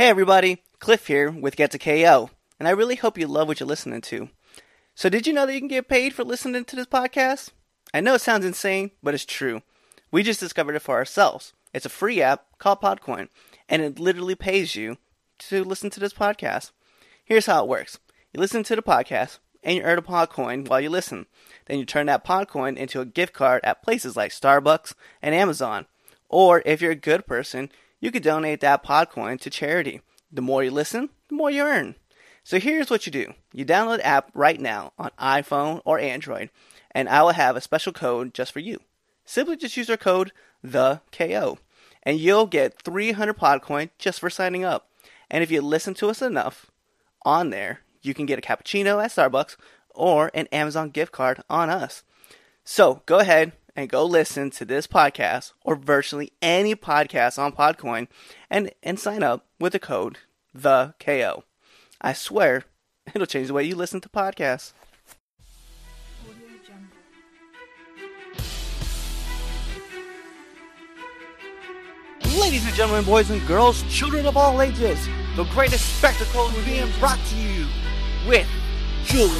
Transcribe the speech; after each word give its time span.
Hey 0.00 0.08
everybody, 0.08 0.62
Cliff 0.78 1.08
here 1.08 1.30
with 1.30 1.56
Get 1.56 1.72
to 1.72 1.78
KO, 1.78 2.30
and 2.58 2.66
I 2.66 2.70
really 2.70 2.94
hope 2.94 3.18
you 3.18 3.26
love 3.26 3.48
what 3.48 3.60
you're 3.60 3.66
listening 3.66 4.00
to. 4.00 4.30
So, 4.94 5.10
did 5.10 5.26
you 5.26 5.34
know 5.34 5.44
that 5.44 5.52
you 5.52 5.58
can 5.58 5.68
get 5.68 5.90
paid 5.90 6.14
for 6.14 6.24
listening 6.24 6.64
to 6.64 6.74
this 6.74 6.86
podcast? 6.86 7.50
I 7.92 8.00
know 8.00 8.14
it 8.14 8.22
sounds 8.22 8.46
insane, 8.46 8.92
but 9.02 9.12
it's 9.12 9.26
true. 9.26 9.60
We 10.10 10.22
just 10.22 10.40
discovered 10.40 10.74
it 10.74 10.80
for 10.80 10.96
ourselves. 10.96 11.52
It's 11.74 11.84
a 11.84 11.90
free 11.90 12.22
app 12.22 12.46
called 12.56 12.80
Podcoin, 12.80 13.28
and 13.68 13.82
it 13.82 13.98
literally 13.98 14.34
pays 14.34 14.74
you 14.74 14.96
to 15.40 15.62
listen 15.64 15.90
to 15.90 16.00
this 16.00 16.14
podcast. 16.14 16.70
Here's 17.22 17.44
how 17.44 17.62
it 17.62 17.68
works 17.68 17.98
you 18.32 18.40
listen 18.40 18.62
to 18.62 18.76
the 18.76 18.80
podcast, 18.80 19.38
and 19.62 19.76
you 19.76 19.82
earn 19.82 19.98
a 19.98 20.02
Podcoin 20.02 20.66
while 20.66 20.80
you 20.80 20.88
listen. 20.88 21.26
Then 21.66 21.78
you 21.78 21.84
turn 21.84 22.06
that 22.06 22.24
Podcoin 22.24 22.78
into 22.78 23.02
a 23.02 23.04
gift 23.04 23.34
card 23.34 23.60
at 23.64 23.82
places 23.82 24.16
like 24.16 24.32
Starbucks 24.32 24.94
and 25.20 25.34
Amazon. 25.34 25.84
Or 26.30 26.62
if 26.64 26.80
you're 26.80 26.92
a 26.92 26.94
good 26.94 27.26
person, 27.26 27.70
you 28.00 28.10
could 28.10 28.22
donate 28.22 28.60
that 28.60 28.84
Podcoin 28.84 29.38
to 29.40 29.50
charity. 29.50 30.00
The 30.32 30.42
more 30.42 30.64
you 30.64 30.70
listen, 30.70 31.10
the 31.28 31.34
more 31.34 31.50
you 31.50 31.62
earn. 31.62 31.94
So 32.42 32.58
here's 32.58 32.90
what 32.90 33.06
you 33.06 33.12
do. 33.12 33.34
You 33.52 33.64
download 33.64 33.98
the 33.98 34.06
app 34.06 34.30
right 34.34 34.60
now 34.60 34.92
on 34.98 35.10
iPhone 35.20 35.82
or 35.84 35.98
Android, 35.98 36.50
and 36.90 37.08
I 37.08 37.22
will 37.22 37.30
have 37.30 37.56
a 37.56 37.60
special 37.60 37.92
code 37.92 38.34
just 38.34 38.52
for 38.52 38.60
you. 38.60 38.80
Simply 39.24 39.56
just 39.56 39.76
use 39.76 39.90
our 39.90 39.96
code 39.96 40.32
the 40.62 41.00
KO, 41.12 41.58
and 42.02 42.18
you'll 42.18 42.46
get 42.46 42.82
300 42.82 43.36
Podcoin 43.36 43.90
just 43.98 44.20
for 44.20 44.30
signing 44.30 44.64
up. 44.64 44.88
And 45.30 45.42
if 45.42 45.50
you 45.50 45.60
listen 45.60 45.94
to 45.94 46.08
us 46.08 46.22
enough 46.22 46.70
on 47.22 47.50
there, 47.50 47.80
you 48.02 48.14
can 48.14 48.26
get 48.26 48.38
a 48.38 48.42
cappuccino 48.42 49.02
at 49.02 49.10
Starbucks 49.10 49.56
or 49.94 50.30
an 50.34 50.46
Amazon 50.48 50.90
gift 50.90 51.12
card 51.12 51.42
on 51.48 51.70
us. 51.70 52.02
So 52.64 53.02
go 53.06 53.18
ahead 53.18 53.52
and 53.80 53.88
go 53.88 54.04
listen 54.04 54.50
to 54.50 54.66
this 54.66 54.86
podcast 54.86 55.54
or 55.64 55.74
virtually 55.74 56.32
any 56.42 56.74
podcast 56.74 57.38
on 57.38 57.50
Podcoin 57.50 58.08
and, 58.50 58.70
and 58.82 59.00
sign 59.00 59.22
up 59.22 59.46
with 59.58 59.72
the 59.72 59.78
code 59.78 60.18
the 60.52 60.94
KO. 61.00 61.44
I 62.00 62.12
swear 62.12 62.64
it'll 63.14 63.26
change 63.26 63.48
the 63.48 63.54
way 63.54 63.64
you 63.64 63.74
listen 63.74 64.00
to 64.02 64.08
podcasts. 64.10 64.72
Ladies 72.38 72.66
and 72.66 72.74
gentlemen, 72.74 73.04
boys 73.04 73.30
and 73.30 73.44
girls, 73.46 73.82
children 73.84 74.26
of 74.26 74.36
all 74.36 74.60
ages, 74.60 74.98
the 75.36 75.44
greatest 75.44 75.96
spectacle 75.98 76.48
is 76.48 76.64
being 76.64 76.90
brought 76.98 77.18
to 77.28 77.36
you 77.36 77.66
with 78.26 78.46
Julie 79.04 79.30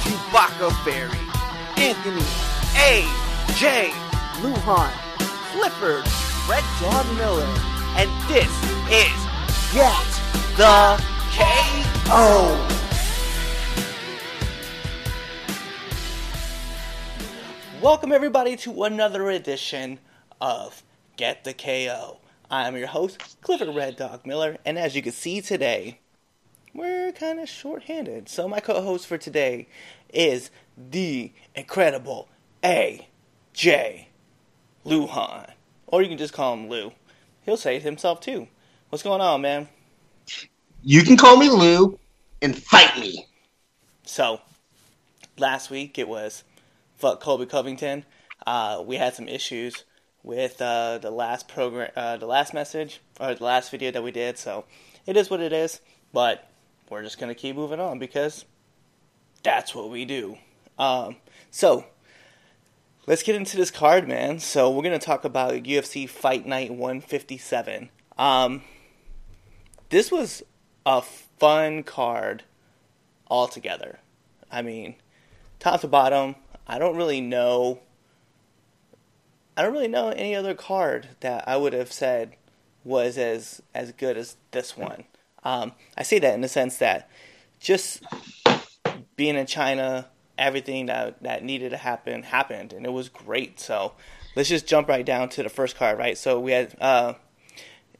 Chewbacca 0.00 0.84
Berry, 0.84 1.18
Anthony 1.76 2.24
A. 2.76 3.29
J. 3.56 3.90
Lujan, 4.40 4.92
Clifford, 5.50 6.06
Red 6.48 6.64
Dog 6.80 7.06
Miller, 7.16 7.46
and 7.96 8.08
this 8.28 8.46
is 8.88 9.10
Get 9.74 10.06
the 10.56 11.02
KO. 11.32 12.66
Welcome 17.82 18.12
everybody 18.12 18.56
to 18.58 18.84
another 18.84 19.28
edition 19.30 19.98
of 20.40 20.82
Get 21.16 21.44
the 21.44 21.52
KO. 21.52 22.18
I'm 22.50 22.76
your 22.76 22.86
host, 22.86 23.36
Clifford 23.42 23.74
Red 23.74 23.96
Dog 23.96 24.24
Miller, 24.24 24.58
and 24.64 24.78
as 24.78 24.94
you 24.94 25.02
can 25.02 25.12
see 25.12 25.40
today, 25.40 25.98
we're 26.72 27.12
kind 27.12 27.40
of 27.40 27.48
short-handed. 27.48 28.28
So 28.28 28.46
my 28.48 28.60
co-host 28.60 29.06
for 29.06 29.18
today 29.18 29.66
is 30.14 30.50
the 30.76 31.32
incredible 31.54 32.28
A.J. 33.52 34.08
Lujan, 34.86 35.50
or 35.86 36.02
you 36.02 36.08
can 36.08 36.18
just 36.18 36.32
call 36.32 36.54
him 36.54 36.68
Lou. 36.68 36.92
He'll 37.42 37.56
say 37.56 37.76
it 37.76 37.82
himself 37.82 38.20
too. 38.20 38.48
What's 38.88 39.02
going 39.02 39.20
on, 39.20 39.42
man? 39.42 39.68
You 40.82 41.02
can 41.02 41.16
call 41.16 41.36
me 41.36 41.50
Lou 41.50 41.98
and 42.40 42.56
fight 42.56 42.98
me. 42.98 43.26
So, 44.04 44.40
last 45.36 45.70
week 45.70 45.98
it 45.98 46.08
was 46.08 46.44
fuck 46.96 47.20
Colby 47.20 47.46
Covington. 47.46 48.04
Uh, 48.46 48.82
we 48.86 48.96
had 48.96 49.14
some 49.14 49.28
issues 49.28 49.84
with 50.22 50.60
uh, 50.62 50.98
the 50.98 51.10
last 51.10 51.48
program, 51.48 51.90
uh, 51.96 52.16
the 52.16 52.26
last 52.26 52.54
message 52.54 53.00
or 53.18 53.34
the 53.34 53.44
last 53.44 53.70
video 53.70 53.90
that 53.90 54.02
we 54.02 54.10
did. 54.10 54.38
So, 54.38 54.64
it 55.06 55.16
is 55.16 55.28
what 55.28 55.40
it 55.40 55.52
is. 55.52 55.80
But 56.12 56.48
we're 56.88 57.02
just 57.02 57.18
gonna 57.18 57.34
keep 57.34 57.56
moving 57.56 57.80
on 57.80 57.98
because 57.98 58.44
that's 59.42 59.74
what 59.74 59.90
we 59.90 60.04
do. 60.04 60.38
Um, 60.78 61.16
so, 61.50 61.84
let's 63.06 63.22
get 63.22 63.36
into 63.36 63.56
this 63.56 63.70
card, 63.70 64.08
man. 64.08 64.38
So, 64.38 64.70
we're 64.70 64.82
gonna 64.82 64.98
talk 64.98 65.24
about 65.24 65.54
UFC 65.54 66.08
Fight 66.08 66.46
Night 66.46 66.70
157. 66.70 67.90
Um, 68.18 68.62
this 69.90 70.10
was 70.10 70.42
a 70.86 71.02
fun 71.02 71.82
card 71.82 72.44
altogether. 73.28 73.98
I 74.50 74.62
mean, 74.62 74.96
top 75.58 75.80
to 75.82 75.88
bottom, 75.88 76.36
I 76.66 76.78
don't 76.78 76.96
really 76.96 77.20
know. 77.20 77.80
I 79.56 79.62
don't 79.62 79.72
really 79.72 79.88
know 79.88 80.10
any 80.10 80.34
other 80.34 80.54
card 80.54 81.08
that 81.20 81.46
I 81.46 81.56
would 81.56 81.72
have 81.72 81.92
said 81.92 82.36
was 82.84 83.18
as 83.18 83.62
as 83.74 83.92
good 83.92 84.16
as 84.16 84.36
this 84.50 84.76
one. 84.76 85.04
Um, 85.42 85.72
I 85.96 86.02
say 86.02 86.18
that 86.18 86.34
in 86.34 86.40
the 86.40 86.48
sense 86.48 86.78
that 86.78 87.10
just 87.58 88.02
being 89.16 89.36
in 89.36 89.46
China, 89.46 90.08
everything 90.40 90.86
that 90.86 91.22
that 91.22 91.44
needed 91.44 91.70
to 91.70 91.76
happen 91.76 92.22
happened, 92.24 92.72
and 92.72 92.84
it 92.84 92.92
was 92.92 93.08
great. 93.08 93.60
So 93.60 93.92
let's 94.34 94.48
just 94.48 94.66
jump 94.66 94.88
right 94.88 95.04
down 95.04 95.28
to 95.30 95.42
the 95.42 95.48
first 95.48 95.76
card, 95.76 95.98
right? 95.98 96.16
So 96.18 96.40
we 96.40 96.52
had 96.52 96.74
uh, 96.80 97.14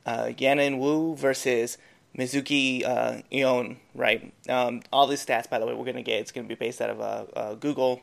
uh, 0.07 0.31
Yanan 0.39 0.79
Wu 0.79 1.15
versus 1.15 1.79
Mizuki 2.17 2.85
uh, 2.85 3.23
Ion, 3.33 3.77
right? 3.95 4.33
Um, 4.49 4.83
all 4.93 5.07
these 5.07 5.25
stats, 5.25 5.49
by 5.49 5.59
the 5.59 5.67
way, 5.67 5.75
we're 5.75 5.85
gonna 5.85 6.03
get. 6.03 6.21
It's 6.21 6.33
gonna 6.33 6.49
be 6.49 6.55
based 6.55 6.81
out 6.81 6.91
of 6.91 7.01
uh, 7.01 7.25
uh, 7.37 7.55
Google 7.55 8.01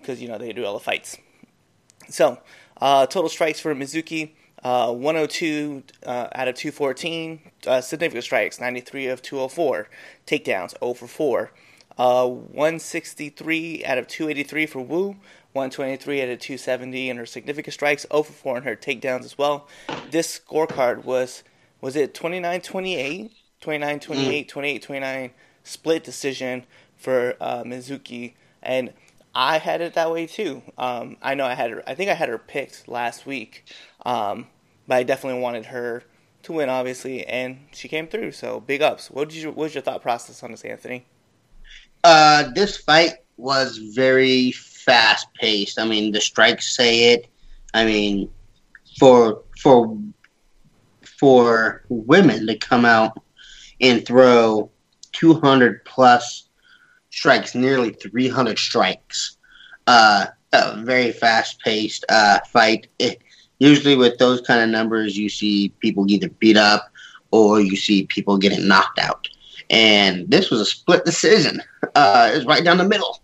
because 0.00 0.20
you 0.20 0.28
know 0.28 0.36
they 0.36 0.52
do 0.52 0.66
all 0.66 0.74
the 0.74 0.80
fights. 0.80 1.16
So 2.10 2.38
uh, 2.80 3.06
total 3.06 3.28
strikes 3.28 3.60
for 3.60 3.74
Mizuki. 3.74 4.32
Uh, 4.64 4.92
102 4.92 5.84
uh, 6.04 6.28
out 6.34 6.48
of 6.48 6.56
214. 6.56 7.40
Uh, 7.64 7.80
significant 7.80 8.24
strikes, 8.24 8.60
93 8.60 9.06
of 9.06 9.22
204. 9.22 9.88
Takedowns, 10.26 10.78
0 10.80 10.94
for 10.94 11.06
4. 11.06 11.52
Uh, 11.98 12.28
163 12.28 13.84
out 13.84 13.98
of 13.98 14.06
283 14.06 14.66
for 14.66 14.80
Wu. 14.80 15.16
123 15.52 16.22
out 16.22 16.28
of 16.28 16.38
270 16.38 17.10
in 17.10 17.16
her 17.16 17.26
significant 17.26 17.74
strikes, 17.74 18.06
0 18.12 18.22
for 18.22 18.32
4 18.32 18.56
in 18.58 18.62
her 18.64 18.76
takedowns 18.76 19.24
as 19.24 19.36
well. 19.36 19.66
This 20.10 20.38
scorecard 20.38 21.04
was, 21.04 21.42
was 21.80 21.96
it 21.96 22.14
29 22.14 22.60
28? 22.60 23.32
29 23.60 24.00
28, 24.00 24.48
28 24.48 24.82
29 24.82 25.30
split 25.64 26.04
decision 26.04 26.64
for 26.96 27.34
uh, 27.40 27.64
Mizuki. 27.64 28.34
And 28.62 28.92
I 29.34 29.58
had 29.58 29.80
it 29.80 29.94
that 29.94 30.12
way 30.12 30.26
too. 30.26 30.62
Um, 30.76 31.16
I 31.22 31.34
know 31.34 31.46
I 31.46 31.54
had 31.54 31.70
her, 31.70 31.82
I 31.86 31.94
think 31.94 32.10
I 32.10 32.14
had 32.14 32.28
her 32.28 32.38
picked 32.38 32.86
last 32.86 33.26
week. 33.26 33.64
Um, 34.04 34.46
but 34.86 34.96
I 34.96 35.02
definitely 35.02 35.40
wanted 35.40 35.66
her 35.66 36.02
to 36.44 36.52
win, 36.52 36.68
obviously, 36.68 37.26
and 37.26 37.58
she 37.72 37.88
came 37.88 38.06
through. 38.08 38.32
So 38.32 38.60
big 38.60 38.80
ups. 38.82 39.10
What 39.10 39.28
did 39.28 39.38
you? 39.38 39.48
What 39.48 39.56
was 39.58 39.74
your 39.74 39.82
thought 39.82 40.02
process 40.02 40.42
on 40.42 40.50
this, 40.50 40.64
Anthony? 40.64 41.04
Uh, 42.04 42.50
this 42.54 42.76
fight 42.76 43.14
was 43.36 43.78
very 43.78 44.52
fast 44.52 45.26
paced. 45.34 45.78
I 45.78 45.86
mean, 45.86 46.12
the 46.12 46.20
strikes 46.20 46.76
say 46.76 47.12
it. 47.12 47.28
I 47.74 47.84
mean, 47.84 48.30
for 48.98 49.42
for 49.60 49.98
for 51.02 51.84
women 51.88 52.46
to 52.46 52.56
come 52.56 52.84
out 52.84 53.20
and 53.80 54.06
throw 54.06 54.70
200 55.12 55.84
plus 55.84 56.48
strikes, 57.10 57.54
nearly 57.54 57.90
300 57.90 58.58
strikes. 58.58 59.36
Uh, 59.86 60.26
a 60.52 60.76
very 60.82 61.12
fast 61.12 61.60
paced 61.60 62.04
uh, 62.08 62.38
fight. 62.50 62.86
It, 62.98 63.20
usually, 63.58 63.96
with 63.96 64.18
those 64.18 64.40
kind 64.42 64.62
of 64.62 64.70
numbers, 64.70 65.16
you 65.16 65.28
see 65.28 65.70
people 65.80 66.10
either 66.10 66.28
beat 66.28 66.56
up 66.56 66.90
or 67.30 67.60
you 67.60 67.76
see 67.76 68.06
people 68.06 68.38
getting 68.38 68.66
knocked 68.66 68.98
out. 68.98 69.28
And 69.70 70.30
this 70.30 70.50
was 70.50 70.60
a 70.60 70.64
split 70.64 71.04
decision. 71.04 71.62
Uh, 71.94 72.30
it 72.32 72.36
was 72.36 72.46
right 72.46 72.64
down 72.64 72.78
the 72.78 72.88
middle. 72.88 73.22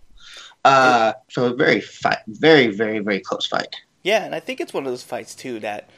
Uh, 0.63 1.13
so 1.29 1.45
a 1.45 1.55
very 1.55 1.79
fight, 1.79 2.19
very, 2.27 2.67
very, 2.67 2.99
very 2.99 3.19
close 3.19 3.45
fight. 3.45 3.75
Yeah, 4.03 4.25
and 4.25 4.35
I 4.35 4.39
think 4.39 4.59
it's 4.59 4.73
one 4.73 4.85
of 4.85 4.91
those 4.91 5.03
fights 5.03 5.35
too 5.35 5.59
that 5.59 5.89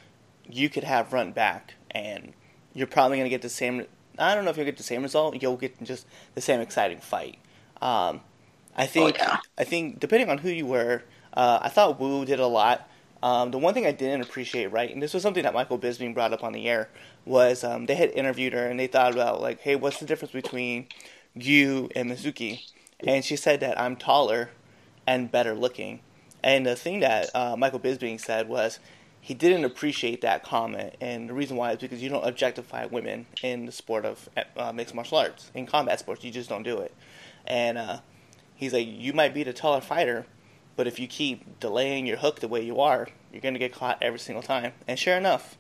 you 0.49 0.69
could 0.69 0.83
have 0.83 1.13
run 1.13 1.31
back, 1.31 1.73
and 1.91 2.33
you're 2.73 2.87
probably 2.87 3.17
going 3.17 3.25
to 3.25 3.29
get 3.29 3.41
the 3.41 3.49
same. 3.49 3.85
I 4.17 4.35
don't 4.35 4.45
know 4.45 4.51
if 4.51 4.57
you'll 4.57 4.65
get 4.65 4.77
the 4.77 4.83
same 4.83 5.03
result. 5.03 5.41
You'll 5.41 5.57
get 5.57 5.81
just 5.83 6.05
the 6.35 6.41
same 6.41 6.59
exciting 6.59 6.99
fight. 6.99 7.37
Um, 7.81 8.21
I 8.75 8.85
think. 8.85 9.17
Oh, 9.19 9.23
yeah. 9.23 9.37
I 9.57 9.63
think 9.63 9.99
depending 9.99 10.29
on 10.29 10.37
who 10.37 10.49
you 10.49 10.65
were, 10.65 11.03
uh, 11.33 11.59
I 11.61 11.69
thought 11.69 11.99
Wu 11.99 12.25
did 12.25 12.39
a 12.39 12.47
lot. 12.47 12.89
Um, 13.23 13.51
the 13.51 13.57
one 13.57 13.73
thing 13.73 13.85
I 13.85 13.91
didn't 13.91 14.21
appreciate, 14.21 14.67
right, 14.67 14.91
and 14.91 15.01
this 15.01 15.13
was 15.13 15.23
something 15.23 15.43
that 15.43 15.53
Michael 15.53 15.79
Bisping 15.79 16.13
brought 16.13 16.33
up 16.33 16.43
on 16.43 16.53
the 16.53 16.67
air, 16.69 16.89
was 17.27 17.63
um, 17.63 17.85
they 17.85 17.95
had 17.95 18.11
interviewed 18.11 18.53
her 18.53 18.67
and 18.67 18.79
they 18.79 18.87
thought 18.87 19.13
about 19.13 19.41
like, 19.41 19.59
hey, 19.59 19.75
what's 19.75 19.99
the 19.99 20.05
difference 20.05 20.31
between 20.31 20.87
you 21.33 21.89
and 21.95 22.09
Mizuki? 22.09 22.65
And 22.99 23.23
she 23.23 23.35
said 23.35 23.59
that 23.59 23.79
I'm 23.79 23.95
taller 23.95 24.49
and 25.05 25.31
better 25.31 25.53
looking. 25.53 26.01
And 26.43 26.65
the 26.65 26.75
thing 26.75 26.99
that 27.01 27.29
uh, 27.35 27.55
Michael 27.57 27.79
Bisping 27.79 28.19
said 28.19 28.47
was 28.47 28.79
he 29.27 29.33
didn't 29.33 29.65
appreciate 29.65 30.21
that 30.21 30.43
comment, 30.43 30.95
and 31.01 31.27
the 31.27 31.33
reason 31.33 31.57
why 31.57 31.71
is 31.71 31.79
because 31.79 32.01
you 32.01 32.09
don't 32.09 32.25
objectify 32.25 32.85
women 32.85 33.25
in 33.43 33.65
the 33.65 33.73
sport 33.73 34.05
of 34.05 34.29
uh, 34.55 34.71
mixed 34.71 34.95
martial 34.95 35.17
arts 35.17 35.51
in 35.53 35.65
combat 35.65 35.99
sports. 35.99 36.23
You 36.23 36.31
just 36.31 36.47
don't 36.47 36.63
do 36.63 36.77
it. 36.77 36.93
And 37.45 37.77
uh, 37.77 37.99
he's 38.55 38.71
like, 38.71 38.87
you 38.87 39.11
might 39.11 39.33
be 39.33 39.43
the 39.43 39.51
taller 39.51 39.81
fighter, 39.81 40.25
but 40.77 40.87
if 40.87 40.97
you 40.97 41.07
keep 41.07 41.59
delaying 41.59 42.05
your 42.05 42.15
hook 42.15 42.39
the 42.39 42.47
way 42.47 42.63
you 42.63 42.79
are, 42.79 43.09
you're 43.33 43.41
gonna 43.41 43.59
get 43.59 43.73
caught 43.73 43.97
every 44.01 44.19
single 44.19 44.43
time. 44.43 44.71
And 44.87 44.97
sure 44.97 45.17
enough, 45.17 45.57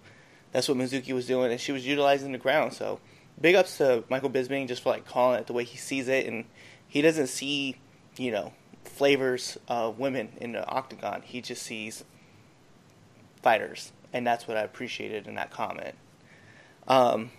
that's 0.51 0.67
what 0.67 0.77
Mizuki 0.77 1.13
was 1.13 1.27
doing, 1.27 1.51
and 1.51 1.59
she 1.59 1.71
was 1.71 1.85
utilizing 1.85 2.31
the 2.31 2.37
ground. 2.37 2.73
So 2.73 2.99
big 3.39 3.55
ups 3.55 3.77
to 3.77 4.03
Michael 4.09 4.29
Bisping 4.29 4.67
just 4.67 4.83
for 4.83 4.89
like 4.89 5.05
calling 5.05 5.39
it 5.39 5.47
the 5.47 5.53
way 5.53 5.63
he 5.63 5.77
sees 5.77 6.07
it, 6.07 6.25
and 6.25 6.45
he 6.87 7.01
doesn't 7.01 7.27
see, 7.27 7.77
you 8.17 8.31
know, 8.31 8.53
flavors 8.83 9.57
of 9.67 9.99
women 9.99 10.29
in 10.37 10.53
the 10.53 10.65
octagon. 10.67 11.21
He 11.23 11.41
just 11.41 11.63
sees 11.63 12.03
fighters, 13.41 13.91
and 14.13 14.25
that's 14.25 14.47
what 14.47 14.57
I 14.57 14.61
appreciated 14.61 15.27
in 15.27 15.35
that 15.35 15.51
comment. 15.51 15.95
Um, 16.87 17.31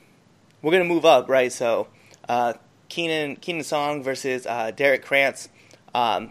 we're 0.63 0.73
gonna 0.73 0.85
move 0.85 1.05
up, 1.05 1.29
right? 1.29 1.53
So, 1.53 1.89
uh, 2.29 2.55
Kenan 2.89 3.37
Kenan 3.37 3.65
Song 3.65 4.03
versus 4.03 4.47
uh, 4.47 4.71
Derrick 4.71 5.05
Krantz, 5.05 5.49
um, 5.95 6.31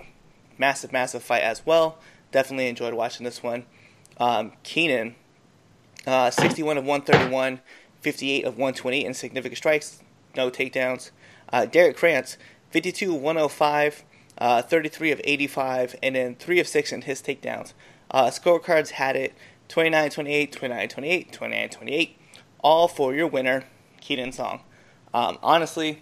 massive, 0.58 0.92
massive 0.92 1.24
fight 1.24 1.44
as 1.44 1.66
well. 1.66 1.98
Definitely 2.32 2.68
enjoyed 2.68 2.94
watching 2.94 3.24
this 3.24 3.42
one. 3.42 3.66
Um, 4.20 4.54
Kenan, 4.64 5.16
uh, 6.07 6.31
61 6.31 6.77
of 6.77 6.86
131, 6.86 7.59
58 8.01 8.45
of 8.45 8.54
128 8.54 9.06
in 9.06 9.13
significant 9.13 9.57
strikes, 9.57 10.01
no 10.36 10.50
takedowns. 10.50 11.12
Uh, 11.51 11.65
Derrick 11.65 11.98
Krantz, 11.98 12.38
52 12.71 13.15
of 13.15 13.21
105, 13.21 14.04
uh, 14.38 14.62
33 14.62 15.12
of 15.12 15.21
85, 15.24 15.95
and 16.01 16.15
then 16.15 16.36
3 16.36 16.59
of 16.59 16.68
6 16.68 16.92
in 16.92 17.01
his 17.04 17.21
takedowns. 17.21 17.74
Uh, 18.09 18.27
scorecards 18.27 18.92
had 18.92 19.15
it 19.15 19.33
29 19.68 20.09
28, 20.09 20.51
29 20.51 20.89
28, 20.89 21.31
29 21.33 21.69
28, 21.69 22.18
all 22.59 22.88
for 22.88 23.13
your 23.13 23.27
winner, 23.27 23.65
Kenan 24.00 24.31
Song. 24.31 24.62
Um, 25.13 25.38
honestly, 25.44 26.01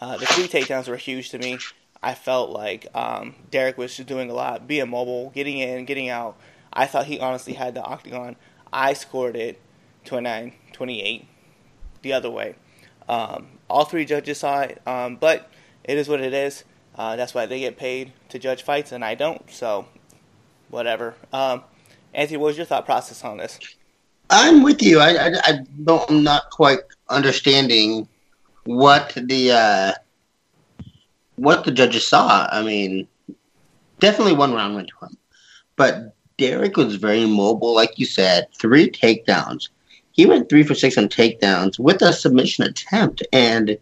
uh, 0.00 0.16
the 0.16 0.26
three 0.26 0.48
takedowns 0.48 0.88
were 0.88 0.96
huge 0.96 1.30
to 1.30 1.38
me. 1.38 1.58
I 2.02 2.14
felt 2.14 2.50
like 2.50 2.86
um, 2.94 3.34
Derrick 3.50 3.78
was 3.78 3.96
just 3.96 4.08
doing 4.08 4.30
a 4.30 4.34
lot, 4.34 4.66
being 4.66 4.90
mobile, 4.90 5.30
getting 5.30 5.58
in, 5.58 5.84
getting 5.84 6.08
out. 6.08 6.36
I 6.72 6.86
thought 6.86 7.06
he 7.06 7.20
honestly 7.20 7.54
had 7.54 7.74
the 7.74 7.82
octagon. 7.82 8.36
I 8.74 8.92
scored 8.92 9.36
it 9.36 9.60
29 10.04 10.52
28 10.72 11.28
the 12.02 12.12
other 12.12 12.28
way. 12.28 12.56
Um, 13.08 13.46
all 13.70 13.84
three 13.84 14.04
judges 14.04 14.38
saw 14.38 14.60
it, 14.62 14.82
um, 14.86 15.16
but 15.16 15.50
it 15.84 15.96
is 15.96 16.08
what 16.08 16.20
it 16.20 16.34
is. 16.34 16.64
Uh, 16.96 17.16
that's 17.16 17.34
why 17.34 17.46
they 17.46 17.60
get 17.60 17.76
paid 17.76 18.12
to 18.28 18.38
judge 18.38 18.62
fights, 18.62 18.92
and 18.92 19.04
I 19.04 19.14
don't. 19.14 19.50
So, 19.50 19.86
whatever. 20.68 21.14
Um, 21.32 21.62
Anthony, 22.12 22.36
what 22.36 22.48
was 22.48 22.56
your 22.56 22.66
thought 22.66 22.84
process 22.84 23.24
on 23.24 23.38
this? 23.38 23.58
I'm 24.30 24.62
with 24.62 24.82
you. 24.82 25.00
I, 25.00 25.28
I, 25.28 25.32
I 25.44 25.58
don't, 25.84 26.10
I'm 26.10 26.22
not 26.22 26.50
quite 26.50 26.80
understanding 27.08 28.08
what 28.64 29.12
the 29.16 29.52
uh, 29.52 29.92
what 31.36 31.64
the 31.64 31.70
judges 31.70 32.06
saw. 32.06 32.48
I 32.50 32.62
mean, 32.62 33.06
definitely 34.00 34.34
one 34.34 34.52
round 34.52 34.74
went 34.74 34.88
to 34.88 35.06
him, 35.06 35.16
but 35.76 36.14
Derrick 36.36 36.76
was 36.76 36.96
very 36.96 37.26
mobile, 37.26 37.74
like 37.74 37.98
you 37.98 38.06
said. 38.06 38.48
Three 38.58 38.90
takedowns. 38.90 39.68
He 40.12 40.26
went 40.26 40.48
three 40.48 40.62
for 40.62 40.74
six 40.74 40.96
on 40.96 41.08
takedowns 41.08 41.78
with 41.78 42.02
a 42.02 42.12
submission 42.12 42.64
attempt, 42.64 43.22
and 43.32 43.76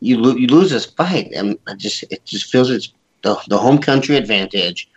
you 0.00 0.18
lo- 0.18 0.36
you 0.36 0.46
lose 0.46 0.70
this 0.70 0.86
fight, 0.86 1.32
and 1.32 1.58
it 1.68 1.78
just 1.78 2.04
it 2.10 2.24
just 2.24 2.50
feels 2.50 2.70
it's 2.70 2.92
the 3.22 3.36
the 3.48 3.58
home 3.58 3.78
country 3.78 4.16
advantage. 4.16 4.88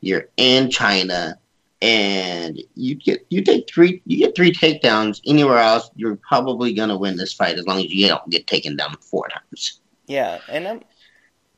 You're 0.00 0.28
in 0.36 0.70
China 0.70 1.38
and 1.80 2.60
you 2.74 2.94
get 2.94 3.24
you 3.30 3.42
take 3.42 3.68
three 3.70 4.02
you 4.04 4.18
get 4.18 4.34
three 4.34 4.52
takedowns 4.52 5.20
anywhere 5.26 5.58
else, 5.58 5.90
you're 5.94 6.16
probably 6.16 6.72
gonna 6.72 6.96
win 6.96 7.16
this 7.16 7.32
fight 7.32 7.56
as 7.56 7.66
long 7.66 7.78
as 7.78 7.86
you 7.86 8.08
don't 8.08 8.28
get 8.30 8.46
taken 8.46 8.76
down 8.76 8.96
four 9.00 9.28
times. 9.28 9.80
Yeah, 10.06 10.40
and 10.48 10.66
I'm, 10.66 10.82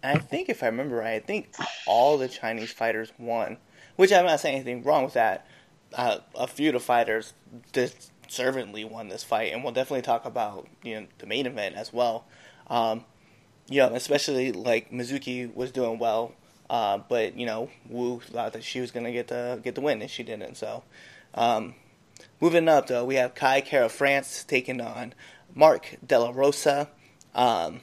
I 0.03 0.19
think 0.19 0.49
if 0.49 0.63
I 0.63 0.67
remember 0.67 0.97
right, 0.97 1.15
I 1.15 1.21
think 1.21 1.55
all 1.87 2.19
the 2.19 2.29
Chinese 2.29 2.73
fighters 2.73 3.13
won, 3.19 3.57
which 3.97 4.13
I'm 4.13 4.27
not 4.27 4.41
saying 4.41 4.57
anything 4.57 4.83
wrong 4.83 5.05
with 5.05 5.15
that. 5.15 5.47
Uh, 5.93 6.19
a 6.35 6.47
few 6.47 6.69
of 6.69 6.75
the 6.75 6.81
fighters 6.81 7.35
deservedly 7.73 8.85
won 8.85 9.09
this 9.09 9.25
fight, 9.25 9.53
and 9.53 9.65
we'll 9.65 9.73
definitely 9.73 10.03
talk 10.03 10.25
about 10.25 10.69
you 10.83 11.01
know 11.01 11.07
the 11.19 11.27
main 11.27 11.47
event 11.47 11.77
as 11.77 11.93
well. 11.93 12.27
Um, 12.69 13.05
you 13.69 13.79
know, 13.79 13.95
especially 13.95 14.53
like 14.53 14.91
Mizuki 14.91 15.53
was 15.53 15.71
doing 15.73 15.99
well 15.99 16.35
uh, 16.71 16.99
but 17.09 17.37
you 17.37 17.45
know, 17.45 17.69
Wu 17.89 18.21
thought 18.21 18.53
that 18.53 18.63
she 18.63 18.81
was 18.81 18.93
gonna 18.93 19.11
get 19.11 19.27
the 19.27 19.61
get 19.63 19.75
the 19.75 19.81
win, 19.81 20.01
and 20.01 20.11
she 20.11 20.23
didn't. 20.23 20.57
So, 20.57 20.85
um, 21.35 21.75
moving 22.41 22.69
up 22.69 22.87
though, 22.87 23.05
we 23.05 23.17
have 23.17 23.35
Kai 23.35 23.61
Kara 23.61 23.89
France 23.89 24.45
taking 24.45 24.81
on 24.81 25.13
Mark 25.53 25.97
De 26.07 26.17
La 26.17 26.31
Rosa. 26.31 26.89
Um, 27.35 27.81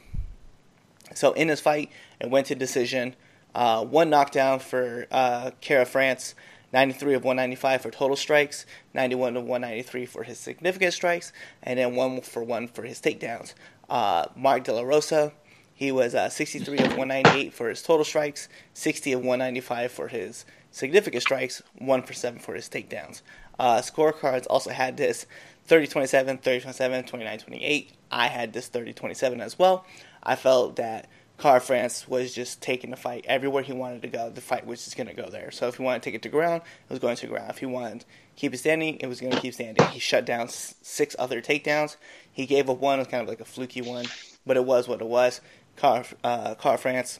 so 1.13 1.33
in 1.33 1.49
this 1.49 1.59
fight, 1.59 1.91
it 2.21 2.29
went 2.29 2.47
to 2.47 2.55
decision. 2.55 3.17
Uh, 3.57 3.83
one 3.83 4.09
knockdown 4.09 4.59
for 4.59 5.07
uh, 5.11 5.51
Kara 5.61 5.85
France. 5.85 6.35
93 6.73 7.13
of 7.13 7.23
195 7.23 7.81
for 7.81 7.91
total 7.91 8.17
strikes, 8.17 8.65
91 8.93 9.37
of 9.37 9.43
193 9.45 10.05
for 10.05 10.23
his 10.23 10.37
significant 10.37 10.93
strikes, 10.93 11.31
and 11.63 11.79
then 11.79 11.95
one 11.95 12.19
for 12.19 12.43
one 12.43 12.67
for 12.67 12.83
his 12.83 12.99
takedowns. 12.99 13.53
Uh, 13.89 14.25
Mark 14.35 14.65
De 14.65 14.73
La 14.73 14.81
Rosa 14.81 15.31
he 15.77 15.91
was 15.91 16.15
uh, 16.15 16.27
63 16.27 16.79
of 16.79 16.97
198 16.97 17.53
for 17.53 17.69
his 17.69 17.83
total 17.83 18.03
strikes, 18.03 18.49
60 18.73 19.13
of 19.13 19.19
195 19.19 19.91
for 19.91 20.07
his 20.07 20.43
significant 20.71 21.21
strikes, 21.21 21.61
1 21.77 22.01
for 22.01 22.13
7 22.13 22.39
for 22.39 22.55
his 22.55 22.67
takedowns. 22.67 23.21
Uh, 23.59 23.77
scorecards 23.77 24.47
also 24.49 24.71
had 24.71 24.97
this 24.97 25.27
30 25.65 25.85
27, 25.85 26.39
30 26.39 26.61
27, 26.61 27.03
29 27.03 27.37
28. 27.37 27.91
I 28.09 28.27
had 28.27 28.53
this 28.53 28.67
30 28.69 28.93
27 28.93 29.39
as 29.39 29.59
well. 29.59 29.85
I 30.23 30.35
felt 30.35 30.77
that 30.77 31.07
Kara 31.37 31.61
France 31.61 32.07
was 32.07 32.33
just 32.33 32.61
taking 32.61 32.89
the 32.89 32.97
fight 32.97 33.23
everywhere 33.27 33.61
he 33.61 33.73
wanted 33.73 34.01
to 34.01 34.07
go. 34.07 34.29
The 34.29 34.41
fight 34.41 34.65
was 34.65 34.83
just 34.83 34.97
going 34.97 35.07
to 35.07 35.13
go 35.13 35.29
there. 35.29 35.51
So 35.51 35.67
if 35.67 35.75
he 35.75 35.83
wanted 35.83 36.01
to 36.01 36.09
take 36.09 36.15
it 36.15 36.23
to 36.23 36.29
ground, 36.29 36.63
it 36.63 36.89
was 36.89 36.99
going 36.99 37.15
to 37.15 37.27
ground. 37.27 37.51
If 37.51 37.59
he 37.59 37.67
wanted 37.67 38.01
to 38.01 38.05
keep 38.35 38.53
it 38.53 38.57
standing, 38.57 38.97
it 38.97 39.07
was 39.07 39.21
going 39.21 39.33
to 39.33 39.39
keep 39.39 39.53
standing. 39.53 39.85
He 39.89 39.99
shut 39.99 40.25
down 40.25 40.49
six 40.49 41.15
other 41.19 41.41
takedowns. 41.41 41.95
He 42.31 42.47
gave 42.47 42.69
up 42.69 42.79
one, 42.79 42.95
it 42.95 43.01
was 43.01 43.07
kind 43.07 43.21
of 43.21 43.29
like 43.29 43.39
a 43.39 43.45
fluky 43.45 43.81
one, 43.81 44.05
but 44.47 44.57
it 44.57 44.65
was 44.65 44.87
what 44.87 44.99
it 44.99 45.07
was. 45.07 45.41
Kara, 45.75 46.05
uh, 46.23 46.55
Kara 46.55 46.77
France, 46.77 47.19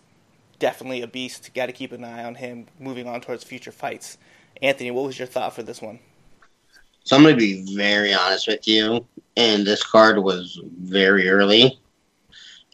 definitely 0.58 1.04
a 1.04 1.08
beast. 1.08 1.52
Got 1.54 1.68
to 1.68 1.72
keep 1.72 1.92
an 1.92 2.04
eye 2.04 2.24
on 2.24 2.36
him 2.36 2.66
moving 2.80 3.08
on 3.08 3.22
towards 3.22 3.44
future 3.44 3.72
fights. 3.72 4.18
Anthony, 4.64 4.90
what 4.90 5.06
was 5.06 5.20
your 5.20 5.28
thought 5.28 5.54
for 5.54 5.62
this 5.62 5.80
one? 5.80 6.00
So 7.04 7.16
I'm 7.16 7.22
going 7.22 7.36
to 7.36 7.40
be 7.40 7.76
very 7.76 8.14
honest 8.14 8.48
with 8.48 8.68
you. 8.68 9.06
And 9.38 9.66
this 9.66 9.84
card 9.84 10.18
was 10.18 10.60
very 10.82 11.30
early, 11.30 11.80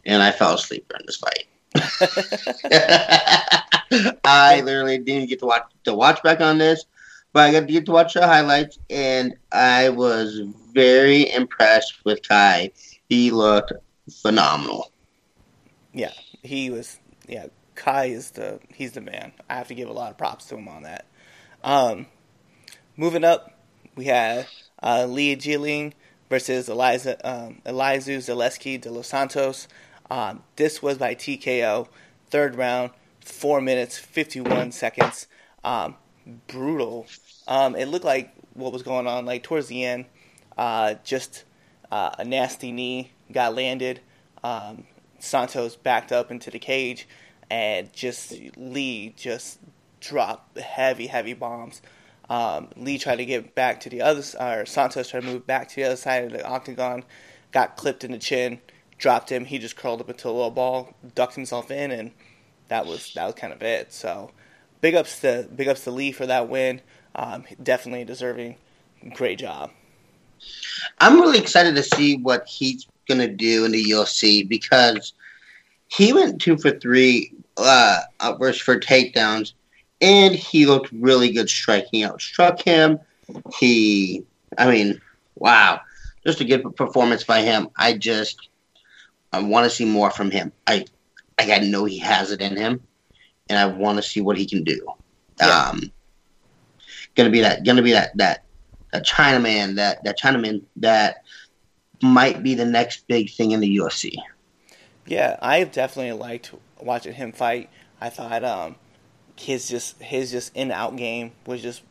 and 0.06 0.22
I 0.22 0.32
fell 0.32 0.56
asleep 0.56 0.88
during 0.90 1.06
this 1.06 1.18
fight. 1.18 1.46
I 4.24 4.62
literally 4.64 5.00
didn't 5.00 5.30
get 5.30 5.40
to 5.40 5.46
watch 5.46 5.64
to 5.86 5.94
watch 5.94 6.22
back 6.24 6.42
on 6.42 6.58
this, 6.58 6.86
but 7.32 7.50
I 7.50 7.52
got 7.52 7.62
to 7.62 7.74
get 7.74 7.86
to 7.88 7.92
watch 7.92 8.14
the 8.14 8.26
highlights, 8.26 8.80
and 8.90 9.36
I 9.52 9.90
was 9.90 10.42
very 10.72 11.32
impressed 11.32 12.06
with 12.06 12.28
Kai. 12.28 12.72
He 13.10 13.32
looked 13.32 13.74
phenomenal 14.22 14.94
yeah, 15.94 16.12
he 16.42 16.70
was. 16.70 17.00
Yeah, 17.28 17.48
Kai 17.76 18.06
is 18.06 18.32
the 18.32 18.60
he's 18.74 18.94
the 18.94 19.02
man. 19.02 19.32
I 19.50 19.56
have 19.56 19.68
to 19.70 19.76
give 19.76 19.88
a 19.88 19.94
lot 19.94 20.12
of 20.12 20.18
props 20.18 20.46
to 20.46 20.58
him 20.58 20.68
on 20.68 20.84
that. 20.84 21.06
Um, 21.64 22.08
moving 22.98 23.24
up, 23.24 23.58
we 23.96 24.06
have 24.06 24.48
uh, 24.82 25.06
Li 25.08 25.38
Jingliang 25.38 25.94
versus 26.30 26.68
Eliza 26.68 27.18
um, 27.24 27.62
Elizeu 27.66 28.18
Zaleski 28.18 28.82
de 28.82 28.92
los 28.92 29.08
Santos. 29.08 29.68
Um, 30.10 30.44
this 30.56 30.82
was 30.82 30.98
by 30.98 31.16
TKO, 31.16 31.88
third 32.30 32.56
round, 32.56 32.92
four 33.20 33.62
minutes 33.62 33.98
fifty 33.98 34.42
one 34.42 34.72
seconds. 34.72 35.28
Um, 35.64 35.96
brutal. 36.48 37.08
Um, 37.48 37.76
it 37.76 37.86
looked 37.88 38.06
like 38.06 38.34
what 38.54 38.72
was 38.72 38.84
going 38.84 39.08
on. 39.08 39.26
Like 39.26 39.44
towards 39.44 39.68
the 39.68 39.84
end, 39.84 40.06
uh, 40.58 40.96
just 41.04 41.44
uh, 41.92 42.12
a 42.20 42.26
nasty 42.26 42.72
knee 42.72 43.12
got 43.32 43.56
landed. 43.56 44.02
Um, 44.44 44.86
Santos 45.20 45.76
backed 45.76 46.12
up 46.12 46.32
into 46.32 46.52
the 46.52 46.60
cage, 46.60 47.08
and 47.50 47.92
just 47.94 48.34
Li 48.58 49.14
just 49.18 49.60
dropped 50.02 50.58
heavy, 50.58 51.08
heavy 51.08 51.34
bombs. 51.34 51.82
Um, 52.30 52.70
Li 52.76 52.98
tried 52.98 53.18
to 53.18 53.26
get 53.26 53.56
back 53.56 53.80
to 53.82 53.90
the 53.90 54.02
other, 54.02 54.24
or 54.40 54.66
Santos 54.66 55.10
tried 55.10 55.22
to 55.22 55.26
move 55.28 55.48
back 55.48 55.70
to 55.70 55.76
the 55.76 55.84
other 55.84 55.96
side 55.96 56.26
of 56.26 56.32
the 56.32 56.46
octagon, 56.46 57.04
got 57.52 57.78
clipped 57.78 58.04
in 58.04 58.12
the 58.12 58.18
chin, 58.18 58.60
dropped 59.04 59.32
him. 59.32 59.46
He 59.46 59.60
just 59.60 59.76
curled 59.76 60.02
up 60.02 60.10
into 60.10 60.28
a 60.28 60.32
little 60.32 60.50
ball, 60.50 60.96
ducked 61.14 61.36
himself 61.36 61.70
in, 61.70 61.92
and 61.92 62.12
that 62.70 62.86
was 62.86 63.14
that 63.14 63.26
was 63.26 63.36
kind 63.36 63.54
of 63.54 63.62
it. 63.62 63.94
So, 63.94 64.32
big 64.82 64.96
ups 64.96 65.20
to 65.22 65.48
big 65.56 65.68
ups 65.68 65.84
to 65.84 65.92
Li 65.92 66.12
for 66.12 66.26
that 66.26 66.50
win. 66.50 66.82
Um, 67.14 67.44
definitely 67.62 68.06
deserving. 68.06 68.56
Great 69.14 69.38
job. 69.38 69.72
I'm 71.00 71.20
really 71.20 71.38
excited 71.38 71.76
to 71.76 71.84
see 71.84 72.18
what 72.18 72.48
he's 72.48 72.88
to 73.10 73.28
do 73.28 73.66
in 73.66 73.74
the 73.74 73.84
UFC 73.84 74.48
because 74.48 75.14
he 75.90 76.14
went 76.14 76.42
two 76.42 76.58
for 76.58 76.72
three 76.72 77.34
uh, 77.58 78.00
for 78.20 78.80
takedowns, 78.80 79.54
and 80.00 80.34
he 80.34 80.66
looked 80.66 80.90
really 80.94 81.32
good 81.32 81.50
striking 81.50 82.04
out. 82.04 82.22
Struck 82.22 82.62
him 82.62 82.98
he, 83.58 84.24
I 84.58 84.70
mean, 84.70 85.02
wow, 85.36 85.82
just 86.26 86.42
a 86.42 86.46
good 86.46 86.76
performance 86.76 87.24
by 87.24 87.42
him. 87.42 87.70
I 87.78 87.98
just, 87.98 88.50
I 89.34 89.42
want 89.42 89.66
to 89.66 89.70
see 89.70 89.86
more 89.86 90.12
from 90.12 90.32
him. 90.32 90.52
I, 90.68 90.86
I 91.38 91.48
got 91.48 91.60
to 91.60 91.68
know 91.68 91.86
he 91.86 91.98
has 92.00 92.32
it 92.32 92.40
in 92.40 92.56
him, 92.56 92.82
and 93.50 93.58
I 93.58 93.66
want 93.66 93.98
to 93.98 94.04
see 94.04 94.22
what 94.22 94.38
he 94.38 94.46
can 94.46 94.64
do. 94.64 94.88
Yeah. 95.40 95.70
Um, 95.70 95.92
gonna 97.16 97.32
be 97.32 97.42
that, 97.42 97.66
gonna 97.66 97.82
be 97.82 97.92
that, 97.94 98.16
that, 98.18 98.46
that 98.92 99.06
Chinaman, 99.06 99.76
that 99.76 100.04
that 100.04 100.20
Chinaman 100.20 100.62
that 100.78 101.24
might 102.02 102.44
be 102.44 102.54
the 102.54 102.66
next 102.66 103.08
big 103.08 103.32
thing 103.32 103.52
in 103.52 103.60
the 103.60 103.78
UFC. 103.78 104.14
Yeah, 105.08 105.38
I 105.42 105.64
definitely 105.64 106.14
liked 106.14 106.54
watching 106.80 107.14
him 107.14 107.32
fight. 107.32 107.70
I 108.00 108.10
thought 108.10 108.44
um, 108.44 108.76
his 109.36 109.68
just 109.68 110.02
his 110.02 110.32
just 110.32 110.56
in 110.56 110.72
out 110.72 110.96
game 110.96 111.32
was 111.46 111.62
just 111.62 111.82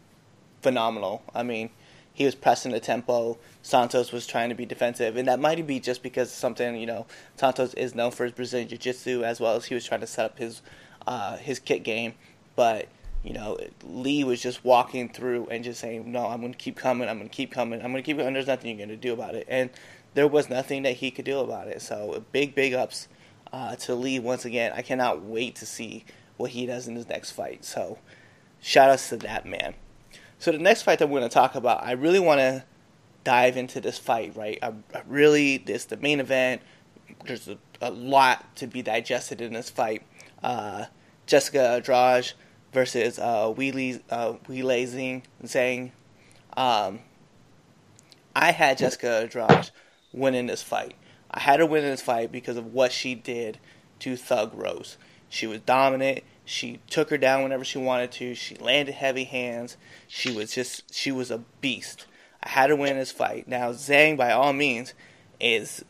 phenomenal. 0.62 1.22
I 1.34 1.42
mean, 1.42 1.70
he 2.12 2.24
was 2.24 2.34
pressing 2.34 2.72
the 2.72 2.80
tempo. 2.80 3.38
Santos 3.62 4.12
was 4.12 4.26
trying 4.26 4.48
to 4.50 4.54
be 4.54 4.66
defensive, 4.66 5.16
and 5.16 5.28
that 5.28 5.40
might 5.40 5.66
be 5.66 5.80
just 5.80 6.02
because 6.02 6.30
something 6.30 6.76
you 6.76 6.86
know 6.86 7.06
Santos 7.36 7.74
is 7.74 7.94
known 7.94 8.10
for 8.10 8.24
his 8.24 8.32
Brazilian 8.32 8.68
Jiu 8.68 8.78
Jitsu 8.78 9.24
as 9.24 9.40
well 9.40 9.56
as 9.56 9.66
he 9.66 9.74
was 9.74 9.84
trying 9.84 10.00
to 10.00 10.06
set 10.06 10.24
up 10.24 10.38
his 10.38 10.62
uh, 11.06 11.36
his 11.36 11.58
kick 11.58 11.84
game. 11.84 12.14
But 12.54 12.88
you 13.22 13.32
know, 13.32 13.58
Li 13.84 14.24
was 14.24 14.42
just 14.42 14.64
walking 14.64 15.08
through 15.08 15.46
and 15.50 15.62
just 15.62 15.80
saying, 15.80 16.10
"No, 16.10 16.26
I'm 16.26 16.40
going 16.40 16.52
to 16.52 16.58
keep 16.58 16.76
coming. 16.76 17.08
I'm 17.08 17.18
going 17.18 17.28
to 17.28 17.34
keep 17.34 17.52
coming. 17.52 17.80
I'm 17.80 17.92
going 17.92 18.02
to 18.02 18.06
keep. 18.06 18.18
And 18.18 18.34
there's 18.34 18.46
nothing 18.46 18.70
you're 18.70 18.86
going 18.86 18.96
to 18.96 18.96
do 18.96 19.12
about 19.12 19.34
it." 19.34 19.46
And 19.48 19.70
there 20.14 20.28
was 20.28 20.50
nothing 20.50 20.82
that 20.82 20.96
he 20.96 21.10
could 21.10 21.24
do 21.24 21.38
about 21.38 21.68
it. 21.68 21.80
So 21.80 22.24
big, 22.32 22.54
big 22.54 22.74
ups 22.74 23.08
uh, 23.52 23.76
to 23.76 23.94
Li 23.94 24.18
once 24.18 24.44
again. 24.44 24.72
I 24.74 24.82
cannot 24.82 25.22
wait 25.22 25.56
to 25.56 25.66
see 25.66 26.04
what 26.36 26.50
he 26.50 26.66
does 26.66 26.88
in 26.88 26.96
his 26.96 27.08
next 27.08 27.30
fight. 27.30 27.64
So 27.64 27.98
shout 28.60 28.90
outs 28.90 29.08
to 29.10 29.16
that 29.18 29.46
man. 29.46 29.74
So 30.42 30.50
the 30.50 30.58
next 30.58 30.82
fight 30.82 30.98
that 30.98 31.08
we're 31.08 31.20
going 31.20 31.30
to 31.30 31.32
talk 31.32 31.54
about, 31.54 31.84
I 31.84 31.92
really 31.92 32.18
want 32.18 32.40
to 32.40 32.64
dive 33.22 33.56
into 33.56 33.80
this 33.80 33.96
fight. 33.96 34.34
Right, 34.34 34.58
I, 34.60 34.72
I 34.92 35.02
really 35.06 35.58
this 35.58 35.84
the 35.84 35.96
main 35.96 36.18
event. 36.18 36.62
There's 37.24 37.46
a, 37.46 37.58
a, 37.80 37.92
lot 37.92 38.56
to 38.56 38.66
be 38.66 38.82
digested 38.82 39.40
in 39.40 39.52
this 39.52 39.70
fight. 39.70 40.02
Uh, 40.42 40.86
Jessica 41.26 41.68
Andrade 41.68 42.32
versus 42.72 43.20
uh, 43.20 43.54
Weili 43.54 44.02
uh, 44.10 44.32
Weili 44.48 45.22
Zhang. 45.44 45.92
Um, 46.56 46.98
I 48.34 48.50
had 48.50 48.78
Jessica 48.78 49.20
Andrade 49.20 49.70
winning 50.12 50.48
this 50.48 50.64
fight. 50.64 50.96
I 51.30 51.38
had 51.38 51.60
her 51.60 51.66
win 51.66 51.84
in 51.84 51.90
this 51.90 52.02
fight 52.02 52.32
because 52.32 52.56
of 52.56 52.74
what 52.74 52.90
she 52.90 53.14
did 53.14 53.60
to 54.00 54.16
Thug 54.16 54.54
Rose. 54.54 54.96
She 55.28 55.46
was 55.46 55.60
dominant. 55.60 56.24
She 56.44 56.80
took 56.90 57.10
her 57.10 57.18
down 57.18 57.42
whenever 57.42 57.64
she 57.64 57.78
wanted 57.78 58.12
to. 58.12 58.34
She 58.34 58.56
landed 58.56 58.94
heavy 58.94 59.24
hands. 59.24 59.76
She 60.08 60.32
was 60.32 60.52
just 60.52 60.92
she 60.94 61.12
was 61.12 61.30
a 61.30 61.38
beast. 61.60 62.06
I 62.42 62.48
had 62.48 62.66
to 62.68 62.76
win 62.76 62.96
this 62.96 63.12
fight. 63.12 63.46
Now 63.46 63.70
Zhang, 63.72 64.16
by 64.16 64.32
all 64.32 64.52
means, 64.52 64.94
is 65.40 65.84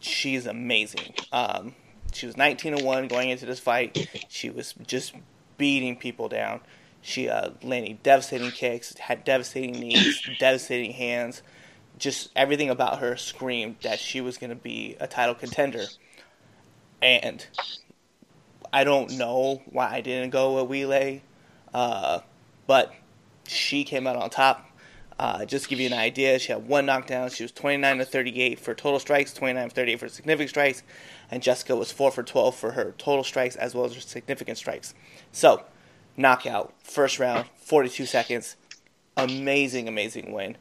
she's 0.00 0.46
amazing. 0.46 1.14
Um, 1.32 1.74
she 2.12 2.26
was 2.26 2.36
19 2.36 2.74
and 2.74 2.84
one 2.84 3.08
going 3.08 3.30
into 3.30 3.46
this 3.46 3.60
fight. 3.60 4.08
She 4.28 4.50
was 4.50 4.74
just 4.86 5.14
beating 5.58 5.96
people 5.96 6.28
down. 6.28 6.60
She 7.00 7.28
uh, 7.28 7.50
landing 7.62 7.98
devastating 8.02 8.50
kicks, 8.50 8.96
had 8.98 9.24
devastating 9.24 9.72
knees, 9.72 10.20
devastating 10.38 10.92
hands. 10.92 11.42
Just 11.98 12.30
everything 12.36 12.68
about 12.68 12.98
her 12.98 13.16
screamed 13.16 13.76
that 13.82 13.98
she 13.98 14.20
was 14.20 14.36
going 14.36 14.50
to 14.50 14.56
be 14.56 14.96
a 15.00 15.06
title 15.06 15.34
contender. 15.34 15.84
And 17.00 17.46
I 18.72 18.84
don't 18.84 19.16
know 19.16 19.62
why 19.66 19.90
I 19.90 20.00
didn't 20.00 20.30
go 20.30 20.62
with 20.62 20.70
Weili, 20.70 21.20
uh, 21.74 22.20
but 22.66 22.92
she 23.46 23.84
came 23.84 24.06
out 24.06 24.16
on 24.16 24.30
top. 24.30 24.70
Uh, 25.18 25.46
just 25.46 25.64
to 25.64 25.70
give 25.70 25.80
you 25.80 25.86
an 25.86 25.94
idea, 25.94 26.38
she 26.38 26.52
had 26.52 26.68
one 26.68 26.84
knockdown. 26.84 27.30
She 27.30 27.42
was 27.42 27.52
29 27.52 27.98
to 27.98 28.04
38 28.04 28.60
for 28.60 28.74
total 28.74 29.00
strikes, 29.00 29.32
29 29.32 29.70
to 29.70 29.74
38 29.74 30.00
for 30.00 30.08
significant 30.08 30.50
strikes, 30.50 30.82
and 31.30 31.42
Jessica 31.42 31.74
was 31.74 31.90
4 31.90 32.10
for 32.10 32.22
12 32.22 32.54
for 32.54 32.72
her 32.72 32.94
total 32.98 33.24
strikes 33.24 33.56
as 33.56 33.74
well 33.74 33.86
as 33.86 33.94
her 33.94 34.00
significant 34.00 34.58
strikes. 34.58 34.94
So, 35.32 35.62
knockout, 36.16 36.74
first 36.82 37.18
round, 37.18 37.46
42 37.56 38.04
seconds. 38.04 38.56
Amazing, 39.16 39.88
amazing 39.88 40.32
win. 40.32 40.58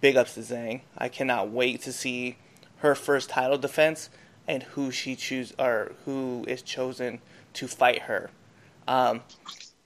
Big 0.00 0.16
ups 0.16 0.34
to 0.34 0.40
Zhang. 0.40 0.82
I 0.96 1.08
cannot 1.08 1.50
wait 1.50 1.82
to 1.82 1.92
see 1.92 2.36
her 2.78 2.94
first 2.94 3.30
title 3.30 3.58
defense 3.58 4.08
and 4.46 4.62
who 4.62 4.92
she 4.92 5.16
choose 5.16 5.52
or 5.58 5.92
who 6.04 6.44
is 6.46 6.62
chosen 6.62 7.20
to 7.56 7.68
fight 7.68 8.02
her. 8.02 8.30
Um, 8.88 9.22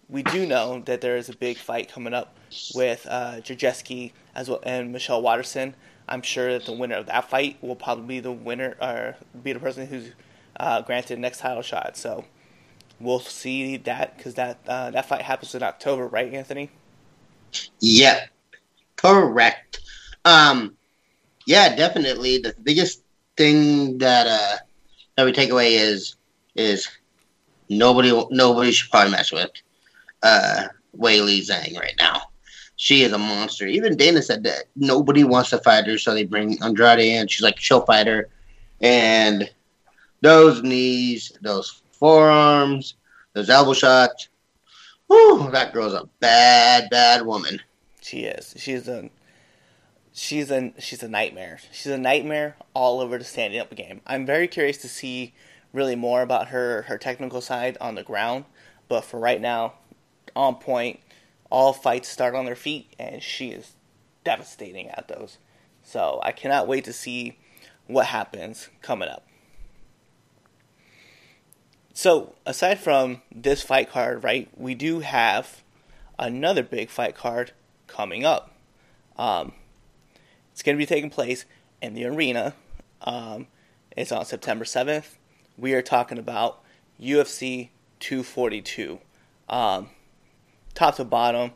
we 0.09 0.23
do 0.23 0.47
know 0.47 0.83
that 0.87 1.00
there 1.00 1.17
is 1.17 1.29
a 1.29 1.37
big 1.37 1.57
fight 1.57 1.91
coming 1.91 2.12
up 2.12 2.37
with 2.75 3.07
uh, 3.09 3.41
as 4.35 4.49
well 4.49 4.61
and 4.65 4.93
Michelle 4.93 5.23
Waterson. 5.23 5.75
I'm 6.09 6.23
sure 6.23 6.53
that 6.53 6.67
the 6.67 6.73
winner 6.73 6.97
of 6.97 7.07
that 7.07 7.31
fight 7.31 7.62
will 7.62 7.77
probably 7.77 8.07
be 8.07 8.21
the 8.21 8.33
winner 8.33 8.77
or 8.83 9.17
be 9.43 9.53
the 9.53 9.61
person 9.61 9.87
who's 9.87 10.11
uh, 10.59 10.83
granted 10.83 11.17
the 11.17 11.21
next 11.21 11.39
title 11.39 11.62
shot. 11.62 11.97
So 11.97 12.25
we'll 12.99 13.21
see 13.21 13.77
that 13.79 14.17
because 14.17 14.35
that 14.35 14.59
uh, 14.67 14.91
that 14.91 15.07
fight 15.07 15.23
happens 15.23 15.55
in 15.55 15.62
October, 15.62 16.07
right, 16.09 16.33
Anthony? 16.33 16.71
Yep, 17.79 18.29
correct. 18.97 19.81
Um, 20.25 20.77
yeah, 21.47 21.75
definitely. 21.75 22.39
The 22.39 22.55
biggest 22.62 23.03
thing 23.37 23.99
that 23.99 24.27
uh, 24.27 24.57
that 25.17 25.25
we 25.25 25.33
take 25.33 25.50
away 25.50 25.75
is 25.77 26.17
is 26.57 26.89
nobody 27.71 28.11
nobody 28.31 28.73
should 28.73 28.91
probably 28.91 29.12
mess 29.12 29.33
with 29.33 29.50
uh, 30.23 30.65
Weili 30.99 31.39
Zhang 31.39 31.79
right 31.79 31.95
now. 31.99 32.23
She 32.77 33.03
is 33.03 33.12
a 33.12 33.19
monster. 33.19 33.67
Even 33.67 33.97
Dana 33.97 34.21
said 34.21 34.43
that 34.45 34.65
nobody 34.77 35.25
wants 35.25 35.50
to 35.50 35.59
fight 35.59 35.87
her, 35.87 35.97
so 35.97 36.12
they 36.12 36.25
bring 36.25 36.62
Andrade 36.62 36.99
in. 36.99 37.29
She's 37.29 37.43
like, 37.43 37.59
she'll 37.59 37.85
fight 37.85 38.07
her. 38.07 38.29
And 38.81 39.50
those 40.23 40.62
knees, 40.62 41.33
those 41.43 41.83
forearms, 41.93 42.95
those 43.35 43.50
elbow 43.50 43.75
shots. 43.75 44.29
Whew, 45.09 45.50
that 45.53 45.73
girl's 45.73 45.93
a 45.93 46.09
bad, 46.21 46.89
bad 46.91 47.27
woman. 47.27 47.61
She 48.00 48.21
is. 48.21 48.55
She's 48.57 48.89
a 48.89 49.11
she's 50.12 50.50
a 50.50 50.73
she's 50.79 51.03
a 51.03 51.09
nightmare. 51.09 51.61
She's 51.73 51.93
a 51.93 51.99
nightmare 51.99 52.57
all 52.75 53.00
over 53.00 53.19
the 53.19 53.25
standing 53.25 53.61
up 53.61 53.75
game. 53.75 54.00
I'm 54.07 54.25
very 54.25 54.49
curious 54.49 54.79
to 54.79 54.89
see 54.89 55.35
really 55.73 55.97
more 55.97 56.23
about 56.23 56.49
her 56.49 56.83
her 56.83 56.99
technical 56.99 57.41
side 57.41 57.77
on 57.81 57.95
the 57.95 58.03
ground, 58.03 58.45
but 58.89 59.05
for 59.05 59.19
right 59.19 59.41
now, 59.41 59.75
on 60.35 60.57
point. 60.57 61.00
All 61.50 61.73
fights 61.73 62.09
start 62.09 62.37
on 62.37 62.45
their 62.45 62.55
feet, 62.55 62.95
and 62.99 63.21
she 63.23 63.49
is 63.49 63.75
devastating 64.23 64.89
at 64.89 65.09
those. 65.09 65.39
So 65.83 66.21
I 66.23 66.31
cannot 66.31 66.69
wait 66.69 66.85
to 66.85 66.93
see 66.93 67.39
what 67.87 68.07
happens 68.07 68.69
coming 68.83 69.09
up. 69.09 69.27
So 71.93 72.35
aside 72.47 72.79
from 72.79 73.23
this 73.35 73.62
fight 73.62 73.91
card, 73.91 74.23
right, 74.23 74.49
we 74.57 74.75
do 74.75 75.00
have 75.00 75.62
another 76.19 76.62
big 76.62 76.89
fight 76.89 77.17
card 77.17 77.53
coming 77.89 78.25
up. 78.25 78.55
Um, 79.17 79.53
it's 80.53 80.62
going 80.62 80.77
to 80.77 80.81
be 80.81 80.87
taking 80.87 81.11
place 81.11 81.45
in 81.83 81.95
the 81.95 82.07
arena. 82.07 82.55
Um, 83.03 83.49
it's 83.97 84.12
on 84.12 84.25
September 84.25 84.65
7th. 84.65 85.17
We 85.61 85.75
are 85.75 85.83
talking 85.83 86.17
about 86.17 86.62
UFC 86.99 87.69
242. 88.00 88.99
Um, 89.50 89.90
top 90.75 90.97
to 90.97 91.05
bottom, 91.05 91.52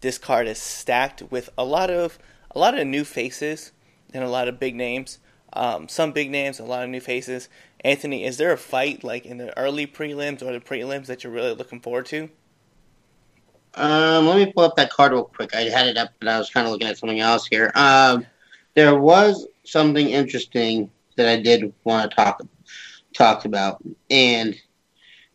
this 0.00 0.18
card 0.18 0.48
is 0.48 0.58
stacked 0.58 1.22
with 1.30 1.50
a 1.56 1.64
lot 1.64 1.88
of 1.88 2.18
a 2.50 2.58
lot 2.58 2.76
of 2.76 2.86
new 2.86 3.04
faces 3.04 3.70
and 4.12 4.24
a 4.24 4.28
lot 4.28 4.48
of 4.48 4.58
big 4.58 4.74
names. 4.74 5.18
Um, 5.52 5.88
some 5.88 6.10
big 6.10 6.30
names, 6.30 6.58
a 6.58 6.64
lot 6.64 6.82
of 6.82 6.90
new 6.90 7.00
faces. 7.00 7.48
Anthony, 7.84 8.24
is 8.24 8.38
there 8.38 8.52
a 8.52 8.58
fight 8.58 9.04
like 9.04 9.24
in 9.24 9.38
the 9.38 9.56
early 9.56 9.86
prelims 9.86 10.42
or 10.42 10.52
the 10.52 10.60
prelims 10.60 11.06
that 11.06 11.22
you're 11.22 11.32
really 11.32 11.54
looking 11.54 11.80
forward 11.80 12.06
to? 12.06 12.28
Um, 13.74 14.26
let 14.26 14.36
me 14.36 14.52
pull 14.52 14.64
up 14.64 14.74
that 14.76 14.90
card 14.90 15.12
real 15.12 15.24
quick. 15.24 15.54
I 15.54 15.62
had 15.62 15.86
it 15.86 15.96
up, 15.96 16.10
but 16.18 16.28
I 16.28 16.38
was 16.38 16.50
kind 16.50 16.66
of 16.66 16.72
looking 16.72 16.88
at 16.88 16.98
something 16.98 17.20
else 17.20 17.46
here. 17.46 17.70
Um, 17.76 18.26
there 18.74 18.98
was 18.98 19.46
something 19.62 20.08
interesting 20.08 20.90
that 21.16 21.28
I 21.28 21.40
did 21.40 21.72
want 21.84 22.10
to 22.10 22.16
talk 22.16 22.40
talk 23.14 23.44
about, 23.44 23.82
and 24.10 24.54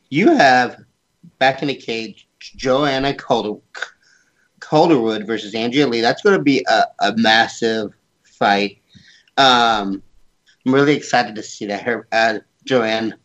you 0.10 0.36
have 0.36 0.78
back 1.40 1.62
in 1.62 1.70
the 1.70 1.76
cage 1.76 2.28
Joanna 2.40 3.14
Calder, 3.14 3.60
Calderwood 4.60 5.26
versus 5.26 5.56
Andrea 5.56 5.88
Lee. 5.88 6.02
That's 6.02 6.22
going 6.22 6.38
to 6.38 6.44
be 6.44 6.66
a, 6.70 6.84
a 7.00 7.18
massive 7.18 7.94
fight. 8.24 8.82
Um, 9.38 10.04
I'm 10.66 10.74
really 10.74 10.96
excited 10.96 11.36
to 11.36 11.44
see 11.44 11.66
that 11.68 11.84
her 11.84 12.08
uh, 12.12 12.40
Joanne 12.66 13.16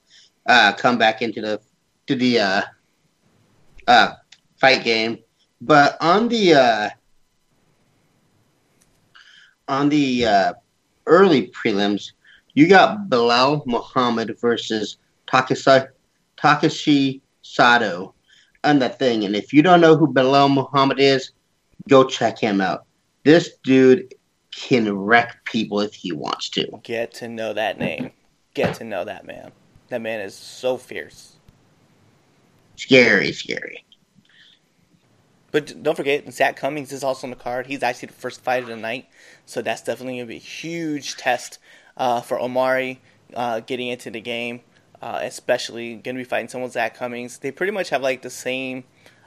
uh, 0.47 0.73
come 0.73 0.99
back 0.99 1.23
into 1.23 1.41
the 1.41 1.61
to 2.07 2.15
the 2.15 2.39
uh, 2.41 2.63
uh, 3.87 4.15
fight 4.61 4.85
game. 4.85 5.19
But 5.61 5.97
on 6.01 6.29
the 6.29 6.55
uh, 6.55 6.91
on 9.69 9.89
the 9.89 10.27
uh, 10.27 10.53
early 11.07 11.49
prelims, 11.49 12.13
you 12.55 12.69
got 12.69 13.09
Belal 13.09 13.65
Muhammad 13.67 14.37
versus 14.41 14.97
Takashi 15.27 15.89
Takashi 16.39 17.21
Sato 17.43 18.15
on 18.63 18.79
that 18.79 18.99
thing. 18.99 19.25
And 19.25 19.37
if 19.37 19.53
you 19.53 19.63
don't 19.63 19.81
know 19.81 19.97
who 19.97 20.13
Belal 20.13 20.53
Muhammad 20.53 20.99
is, 20.99 21.33
go 21.89 22.05
check 22.05 22.39
him 22.39 22.61
out. 22.61 22.87
this 23.25 23.57
dude 23.63 24.15
can 24.51 24.97
wreck 24.97 25.45
people 25.45 25.81
if 25.81 25.95
he 25.95 26.13
wants 26.13 26.49
to. 26.51 26.81
Get 26.83 27.13
to 27.15 27.29
know 27.29 27.53
that 27.53 27.79
name. 27.79 28.13
Get 28.55 28.75
to 28.77 28.85
know 28.85 29.05
that 29.05 29.27
man. 29.27 29.51
That 29.89 30.01
man 30.01 30.21
is 30.21 30.35
so 30.35 30.77
fierce. 30.77 31.37
Scary, 32.77 33.33
scary. 33.33 33.85
But 35.51 35.83
don't 35.83 35.97
forget, 35.97 36.33
Zak 36.33 36.57
Cummings 36.57 36.93
is 36.93 37.05
also 37.05 37.27
on 37.27 37.31
the 37.31 37.37
card. 37.37 37.67
He's 37.67 37.83
actually 37.83 38.09
the 38.09 38.15
first 38.15 38.41
fight 38.41 38.63
of 38.63 38.69
the 38.69 38.77
night, 38.77 39.07
so 39.47 39.63
that's 39.63 39.83
definitely 39.83 40.17
going 40.17 40.27
to 40.27 40.31
be 40.31 40.37
a 40.37 40.41
huge 40.41 41.17
test 41.17 41.59
uh, 41.97 42.21
for 42.21 42.41
Omari 42.41 43.01
uh, 43.35 43.61
getting 43.61 43.89
into 43.89 44.11
the 44.11 44.21
game. 44.21 44.61
Uh, 45.03 45.21
especially 45.23 45.97
going 45.97 46.17
to 46.17 46.21
be 46.21 46.25
fighting 46.25 46.49
someone 46.49 46.71
Zak 46.71 46.97
Cummings. 46.97 47.37
They 47.37 47.51
pretty 47.51 47.73
much 47.73 47.91
have 47.91 48.01
like 48.01 48.23
the 48.23 48.31
same 48.31 48.85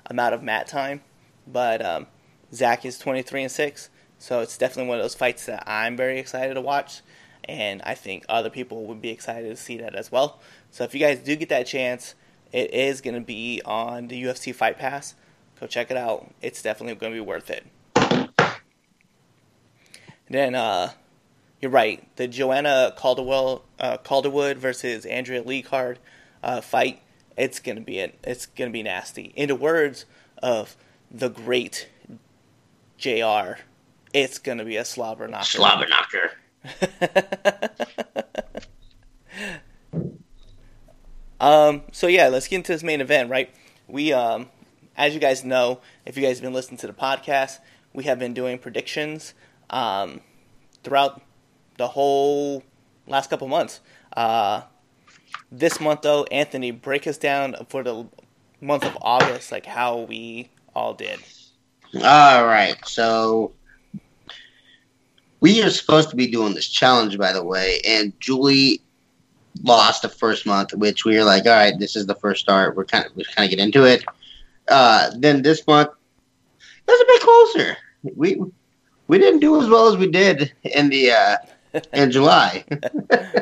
amount 0.08 0.34
of 0.34 0.42
mat 0.42 0.66
time, 0.66 1.02
but 1.46 1.86
um, 1.86 2.08
Zak 2.52 2.84
is 2.84 2.98
23 2.98 3.44
and 3.44 3.52
six, 3.52 3.90
so 4.18 4.40
it's 4.40 4.58
definitely 4.58 4.90
one 4.90 4.98
of 4.98 5.04
those 5.04 5.14
fights 5.14 5.46
that 5.46 5.64
I'm 5.68 5.96
very 5.96 6.18
excited 6.18 6.56
to 6.56 6.62
watch, 6.62 7.02
and 7.44 7.84
I 7.84 7.94
think 7.94 8.26
other 8.28 8.50
people 8.50 8.86
would 8.86 9.02
be 9.02 9.10
excited 9.10 9.50
to 9.50 9.56
see 9.56 9.78
that 9.78 9.94
as 9.94 10.12
well. 10.12 10.40
So 10.72 10.84
if 10.84 10.96
you 10.96 11.00
guys 11.00 11.20
do 11.20 11.36
get 11.36 11.50
that 11.50 11.68
chance, 11.68 12.16
it 12.52 12.74
is 12.74 13.02
going 13.02 13.14
to 13.16 13.22
be 13.22 13.62
on 13.64 14.08
the 14.08 14.24
UFC 14.24 14.56
Fight 14.56 14.80
Pass. 14.80 15.14
Go 15.60 15.68
check 15.68 15.92
it 15.92 15.98
out. 15.98 16.32
It's 16.42 16.62
definitely 16.62 16.96
going 16.96 17.14
to 17.14 17.18
be 17.18 17.26
worth 17.26 17.52
it. 17.52 17.66
then 20.30 20.56
uh, 20.56 20.92
you're 21.62 21.72
right. 21.72 22.08
The 22.18 22.28
Joanna 22.28 22.94
Calderwell, 22.98 23.62
uh, 23.80 23.98
Calderwood 23.98 24.58
versus 24.58 25.06
Andrea 25.06 25.42
Lee 25.42 25.62
card 25.62 26.00
uh, 26.44 26.62
fight. 26.62 27.02
It's 27.36 27.60
gonna 27.60 27.82
be 27.82 28.00
it. 28.00 28.18
It's 28.24 28.46
gonna 28.46 28.72
be 28.72 28.84
nasty. 28.84 29.34
In 29.36 29.50
the 29.50 29.56
words 29.56 30.06
of 30.42 30.76
the 31.10 31.30
great 31.30 31.88
J.R., 32.98 33.60
it's 34.14 34.38
gonna 34.40 34.66
be 34.66 34.78
a 34.78 34.86
slobber 34.86 35.28
knocker. 35.28 35.46
Slobber 35.46 35.88
knocker. 35.88 36.32
um. 41.40 41.84
So 41.92 42.08
yeah, 42.08 42.28
let's 42.28 42.48
get 42.48 42.58
into 42.58 42.72
this 42.72 42.84
main 42.84 43.02
event. 43.02 43.30
Right. 43.30 43.50
We 43.88 44.14
um, 44.14 44.50
as 44.96 45.14
you 45.14 45.20
guys 45.20 45.44
know, 45.44 45.82
if 46.06 46.18
you 46.18 46.24
guys 46.24 46.38
have 46.38 46.44
been 46.44 46.54
listening 46.54 46.78
to 46.80 46.88
the 46.88 46.94
podcast, 46.94 47.60
we 47.94 48.04
have 48.06 48.20
been 48.20 48.34
doing 48.34 48.60
predictions 48.60 49.34
um 49.70 50.22
throughout 50.84 51.22
the 51.78 51.88
whole 51.88 52.64
last 53.08 53.30
couple 53.30 53.48
months. 53.48 53.80
Uh, 54.16 54.62
this 55.52 55.80
month, 55.80 56.02
though, 56.02 56.24
Anthony, 56.26 56.72
break 56.72 57.08
us 57.08 57.18
down 57.18 57.56
for 57.70 57.84
the 57.84 58.06
month 58.62 58.84
of 58.84 58.98
August, 59.02 59.52
like 59.52 59.66
how 59.66 60.00
we 60.02 60.50
all 60.76 60.94
did. 60.94 61.20
All 61.96 62.46
right, 62.46 62.76
so 62.86 63.54
we 65.40 65.64
are 65.64 65.70
supposed 65.70 66.10
to 66.10 66.16
be 66.16 66.28
doing 66.28 66.54
this 66.54 66.68
challenge, 66.68 67.18
by 67.18 67.32
the 67.32 67.44
way, 67.44 67.80
and 67.88 68.14
Julie 68.20 68.82
lost 69.64 70.02
the 70.02 70.10
first 70.10 70.46
month, 70.46 70.74
which 70.74 71.06
we 71.06 71.16
were 71.18 71.24
like, 71.24 71.46
all 71.46 71.52
right, 71.52 71.78
this 71.80 71.96
is 71.96 72.06
the 72.06 72.16
first 72.16 72.42
start. 72.42 72.76
We're 72.76 72.86
kind 72.86 73.06
of 73.06 73.16
we 73.16 73.24
kind 73.36 73.52
of 73.52 73.58
get 73.58 73.64
into 73.64 73.86
it. 73.86 74.04
Uh, 74.68 75.12
then 75.18 75.42
this 75.42 75.66
month, 75.68 75.90
it 76.60 76.92
was 76.92 77.02
a 77.02 77.06
bit 77.06 77.22
closer. 77.22 77.78
We 78.16 78.42
we 79.08 79.18
didn't 79.18 79.40
do 79.40 79.62
as 79.62 79.70
well 79.70 79.88
as 79.88 79.98
we 79.98 80.10
did 80.10 80.54
in 80.64 80.90
the 80.90 81.12
uh, 81.12 81.38
in 81.94 82.12
July. 82.12 82.64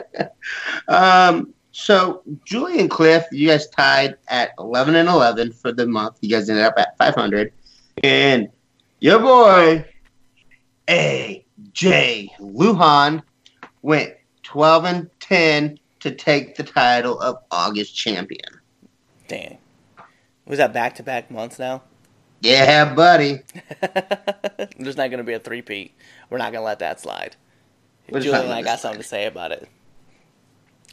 um, 0.88 1.54
so 1.72 2.24
Julie 2.46 2.80
and 2.80 2.90
Cliff, 2.90 3.26
you 3.32 3.50
guys 3.50 3.68
tied 3.68 4.16
at 4.30 4.52
eleven 4.58 4.96
and 4.96 5.10
eleven 5.10 5.52
for 5.52 5.72
the 5.72 5.86
month. 5.86 6.18
You 6.22 6.30
guys 6.30 6.50
ended 6.50 6.64
up 6.64 6.76
at 6.78 6.98
five 6.98 7.16
hundred, 7.16 7.52
and 8.04 8.50
your 9.00 9.20
boy 9.20 9.86
AJ 10.88 12.30
Lujan 12.40 13.24
went 13.82 14.14
twelve 14.44 14.86
and 14.86 15.10
ten 15.20 15.78
to 16.00 16.12
take 16.12 16.56
the 16.56 16.64
title 16.64 17.20
of 17.20 17.38
August 17.52 17.96
champion. 17.96 18.62
Dang, 19.28 19.58
was 20.46 20.60
that 20.60 20.72
back 20.72 20.96
to 20.96 21.04
back 21.04 21.30
months 21.30 21.60
now? 21.60 21.82
Yeah, 22.42 22.94
buddy. 22.94 23.40
There's 24.78 24.98
not 24.98 25.10
going 25.10 25.18
to 25.18 25.24
be 25.24 25.34
a 25.34 25.40
three-peat. 25.40 25.94
We're 26.30 26.38
not 26.38 26.52
going 26.52 26.62
to 26.62 26.66
let 26.66 26.80
that 26.80 27.00
slide. 27.00 27.36
Julie 28.12 28.32
and 28.32 28.54
I 28.54 28.62
got 28.62 28.80
something 28.80 29.02
to 29.02 29.08
say 29.08 29.26
about 29.26 29.52
it. 29.52 29.68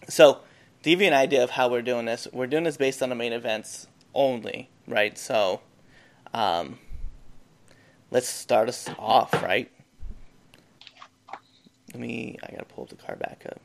So, 0.09 0.35
to 0.83 0.91
give 0.91 1.01
you 1.01 1.07
an 1.07 1.13
idea 1.13 1.43
of 1.45 1.51
how 1.51 1.69
we're 1.69 1.83
doing 1.83 2.07
this, 2.07 2.27
we're 2.33 2.47
doing 2.47 2.65
this 2.65 2.77
based 2.77 3.03
on 3.03 3.09
the 3.09 3.15
main 3.15 3.33
events 3.33 3.87
only, 4.15 4.69
right? 4.87 5.17
So, 5.17 5.61
um, 6.35 6.79
let's 8.11 8.29
start 8.29 8.69
us 8.69 8.89
off, 8.99 9.33
right? 9.43 9.71
Let 11.93 12.01
me, 12.01 12.39
I 12.43 12.53
gotta 12.53 12.65
pull 12.65 12.87
the 12.87 12.97
car 12.97 13.17
back 13.17 13.45
up. 13.47 13.61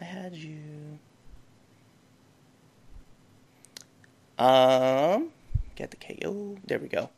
I 0.00 0.04
had 0.04 0.34
you. 0.34 0.98
Um, 4.38 5.28
get 5.74 5.90
the 5.90 5.96
KO. 5.96 6.56
There 6.66 6.78
we 6.78 6.88
go. 6.88 7.10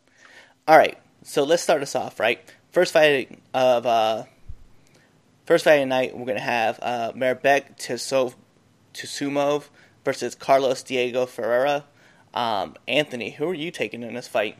All 0.67 0.79
right, 0.79 0.99
so 1.23 1.45
let's 1.45 1.63
start 1.63 1.83
us 1.83 1.95
off, 1.95 2.19
right? 2.21 2.41
First 2.71 2.93
fight 2.93 3.39
of 3.53 3.85
uh, 3.85 4.25
first 5.45 5.65
fight 5.65 5.85
night, 5.85 6.17
we're 6.17 6.27
gonna 6.27 6.41
have 6.41 6.79
uh, 6.83 7.13
Mairbek 7.13 7.77
Taisumov 8.95 9.69
versus 10.05 10.35
Carlos 10.35 10.83
Diego 10.83 11.27
Ferreira. 11.27 11.85
Um, 12.35 12.77
Anthony, 12.89 13.31
who 13.31 13.49
are 13.49 13.55
you 13.55 13.71
taking 13.71 14.03
in 14.03 14.15
this 14.15 14.29
fight? 14.29 14.59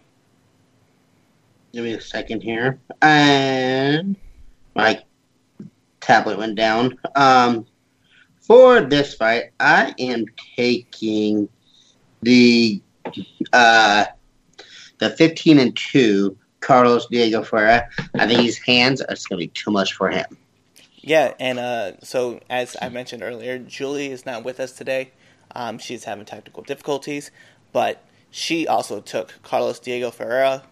Give 1.73 1.85
me 1.85 1.95
a 1.95 2.01
second 2.01 2.43
here. 2.43 2.79
And 3.01 4.17
my 4.75 5.03
tablet 6.01 6.39
went 6.39 6.57
down. 6.57 6.99
Um, 7.17 7.67
for 8.41 8.81
this 8.83 9.15
fight, 9.15 9.53
I 9.59 9.95
am 9.99 10.27
taking 10.57 11.49
the 12.21 12.83
uh, 13.53 14.05
the 14.99 15.11
15 15.11 15.59
and 15.59 15.77
2 15.77 16.37
Carlos 16.61 17.07
Diego 17.07 17.43
Ferreira. 17.43 17.89
I 18.15 18.27
think 18.27 18.43
his 18.43 18.59
hands 18.59 19.01
are 19.01 19.15
just 19.15 19.29
going 19.29 19.41
to 19.41 19.47
be 19.47 19.53
too 19.53 19.71
much 19.71 19.95
for 19.95 20.11
him. 20.11 20.27
Yeah, 21.03 21.35
and 21.41 21.59
uh, 21.59 22.01
so 22.03 22.41
as 22.49 22.77
I 22.81 22.89
mentioned 22.89 23.23
earlier, 23.25 23.59
Julie 23.59 24.13
is 24.13 24.25
not 24.25 24.45
with 24.45 24.61
us 24.61 24.73
today. 24.73 25.11
Um, 25.55 25.79
she's 25.79 26.05
having 26.05 26.25
technical 26.25 26.63
difficulties, 26.63 27.33
but 27.73 28.05
she 28.31 28.69
also 28.69 29.01
took 29.01 29.35
Carlos 29.43 29.81
Diego 29.81 30.13
Ferreira. 30.13 30.63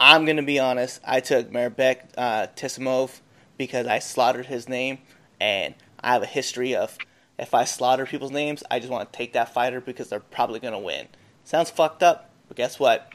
I'm 0.00 0.26
to 0.26 0.42
be 0.42 0.58
honest, 0.58 1.00
I 1.06 1.20
took 1.20 1.52
Mairbek 1.52 2.00
uh, 2.18 2.48
Taisumov 2.56 3.20
because 3.56 3.86
I 3.86 4.00
slaughtered 4.00 4.46
his 4.46 4.68
name, 4.68 4.98
and 5.40 5.74
I 6.00 6.14
have 6.14 6.22
a 6.22 6.26
history 6.26 6.74
of 6.74 6.98
if 7.38 7.54
I 7.54 7.64
slaughter 7.64 8.06
people's 8.06 8.32
names, 8.32 8.64
I 8.70 8.80
just 8.80 8.90
want 8.90 9.10
to 9.10 9.16
take 9.16 9.32
that 9.34 9.54
fighter 9.54 9.80
because 9.80 10.08
they're 10.08 10.20
probably 10.20 10.60
to 10.60 10.78
win. 10.78 11.06
Sounds 11.44 11.70
fucked 11.70 12.02
up, 12.02 12.30
but 12.48 12.56
guess 12.56 12.80
what? 12.80 13.08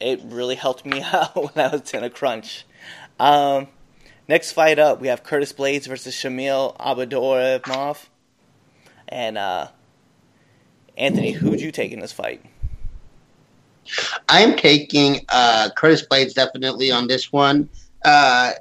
It 0.00 0.20
really 0.24 0.56
helped 0.56 0.84
me 0.84 1.02
out 1.12 1.34
when 1.34 1.64
I 1.64 1.74
was 1.74 1.92
in 1.94 2.04
a 2.04 2.10
crunch. 2.10 2.66
Um, 3.18 3.68
next 4.28 4.52
fight 4.52 4.78
up, 4.78 5.00
we 5.00 5.08
have 5.08 5.22
Curtis 5.22 5.52
Blaydes 5.52 5.86
versus 5.86 6.14
Shamil 6.14 6.76
Abdurakhimov. 6.78 8.06
And 9.08 9.36
uh, 9.36 9.68
Anthony, 10.96 11.32
who'd 11.32 11.60
you 11.60 11.72
take 11.72 11.92
in 11.92 12.00
this 12.00 12.12
fight? 12.12 12.42
I'm 14.28 14.56
taking 14.56 15.26
uh, 15.28 15.70
Curtis 15.76 16.06
Blaydes 16.06 16.34
definitely 16.34 16.90
on 16.90 17.08
this 17.08 17.32
one. 17.32 17.68
Uh, 18.04 18.52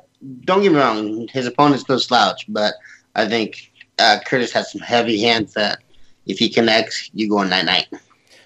don't 0.45 0.62
get 0.62 0.71
me 0.71 0.78
wrong, 0.78 1.28
his 1.30 1.47
opponent's 1.47 1.88
no 1.88 1.97
slouch, 1.97 2.45
but 2.47 2.74
I 3.15 3.28
think 3.28 3.71
uh, 4.00 4.19
Curtis 4.26 4.52
has 4.52 4.71
some 4.71 4.82
heavy 4.82 5.21
hands 5.21 5.54
that 5.54 5.80
if 6.26 6.38
he 6.38 6.50
connects, 6.50 7.10
you 7.13 7.30
go 7.30 7.39
on 7.39 7.50
night 7.50 7.65
night. 7.65 7.88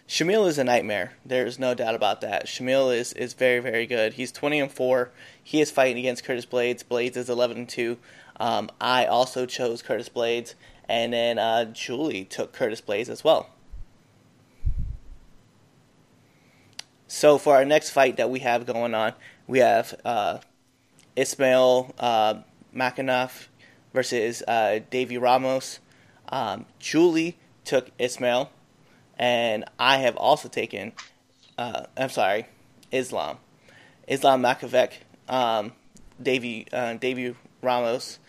Shamil 0.08 0.48
is 0.48 0.58
a 0.60 0.64
nightmare. 0.64 1.14
There's 1.26 1.58
no 1.58 1.74
doubt 1.74 1.96
about 1.96 2.22
that. 2.22 2.46
Shamil 2.46 2.96
is, 2.96 3.14
is 3.14 3.34
very 3.34 3.60
very 3.60 3.88
good. 3.88 4.14
He's 4.14 4.32
20 4.32 4.60
and 4.60 4.72
four. 4.72 5.12
He 5.44 5.62
is 5.62 5.72
fighting 5.72 5.98
against 5.98 6.24
Curtis 6.24 6.46
Blaydes. 6.46 6.84
Blaydes 6.84 7.18
is 7.18 7.30
11 7.30 7.58
and 7.58 7.70
two. 7.70 7.98
Um, 8.40 8.70
I 8.80 9.06
also 9.06 9.46
chose 9.46 9.82
Curtis 9.82 10.10
Blaydes, 10.10 10.54
and 10.88 11.14
then 11.14 11.40
uh, 11.40 11.66
Julie 11.66 12.26
took 12.26 12.54
Curtis 12.54 12.82
Blaydes 12.82 13.10
as 13.10 13.24
well. 13.24 13.50
So 17.08 17.38
for 17.38 17.56
our 17.56 17.66
next 17.66 17.92
fight 17.92 18.18
that 18.18 18.30
we 18.30 18.40
have 18.40 18.66
going 18.66 18.94
on, 18.94 19.14
we 19.48 19.60
have 19.60 19.96
uh, 20.04 20.40
Ismail 21.16 21.94
uh, 21.98 22.42
versus 23.94 24.44
uh, 24.48 24.80
Davy 24.90 25.18
Ramos. 25.18 25.80
Um, 26.30 26.66
Julie 26.80 27.38
took 27.64 27.92
Ismail, 28.00 28.52
and 29.18 29.66
I 29.80 29.98
have 29.98 30.16
also 30.18 30.50
taken. 30.50 30.94
Uh, 31.58 31.86
I'm 31.98 32.10
sorry, 32.10 32.48
Islam, 32.92 33.38
Islam 34.08 34.42
Makhachev, 34.44 34.92
um, 35.30 35.74
Davy 36.22 36.68
uh, 36.72 36.96
Davy 36.96 37.36
Ramos. 37.62 38.20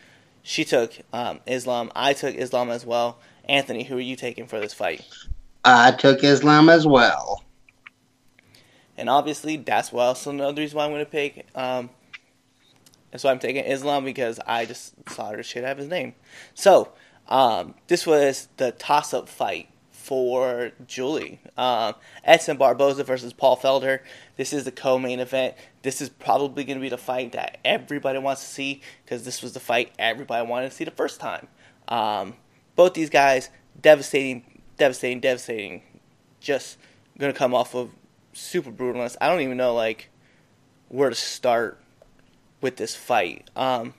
She 0.42 0.64
took 0.64 0.92
um, 1.12 1.40
Islam. 1.46 1.90
I 1.96 2.12
took 2.12 2.34
Islam 2.34 2.70
as 2.70 2.86
well. 2.86 3.18
Anthony, 3.48 3.84
who 3.84 3.96
are 3.96 4.00
you 4.00 4.16
taking 4.16 4.46
for 4.46 4.60
this 4.60 4.74
fight? 4.74 5.04
I 5.64 5.90
took 5.92 6.22
Islam 6.22 6.68
as 6.68 6.86
well. 6.86 7.42
and 8.96 9.08
obviously 9.10 9.56
that's 9.56 9.92
why 9.92 10.06
also 10.06 10.30
another 10.30 10.60
reason 10.62 10.76
why 10.76 10.84
I'm 10.84 10.90
going 10.90 11.04
to 11.04 11.10
pick. 11.10 11.46
Um, 11.54 11.90
that's 13.10 13.24
why 13.24 13.30
I'm 13.30 13.38
taking 13.38 13.64
Islam 13.64 14.04
because 14.04 14.38
I 14.46 14.64
just 14.64 14.94
slaughtered 15.08 15.40
the 15.40 15.42
shit 15.42 15.64
of 15.64 15.78
his 15.78 15.88
name. 15.88 16.14
So 16.54 16.92
um, 17.28 17.74
this 17.88 18.06
was 18.06 18.48
the 18.56 18.72
toss-up 18.72 19.28
fight 19.28 19.68
for 20.06 20.70
Julie. 20.86 21.40
Um, 21.56 21.94
Edson 22.22 22.56
Barboza 22.56 23.02
versus 23.02 23.32
Paul 23.32 23.56
Felder. 23.56 23.98
This 24.36 24.52
is 24.52 24.62
the 24.62 24.70
co-main 24.70 25.18
event. 25.18 25.56
This 25.82 26.00
is 26.00 26.08
probably 26.08 26.62
going 26.62 26.78
to 26.78 26.80
be 26.80 26.88
the 26.88 26.96
fight 26.96 27.32
that 27.32 27.58
everybody 27.64 28.20
wants 28.20 28.42
to 28.42 28.46
see 28.46 28.82
because 29.04 29.24
this 29.24 29.42
was 29.42 29.52
the 29.52 29.58
fight 29.58 29.90
everybody 29.98 30.46
wanted 30.46 30.70
to 30.70 30.76
see 30.76 30.84
the 30.84 30.92
first 30.92 31.18
time. 31.18 31.48
Um, 31.88 32.34
both 32.76 32.94
these 32.94 33.10
guys, 33.10 33.50
devastating, 33.82 34.62
devastating, 34.76 35.18
devastating. 35.18 35.82
Just 36.38 36.78
going 37.18 37.32
to 37.32 37.38
come 37.38 37.52
off 37.52 37.74
of 37.74 37.90
super 38.32 38.70
brutalness. 38.70 39.16
I 39.20 39.28
don't 39.28 39.40
even 39.40 39.56
know 39.56 39.74
like 39.74 40.10
where 40.88 41.10
to 41.10 41.16
start 41.16 41.80
with 42.60 42.76
this 42.76 42.94
fight. 42.94 43.50
Um, 43.56 43.94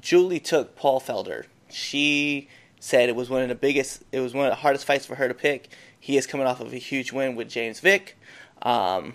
Julie 0.00 0.40
took 0.40 0.76
Paul 0.76 0.98
Felder. 0.98 1.44
She 1.68 2.48
said 2.80 3.08
it 3.08 3.16
was 3.16 3.30
one 3.30 3.42
of 3.42 3.48
the 3.48 3.54
biggest, 3.54 4.04
it 4.12 4.20
was 4.20 4.34
one 4.34 4.46
of 4.46 4.50
the 4.52 4.56
hardest 4.56 4.84
fights 4.84 5.06
for 5.06 5.16
her 5.16 5.28
to 5.28 5.34
pick. 5.34 5.68
He 5.98 6.16
is 6.16 6.26
coming 6.26 6.46
off 6.46 6.60
of 6.60 6.72
a 6.72 6.76
huge 6.76 7.12
win 7.12 7.34
with 7.36 7.48
James 7.48 7.80
Vick. 7.80 8.16
Um, 8.62 9.14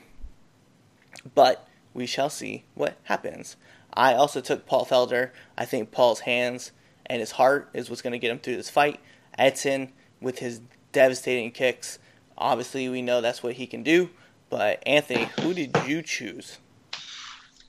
but 1.35 1.67
we 1.93 2.05
shall 2.05 2.29
see 2.29 2.65
what 2.75 2.97
happens. 3.03 3.55
I 3.93 4.13
also 4.13 4.41
took 4.41 4.65
Paul 4.65 4.85
Felder. 4.85 5.31
I 5.57 5.65
think 5.65 5.91
Paul's 5.91 6.21
hands 6.21 6.71
and 7.05 7.19
his 7.19 7.31
heart 7.31 7.69
is 7.73 7.89
what's 7.89 8.01
going 8.01 8.13
to 8.13 8.19
get 8.19 8.31
him 8.31 8.39
through 8.39 8.57
this 8.57 8.69
fight. 8.69 8.99
Edson, 9.37 9.91
with 10.21 10.39
his 10.39 10.61
devastating 10.91 11.51
kicks, 11.51 11.99
obviously 12.37 12.89
we 12.89 13.01
know 13.01 13.21
that's 13.21 13.43
what 13.43 13.53
he 13.53 13.67
can 13.67 13.83
do. 13.83 14.09
But 14.49 14.83
Anthony, 14.85 15.29
who 15.41 15.53
did 15.53 15.75
you 15.87 16.01
choose? 16.01 16.57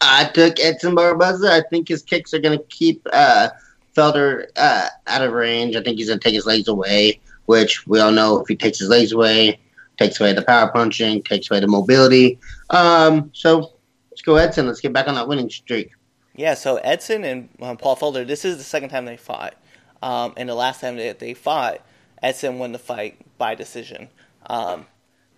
I 0.01 0.25
took 0.25 0.61
Edson 0.61 0.95
Barboza. 0.95 1.51
I 1.51 1.63
think 1.71 1.89
his 1.89 2.03
kicks 2.03 2.35
are 2.35 2.39
going 2.39 2.59
to 2.59 2.65
keep 2.65 3.07
uh, 3.13 3.49
Felder 3.95 4.47
uh, 4.57 4.89
out 5.07 5.23
of 5.23 5.33
range. 5.33 5.77
I 5.77 5.83
think 5.83 5.99
he's 5.99 6.09
going 6.09 6.19
to 6.19 6.25
take 6.25 6.35
his 6.35 6.47
legs 6.47 6.69
away, 6.69 7.21
which 7.47 7.87
we 7.87 8.01
all 8.01 8.13
know 8.13 8.41
if 8.41 8.49
he 8.49 8.57
takes 8.57 8.79
his 8.79 8.89
legs 8.89 9.13
away, 9.13 9.59
takes 9.97 10.21
away 10.21 10.33
the 10.33 10.43
power 10.43 10.71
punching, 10.71 11.23
takes 11.23 11.51
away 11.51 11.61
the 11.61 11.69
mobility. 11.69 12.39
Um, 12.71 13.31
so 13.33 13.73
let's 14.11 14.23
go 14.23 14.37
Edson. 14.37 14.67
Let's 14.67 14.81
get 14.81 14.93
back 14.93 15.09
on 15.09 15.15
that 15.15 15.29
winning 15.29 15.51
streak. 15.51 15.93
Yeah, 16.37 16.55
so 16.55 16.77
Edson 16.79 17.25
and 17.25 17.49
um, 17.61 17.77
Paul 17.77 17.97
Felder, 17.97 18.27
this 18.27 18.45
is 18.45 18.57
the 18.59 18.65
second 18.65 18.89
time 18.89 19.05
they 19.05 19.17
fought. 19.17 19.55
Um, 20.03 20.35
and 20.37 20.49
the 20.49 20.55
last 20.55 20.81
time 20.81 20.97
that 20.97 21.21
they 21.21 21.33
fought, 21.33 21.81
Edson 22.23 22.59
won 22.59 22.73
the 22.73 22.79
fight 22.79 23.17
by 23.39 23.55
decision. 23.55 24.09
Um, 24.47 24.87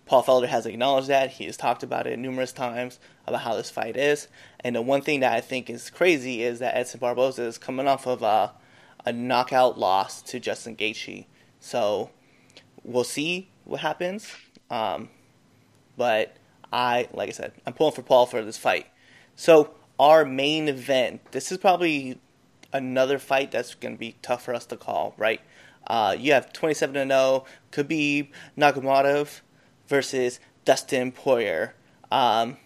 Paul 0.07 0.23
Felder 0.23 0.47
has 0.47 0.65
acknowledged 0.65 1.09
that. 1.09 1.31
He 1.31 1.45
has 1.45 1.57
talked 1.57 1.83
about 1.83 2.07
it 2.07 2.17
numerous 2.17 2.53
times 2.53 2.99
about 3.25 3.41
how 3.41 3.55
this 3.55 3.69
fight 3.69 3.97
is. 3.97 4.29
And 4.61 4.75
the 4.75 4.81
one 4.81 5.01
thing 5.01 5.19
that 5.19 5.33
I 5.33 5.41
think 5.41 5.69
is 5.69 5.89
crazy 5.89 6.43
is 6.43 6.59
that 6.59 6.75
Edson 6.75 7.01
Barboza 7.01 7.43
is 7.43 7.57
coming 7.57 7.87
off 7.87 8.07
of 8.07 8.23
a, 8.23 8.53
a 9.05 9.11
knockout 9.11 9.77
loss 9.77 10.21
to 10.23 10.39
Justin 10.39 10.77
Gaethje. 10.77 11.25
So 11.59 12.09
we'll 12.83 13.03
see 13.03 13.49
what 13.65 13.81
happens. 13.81 14.33
Um, 14.69 15.09
but 15.97 16.37
I, 16.71 17.09
like 17.11 17.27
I 17.29 17.33
said, 17.33 17.51
I'm 17.65 17.73
pulling 17.73 17.93
for 17.93 18.01
Paul 18.01 18.25
for 18.25 18.43
this 18.43 18.57
fight. 18.57 18.87
So 19.35 19.71
our 19.99 20.23
main 20.23 20.69
event, 20.69 21.31
this 21.31 21.51
is 21.51 21.57
probably 21.57 22.17
another 22.71 23.19
fight 23.19 23.51
that's 23.51 23.75
going 23.75 23.95
to 23.95 23.99
be 23.99 24.15
tough 24.21 24.43
for 24.43 24.53
us 24.53 24.65
to 24.67 24.77
call, 24.77 25.13
right? 25.17 25.41
Uh, 25.85 26.15
you 26.17 26.33
have 26.33 26.51
27 26.53 27.09
0 27.09 27.45
Khabib 27.71 28.29
Nurmagomedov 28.57 29.41
versus 29.87 30.39
Dustin 30.65 31.11
Poirier. 31.11 31.73
Um, 32.11 32.57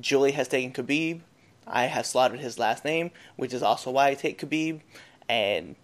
Julie 0.00 0.32
has 0.32 0.48
taken 0.48 0.72
Khabib. 0.72 1.20
I 1.66 1.84
have 1.84 2.06
slaughtered 2.06 2.40
his 2.40 2.58
last 2.58 2.84
name, 2.84 3.10
which 3.36 3.52
is 3.52 3.62
also 3.62 3.90
why 3.90 4.08
I 4.08 4.14
take 4.14 4.40
Khabib. 4.40 4.80
And 5.28 5.76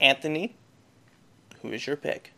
Anthony, 0.00 0.56
who 1.62 1.70
is 1.70 1.86
your 1.86 1.96
pick? 1.96 2.32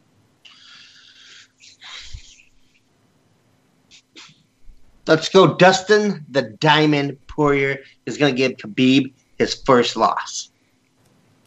Let's 5.06 5.28
go. 5.28 5.54
Dustin 5.54 6.24
the 6.28 6.42
Diamond 6.42 7.18
Poirier 7.28 7.78
is 8.06 8.16
going 8.16 8.34
to 8.34 8.36
give 8.36 8.52
Khabib 8.56 9.12
his 9.38 9.54
first 9.54 9.96
loss. 9.96 10.50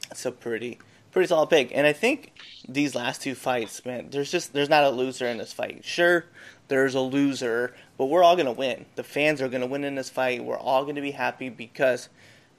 That's 0.07 0.25
a 0.25 0.31
pretty 0.31 0.79
pretty 1.19 1.27
solid 1.27 1.49
pick. 1.49 1.75
And 1.75 1.85
I 1.85 1.91
think 1.91 2.31
these 2.65 2.95
last 2.95 3.21
two 3.21 3.35
fights, 3.35 3.85
man, 3.85 4.07
there's 4.09 4.31
just 4.31 4.53
there's 4.53 4.69
not 4.69 4.85
a 4.85 4.89
loser 4.89 5.27
in 5.27 5.37
this 5.37 5.51
fight. 5.51 5.83
Sure, 5.83 6.23
there's 6.69 6.95
a 6.95 7.01
loser, 7.01 7.75
but 7.97 8.05
we're 8.05 8.23
all 8.23 8.37
gonna 8.37 8.53
win. 8.53 8.85
The 8.95 9.03
fans 9.03 9.41
are 9.41 9.49
gonna 9.49 9.67
win 9.67 9.83
in 9.83 9.95
this 9.95 10.09
fight. 10.09 10.45
We're 10.45 10.57
all 10.57 10.85
gonna 10.85 11.01
be 11.01 11.11
happy 11.11 11.49
because 11.49 12.07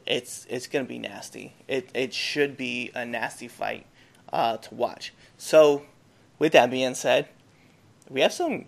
it's 0.05 0.47
it's 0.51 0.67
gonna 0.67 0.85
be 0.85 0.99
nasty. 0.99 1.55
It 1.69 1.89
it 1.95 2.13
should 2.13 2.59
be 2.59 2.91
a 2.95 3.07
nasty 3.07 3.49
fight 3.49 3.87
uh, 4.31 4.59
to 4.59 4.75
watch. 4.75 5.15
So, 5.39 5.87
with 6.39 6.53
that 6.53 6.71
being 6.71 6.95
said, 6.95 7.31
we 8.11 8.21
have 8.21 8.35
some 8.35 8.67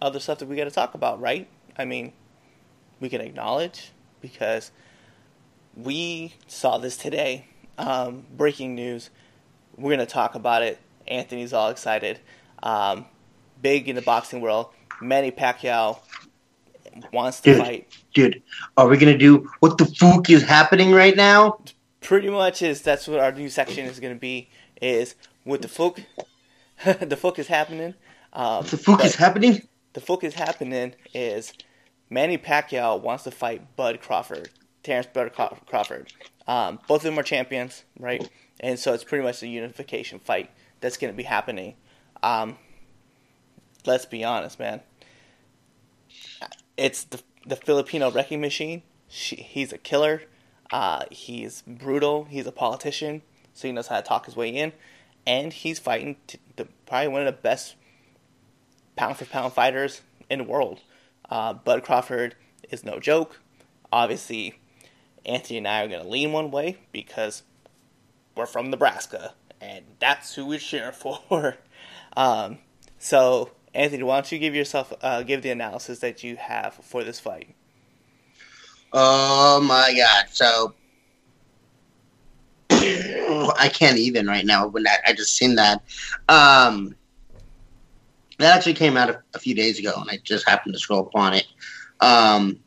other 0.00 0.20
stuff 0.20 0.38
that 0.38 0.46
we 0.46 0.54
got 0.54 0.64
to 0.64 0.70
talk 0.70 0.94
about, 0.94 1.20
right? 1.20 1.48
I 1.76 1.86
mean, 1.86 2.12
we 3.00 3.08
can 3.08 3.20
acknowledge 3.20 3.90
because 4.20 4.70
we 5.74 6.34
saw 6.46 6.78
this 6.78 6.96
today. 6.96 7.46
Um, 7.78 8.24
breaking 8.36 8.74
news. 8.74 9.10
We're 9.76 9.94
going 9.94 10.06
to 10.06 10.12
talk 10.12 10.34
about 10.34 10.62
it. 10.62 10.78
Anthony's 11.06 11.52
all 11.52 11.68
excited. 11.70 12.18
Um, 12.62 13.06
big 13.60 13.88
in 13.88 13.96
the 13.96 14.02
boxing 14.02 14.40
world. 14.40 14.70
Manny 15.00 15.30
Pacquiao 15.30 15.98
wants 17.12 17.40
to 17.40 17.52
Dude, 17.52 17.58
fight. 17.62 17.88
dude, 18.14 18.42
are 18.76 18.88
we 18.88 18.96
going 18.96 19.12
to 19.12 19.18
do 19.18 19.50
what 19.60 19.76
the 19.76 19.84
fuck 19.84 20.30
is 20.30 20.42
happening 20.42 20.92
right 20.92 21.14
now? 21.14 21.58
Pretty 22.00 22.30
much 22.30 22.62
is 22.62 22.80
that's 22.82 23.06
what 23.06 23.20
our 23.20 23.32
new 23.32 23.48
section 23.50 23.84
is 23.86 24.00
going 24.00 24.14
to 24.14 24.18
be. 24.20 24.48
Is 24.80 25.14
what 25.44 25.60
the 25.62 25.68
fuck, 25.68 26.00
the 26.84 27.16
fuck 27.16 27.38
is 27.38 27.46
happening. 27.48 27.94
Um, 28.32 28.58
What 28.58 28.66
the 28.68 28.76
fuck 28.78 29.04
is 29.04 29.16
happening? 29.16 29.62
the 29.92 30.00
fuck 30.00 30.22
is 30.24 30.34
happening 30.34 30.94
is 31.14 31.52
Manny 32.10 32.36
Pacquiao 32.38 33.00
wants 33.00 33.24
to 33.24 33.30
fight 33.30 33.76
Bud 33.76 34.00
Crawford, 34.00 34.50
Terrence 34.86 35.08
Bud 35.12 35.32
Crawford. 35.66 36.12
Um, 36.46 36.78
both 36.86 37.00
of 37.00 37.04
them 37.04 37.18
are 37.18 37.22
champions, 37.22 37.84
right? 37.98 38.28
And 38.60 38.78
so 38.78 38.94
it's 38.94 39.04
pretty 39.04 39.24
much 39.24 39.42
a 39.42 39.48
unification 39.48 40.18
fight 40.18 40.50
that's 40.80 40.96
going 40.96 41.12
to 41.12 41.16
be 41.16 41.24
happening. 41.24 41.74
Um, 42.22 42.56
let's 43.84 44.06
be 44.06 44.24
honest, 44.24 44.58
man. 44.58 44.80
It's 46.76 47.04
the 47.04 47.20
the 47.46 47.56
Filipino 47.56 48.10
wrecking 48.10 48.40
machine. 48.40 48.82
She, 49.08 49.36
he's 49.36 49.72
a 49.72 49.78
killer. 49.78 50.22
Uh, 50.70 51.04
he's 51.12 51.62
brutal. 51.62 52.24
He's 52.24 52.46
a 52.46 52.52
politician, 52.52 53.22
so 53.54 53.68
he 53.68 53.72
knows 53.72 53.86
how 53.86 53.96
to 53.96 54.02
talk 54.02 54.26
his 54.26 54.34
way 54.34 54.48
in, 54.48 54.72
and 55.26 55.52
he's 55.52 55.78
fighting 55.78 56.16
the, 56.56 56.66
probably 56.86 57.08
one 57.08 57.20
of 57.22 57.26
the 57.26 57.40
best 57.40 57.76
pound 58.96 59.16
for 59.16 59.24
pound 59.26 59.52
fighters 59.52 60.02
in 60.28 60.38
the 60.38 60.44
world. 60.44 60.80
Uh, 61.30 61.52
Bud 61.52 61.84
Crawford 61.84 62.34
is 62.70 62.84
no 62.84 62.98
joke. 62.98 63.40
Obviously, 63.92 64.58
Anthony 65.26 65.58
and 65.58 65.68
I 65.68 65.82
are 65.82 65.88
going 65.88 66.02
to 66.02 66.08
lean 66.08 66.32
one 66.32 66.50
way 66.50 66.78
because 66.92 67.42
we're 68.36 68.46
from 68.46 68.70
Nebraska, 68.70 69.34
and 69.60 69.84
that's 69.98 70.34
who 70.34 70.46
we're 70.46 70.58
cheering 70.58 70.92
for. 71.28 71.56
um, 72.16 72.58
so, 72.98 73.50
Anthony, 73.74 74.04
why 74.04 74.16
don't 74.16 74.32
you 74.32 74.38
give 74.38 74.54
yourself 74.54 74.92
uh, 75.02 75.22
give 75.22 75.42
the 75.42 75.50
analysis 75.50 75.98
that 75.98 76.22
you 76.22 76.36
have 76.36 76.74
for 76.74 77.04
this 77.04 77.20
fight? 77.20 77.54
Oh 78.92 79.60
my 79.60 79.94
god! 79.96 80.26
So 80.30 80.74
I 82.70 83.68
can't 83.72 83.98
even 83.98 84.26
right 84.26 84.46
now. 84.46 84.68
When 84.68 84.84
that 84.84 85.00
I 85.06 85.12
just 85.12 85.36
seen 85.36 85.56
that, 85.56 85.82
um, 86.28 86.94
that 88.38 88.56
actually 88.56 88.74
came 88.74 88.96
out 88.96 89.10
a, 89.10 89.20
a 89.34 89.38
few 89.38 89.54
days 89.54 89.78
ago, 89.78 89.92
and 89.96 90.08
I 90.08 90.18
just 90.22 90.48
happened 90.48 90.74
to 90.74 90.80
scroll 90.80 91.00
upon 91.00 91.34
it. 91.34 91.46
Um, 92.00 92.60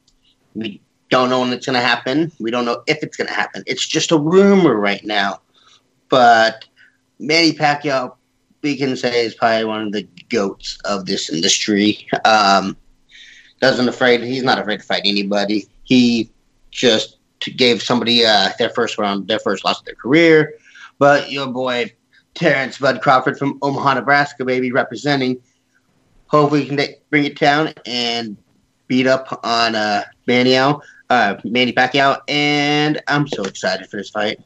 we 0.54 0.82
don't 1.10 1.30
know 1.30 1.42
when 1.42 1.52
it's 1.54 1.66
going 1.66 1.80
to 1.80 1.86
happen. 1.86 2.32
We 2.40 2.52
don't 2.52 2.66
know 2.66 2.84
if 2.88 3.04
it's 3.04 3.18
going 3.18 3.28
to 3.28 3.34
happen. 3.34 3.64
It's 3.66 3.88
just 3.88 4.12
a 4.12 4.18
rumor 4.18 4.76
right 4.76 5.04
now. 5.04 5.42
But 6.10 6.66
Manny 7.20 7.54
Pacquiao, 7.54 8.16
we 8.62 8.78
can 8.78 8.96
say, 8.96 9.26
is 9.26 9.36
probably 9.36 9.66
one 9.66 9.82
of 9.88 9.92
the 9.92 10.08
goats 10.30 10.78
of 10.86 11.06
this 11.06 11.30
industry. 11.30 12.08
Um, 12.26 12.78
doesn't 13.60 13.90
afraid. 13.90 14.22
He's 14.22 14.44
not 14.44 14.60
afraid 14.60 14.80
to 14.80 14.86
fight 14.86 15.02
anybody. 15.06 15.68
He 15.84 16.32
just 16.72 17.18
gave 17.40 17.82
somebody 17.82 18.26
uh, 18.26 18.50
their 18.58 18.70
first 18.70 18.98
round, 18.98 19.28
their 19.28 19.40
first 19.40 19.66
loss 19.66 19.80
of 19.80 19.86
their 19.86 19.96
career. 19.96 20.54
But 20.98 21.32
your 21.32 21.48
boy 21.48 21.94
Terrence 22.34 22.78
Bud 22.78 23.02
Crawford 23.02 23.38
from 23.38 23.58
Omaha, 23.62 23.96
Nebraska, 23.96 24.46
baby, 24.46 24.72
representing. 24.72 25.42
Hopefully, 26.28 26.64
he 26.64 26.76
can 26.76 26.96
bring 27.10 27.26
it 27.26 27.38
down 27.38 27.74
and 27.86 28.38
beat 28.88 29.08
up 29.08 29.40
on 29.44 29.76
uh, 29.76 30.04
Manny, 30.28 30.56
uh, 31.10 31.38
Manny 31.44 31.74
Pacquiao. 31.74 32.22
And 32.28 33.02
I'm 33.08 33.28
so 33.28 33.44
excited 33.44 33.90
for 33.90 33.98
this 33.98 34.10
fight. 34.10 34.40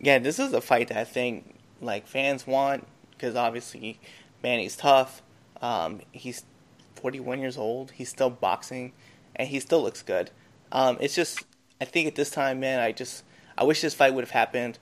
Yeah, 0.00 0.18
this 0.18 0.38
is 0.38 0.52
a 0.52 0.60
fight 0.60 0.88
that 0.88 0.98
I 0.98 1.04
think 1.04 1.54
like 1.80 2.06
fans 2.06 2.46
want 2.46 2.86
because 3.10 3.34
obviously 3.34 3.98
Manny's 4.42 4.76
tough. 4.76 5.22
Um, 5.62 6.00
he's 6.12 6.44
41 6.96 7.40
years 7.40 7.56
old. 7.56 7.92
He's 7.92 8.08
still 8.08 8.30
boxing, 8.30 8.92
and 9.34 9.48
he 9.48 9.60
still 9.60 9.82
looks 9.82 10.02
good. 10.02 10.30
Um, 10.72 10.96
it's 11.00 11.14
just, 11.14 11.44
I 11.80 11.84
think 11.84 12.08
at 12.08 12.14
this 12.14 12.30
time, 12.30 12.60
man, 12.60 12.80
I 12.80 12.92
just, 12.92 13.24
I 13.56 13.64
wish 13.64 13.80
this 13.80 13.94
fight 13.94 14.14
would 14.14 14.24
have 14.24 14.30
happened 14.30 14.78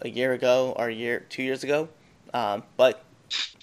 a 0.00 0.08
year 0.08 0.32
ago 0.32 0.74
or 0.76 0.88
a 0.88 0.92
year, 0.92 1.24
two 1.28 1.42
years 1.42 1.64
ago. 1.64 1.88
Um, 2.34 2.62
but 2.76 3.04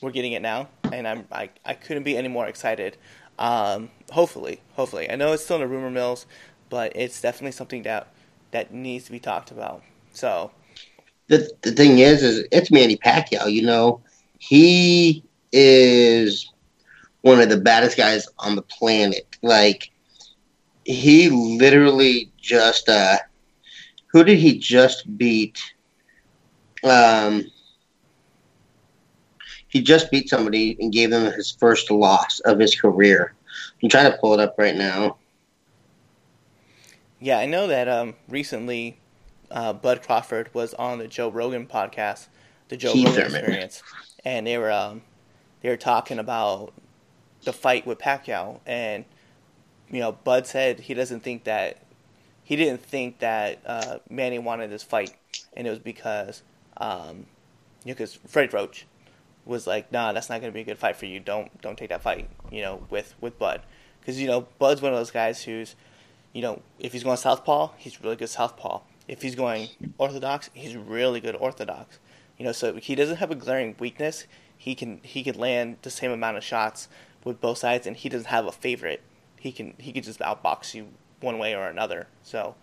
we're 0.02 0.12
getting 0.12 0.32
it 0.34 0.42
now, 0.42 0.70
and 0.92 1.08
I'm, 1.08 1.28
I, 1.32 1.50
I 1.66 1.74
couldn't 1.74 2.04
be 2.04 2.18
any 2.18 2.28
more 2.28 2.48
excited. 2.48 2.98
Um, 3.38 3.92
hopefully, 4.12 4.62
hopefully, 4.76 5.10
I 5.12 5.16
know 5.16 5.34
it's 5.34 5.44
still 5.44 5.58
in 5.58 5.62
the 5.62 5.68
rumor 5.68 5.92
mills, 5.92 6.26
but 6.70 6.92
it's 6.96 7.22
definitely 7.22 7.52
something 7.52 7.84
that 7.84 8.08
that 8.52 8.74
needs 8.74 9.06
to 9.06 9.12
be 9.12 9.20
talked 9.20 9.52
about. 9.52 9.84
So, 10.14 10.52
the 11.28 11.50
the 11.62 11.72
thing 11.72 12.00
is, 12.00 12.24
is 12.24 12.48
it's 12.52 12.72
Manny 12.72 12.98
Pacquiao. 12.98 13.52
You 13.52 13.64
know, 13.64 14.02
he 14.40 15.24
is 15.52 16.52
one 17.22 17.40
of 17.42 17.50
the 17.50 17.58
baddest 17.58 17.98
guys 17.98 18.28
on 18.40 18.56
the 18.56 18.62
planet. 18.62 19.38
Like 19.42 19.92
he 20.86 21.30
literally 21.30 22.32
just 22.38 22.88
uh 22.90 23.18
who 24.08 24.24
did 24.24 24.38
he 24.38 24.58
just 24.58 25.18
beat? 25.18 25.60
Um 26.84 27.46
he 29.68 29.82
just 29.82 30.10
beat 30.12 30.30
somebody 30.30 30.78
and 30.80 30.94
gave 30.94 31.10
them 31.10 31.32
his 31.34 31.52
first 31.52 31.92
loss 31.92 32.40
of 32.42 32.60
his 32.60 32.80
career. 32.80 33.34
I'm 33.82 33.90
trying 33.90 34.12
to 34.12 34.18
pull 34.18 34.34
it 34.34 34.40
up 34.40 34.56
right 34.58 34.76
now. 34.76 35.18
Yeah, 37.26 37.40
I 37.40 37.48
know 37.48 37.66
that 37.66 37.88
um 37.88 38.14
recently 38.30 39.00
uh, 39.50 39.74
Bud 39.74 40.04
Crawford 40.04 40.54
was 40.54 40.76
on 40.76 41.00
the 41.00 41.08
Joe 41.08 41.30
Rogan 41.30 41.66
podcast, 41.66 42.28
the 42.70 42.78
Joe 42.78 42.94
Keith 42.94 43.08
Rogan 43.08 43.24
Thurman. 43.24 43.36
Experience, 43.38 43.84
and 44.24 44.46
they 44.46 44.60
were 44.60 44.72
um, 44.72 45.02
they 45.62 45.70
were 45.70 45.76
talking 45.76 46.20
about 46.20 46.72
the 47.44 47.52
fight 47.52 47.88
with 47.88 47.98
Pacquiao, 47.98 48.60
and 48.68 49.06
you 49.90 50.02
know, 50.02 50.12
Bud 50.12 50.46
said 50.46 50.82
he 50.82 50.94
doesn't 50.94 51.22
think 51.22 51.46
that 51.46 51.82
he 52.44 52.56
didn't 52.56 52.86
think 52.86 53.18
that 53.18 53.60
uh, 53.66 53.98
Manny 54.08 54.38
wanted 54.38 54.70
this 54.70 54.84
fight, 54.84 55.16
and 55.54 55.66
it 55.66 55.72
was 55.72 55.80
because 55.80 56.44
um, 56.78 57.26
you 57.84 57.88
know, 57.90 57.94
because 57.96 58.14
Fred 58.14 58.54
Roach 58.54 58.86
was 59.46 59.66
like, 59.66 59.92
nah, 59.92 60.14
that's 60.14 60.30
not 60.30 60.42
going 60.42 60.54
to 60.54 60.54
be 60.54 60.62
a 60.62 60.64
good 60.66 60.78
fight 60.78 60.96
for 60.96 61.08
you. 61.08 61.20
Don't 61.20 61.60
don't 61.64 61.76
take 61.76 61.90
that 61.90 62.04
fight, 62.04 62.30
you 62.52 62.62
know, 62.62 62.86
with 62.92 63.16
with 63.20 63.40
Bud, 63.40 63.64
because 64.00 64.22
you 64.22 64.28
know 64.28 64.42
Bud's 64.60 64.80
one 64.80 64.94
of 64.94 65.00
those 65.00 65.10
guys 65.10 65.42
who's, 65.42 65.74
you 66.36 66.42
know, 66.42 66.62
if 66.80 66.92
he's 66.92 67.06
going 67.06 67.16
southpaw, 67.16 67.72
he's 67.78 68.04
really 68.04 68.18
good 68.18 68.28
southpaw. 68.28 68.82
If 69.08 69.22
he's 69.22 69.36
going 69.36 69.70
orthodox, 69.98 70.50
he's 70.54 70.76
really 70.76 71.22
good 71.22 71.38
orthodox. 71.38 71.98
You 72.38 72.44
know, 72.44 72.52
so 72.52 72.76
he 72.76 72.94
doesn't 72.94 73.16
have 73.16 73.32
a 73.32 73.36
glaring 73.36 73.74
weakness. 73.80 74.28
He 74.58 74.76
can 74.76 75.00
he 75.02 75.24
can 75.24 75.40
land 75.40 75.78
the 75.84 75.90
same 75.90 76.12
amount 76.12 76.36
of 76.36 76.44
shots 76.44 76.90
with 77.24 77.40
both 77.40 77.60
sides, 77.60 77.88
and 77.88 77.96
he 77.96 78.10
doesn't 78.10 78.28
have 78.28 78.46
a 78.46 78.52
favorite. 78.52 79.02
He 79.40 79.54
can 79.54 79.76
he 79.78 79.94
can 79.94 80.04
just 80.04 80.20
outbox 80.20 80.74
you 80.74 80.90
one 81.22 81.40
way 81.40 81.56
or 81.56 81.68
another. 81.68 82.08
So, 82.22 82.56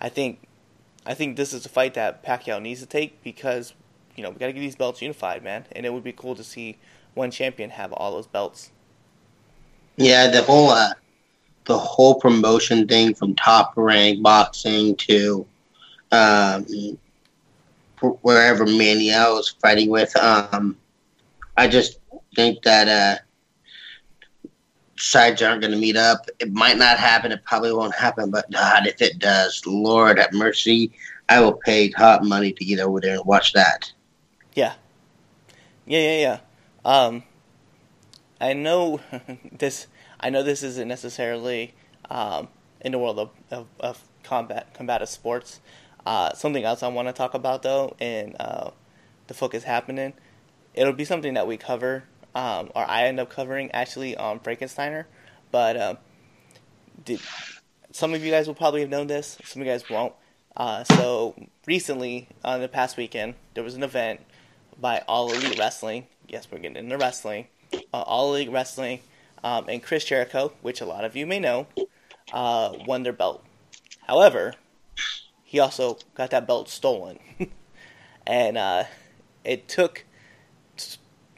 I 0.00 0.08
think 0.08 0.46
I 1.04 1.14
think 1.14 1.36
this 1.36 1.52
is 1.52 1.66
a 1.66 1.68
fight 1.68 1.94
that 1.94 2.22
Pacquiao 2.22 2.62
needs 2.62 2.78
to 2.78 2.86
take 2.86 3.24
because 3.24 3.74
you 4.14 4.22
know 4.22 4.30
we 4.30 4.36
got 4.36 4.46
to 4.46 4.52
get 4.52 4.60
these 4.60 4.76
belts 4.76 5.02
unified, 5.02 5.42
man. 5.42 5.64
And 5.72 5.84
it 5.84 5.92
would 5.92 6.04
be 6.04 6.12
cool 6.12 6.36
to 6.36 6.44
see 6.44 6.78
one 7.14 7.32
champion 7.32 7.70
have 7.70 7.92
all 7.92 8.12
those 8.12 8.28
belts. 8.28 8.70
Yeah, 9.96 10.28
the 10.28 10.42
whole 10.42 10.70
uh, 10.70 10.90
the 11.66 11.76
whole 11.76 12.14
promotion 12.14 12.86
thing 12.86 13.14
from 13.14 13.34
top 13.34 13.72
rank 13.76 14.22
boxing 14.22 14.96
to 14.96 15.46
um, 16.12 16.66
wherever 18.22 18.64
Manuel 18.64 19.34
was 19.34 19.48
fighting 19.48 19.90
with. 19.90 20.14
Um, 20.16 20.76
I 21.56 21.68
just 21.68 21.98
think 22.34 22.62
that 22.62 22.88
uh, 22.88 24.50
sides 24.96 25.42
aren't 25.42 25.60
going 25.60 25.72
to 25.72 25.78
meet 25.78 25.96
up. 25.96 26.26
It 26.38 26.52
might 26.52 26.78
not 26.78 26.98
happen. 26.98 27.32
It 27.32 27.44
probably 27.44 27.72
won't 27.72 27.94
happen. 27.94 28.30
But 28.30 28.50
God, 28.50 28.86
if 28.86 29.02
it 29.02 29.18
does, 29.18 29.62
Lord 29.66 30.18
have 30.18 30.32
mercy, 30.32 30.92
I 31.28 31.40
will 31.40 31.54
pay 31.54 31.90
top 31.90 32.22
money 32.22 32.52
to 32.52 32.64
get 32.64 32.80
over 32.80 33.00
there 33.00 33.16
and 33.16 33.26
watch 33.26 33.52
that. 33.54 33.92
Yeah, 34.54 34.74
yeah, 35.84 35.98
yeah, 35.98 36.20
yeah. 36.20 36.38
Um, 36.84 37.24
I 38.40 38.52
know 38.52 39.00
this. 39.52 39.86
I 40.20 40.30
know 40.30 40.42
this 40.42 40.62
isn't 40.62 40.88
necessarily 40.88 41.74
um, 42.10 42.48
in 42.80 42.92
the 42.92 42.98
world 42.98 43.18
of, 43.18 43.30
of, 43.50 43.66
of 43.80 44.04
combat 44.22 44.74
combative 44.74 45.08
sports. 45.08 45.60
Uh, 46.04 46.32
something 46.34 46.64
else 46.64 46.82
I 46.82 46.88
want 46.88 47.08
to 47.08 47.12
talk 47.12 47.34
about 47.34 47.62
though, 47.62 47.96
and 48.00 48.36
uh, 48.38 48.70
the 49.26 49.34
focus 49.34 49.64
happening. 49.64 50.14
It'll 50.74 50.92
be 50.92 51.04
something 51.04 51.34
that 51.34 51.46
we 51.46 51.56
cover 51.56 52.04
um, 52.36 52.70
or 52.74 52.88
I 52.88 53.06
end 53.06 53.18
up 53.18 53.30
covering 53.30 53.70
actually 53.72 54.14
on 54.14 54.40
Frankensteiner. 54.40 55.06
But 55.50 55.76
uh, 55.76 55.94
did, 57.02 57.20
some 57.92 58.12
of 58.12 58.22
you 58.22 58.30
guys 58.30 58.46
will 58.46 58.54
probably 58.54 58.82
have 58.82 58.90
known 58.90 59.06
this, 59.06 59.38
some 59.42 59.62
of 59.62 59.66
you 59.66 59.72
guys 59.72 59.88
won't. 59.88 60.12
Uh, 60.54 60.84
so 60.84 61.34
recently, 61.66 62.28
on 62.44 62.60
the 62.60 62.68
past 62.68 62.98
weekend, 62.98 63.34
there 63.54 63.64
was 63.64 63.74
an 63.74 63.82
event 63.82 64.20
by 64.78 65.02
All 65.08 65.32
Elite 65.32 65.58
Wrestling. 65.58 66.06
Yes, 66.28 66.46
we're 66.50 66.58
getting 66.58 66.76
into 66.76 66.98
wrestling. 66.98 67.46
Uh, 67.72 68.02
All 68.02 68.34
Elite 68.34 68.50
Wrestling 68.50 69.00
um, 69.46 69.66
and 69.68 69.80
Chris 69.80 70.04
Jericho, 70.04 70.52
which 70.60 70.80
a 70.80 70.84
lot 70.84 71.04
of 71.04 71.14
you 71.14 71.24
may 71.24 71.38
know, 71.38 71.68
uh, 72.32 72.72
won 72.84 73.04
their 73.04 73.12
belt. 73.12 73.44
However, 74.08 74.54
he 75.44 75.60
also 75.60 75.98
got 76.14 76.30
that 76.30 76.48
belt 76.48 76.68
stolen, 76.68 77.20
and 78.26 78.58
uh, 78.58 78.84
it 79.44 79.68
took 79.68 80.04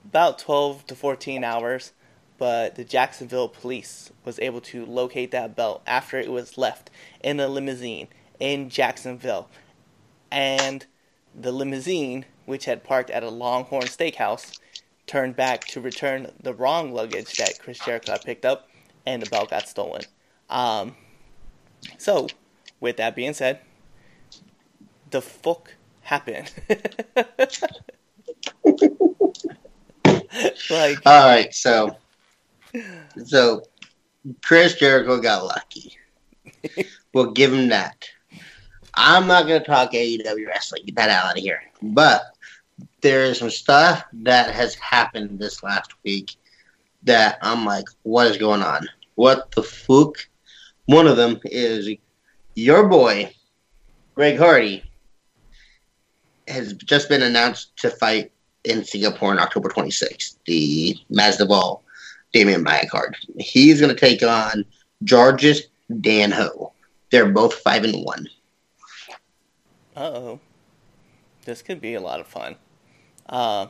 about 0.02 0.38
12 0.38 0.86
to 0.86 0.94
14 0.94 1.44
hours, 1.44 1.92
but 2.38 2.76
the 2.76 2.84
Jacksonville 2.84 3.48
police 3.48 4.10
was 4.24 4.38
able 4.38 4.62
to 4.62 4.86
locate 4.86 5.30
that 5.32 5.54
belt 5.54 5.82
after 5.86 6.18
it 6.18 6.30
was 6.30 6.56
left 6.56 6.88
in 7.22 7.38
a 7.38 7.46
limousine 7.46 8.08
in 8.40 8.70
Jacksonville. 8.70 9.50
And 10.30 10.86
the 11.38 11.52
limousine, 11.52 12.24
which 12.46 12.64
had 12.64 12.84
parked 12.84 13.10
at 13.10 13.22
a 13.22 13.28
Longhorn 13.28 13.84
Steakhouse, 13.84 14.58
turned 15.08 15.34
back 15.36 15.64
to 15.68 15.80
return 15.80 16.30
the 16.40 16.54
wrong 16.54 16.92
luggage 16.92 17.36
that 17.36 17.58
Chris 17.58 17.78
Jericho 17.78 18.16
picked 18.24 18.44
up, 18.44 18.68
and 19.06 19.22
the 19.22 19.30
belt 19.30 19.50
got 19.50 19.68
stolen. 19.68 20.02
Um, 20.48 20.94
so, 21.96 22.28
with 22.80 22.96
that 22.98 23.16
being 23.16 23.32
said, 23.32 23.60
the 25.10 25.22
fuck 25.22 25.74
happened? 26.02 26.52
like, 30.70 30.98
all 31.06 31.26
right, 31.26 31.52
so 31.54 31.96
so 33.24 33.62
Chris 34.44 34.74
Jericho 34.74 35.20
got 35.20 35.44
lucky. 35.44 35.96
we'll 37.14 37.32
give 37.32 37.52
him 37.52 37.68
that. 37.68 38.08
I'm 38.94 39.26
not 39.26 39.46
going 39.46 39.60
to 39.60 39.66
talk 39.66 39.92
AEW 39.92 40.46
wrestling. 40.46 40.82
Get 40.86 40.96
that 40.96 41.10
out 41.10 41.36
of 41.36 41.42
here. 41.42 41.62
But 41.80 42.22
there 43.00 43.24
is 43.24 43.38
some 43.38 43.50
stuff 43.50 44.04
that 44.12 44.54
has 44.54 44.74
happened 44.76 45.38
this 45.38 45.62
last 45.62 45.92
week 46.04 46.36
that 47.04 47.38
I'm 47.42 47.64
like, 47.64 47.84
what 48.02 48.26
is 48.26 48.36
going 48.36 48.62
on? 48.62 48.86
What 49.14 49.50
the 49.52 49.62
fuck? 49.62 50.16
One 50.86 51.06
of 51.06 51.16
them 51.16 51.40
is 51.44 51.88
your 52.54 52.88
boy, 52.88 53.32
Greg 54.14 54.38
Hardy, 54.38 54.82
has 56.48 56.72
just 56.72 57.08
been 57.08 57.22
announced 57.22 57.76
to 57.78 57.90
fight 57.90 58.32
in 58.64 58.84
Singapore 58.84 59.30
on 59.30 59.38
October 59.38 59.68
26th, 59.68 60.38
the 60.46 60.96
Masvidal 61.12 61.80
Damian 62.32 62.64
card. 62.90 63.16
He's 63.38 63.80
going 63.80 63.94
to 63.94 64.00
take 64.00 64.22
on 64.22 64.64
Georges 65.04 65.68
Dan 66.00 66.30
Ho. 66.30 66.72
They're 67.10 67.30
both 67.30 67.54
five 67.54 67.84
and 67.84 68.04
one. 68.04 68.26
Uh 69.96 70.00
oh, 70.00 70.40
this 71.44 71.62
could 71.62 71.80
be 71.80 71.94
a 71.94 72.00
lot 72.00 72.20
of 72.20 72.26
fun. 72.26 72.56
Uh, 73.28 73.66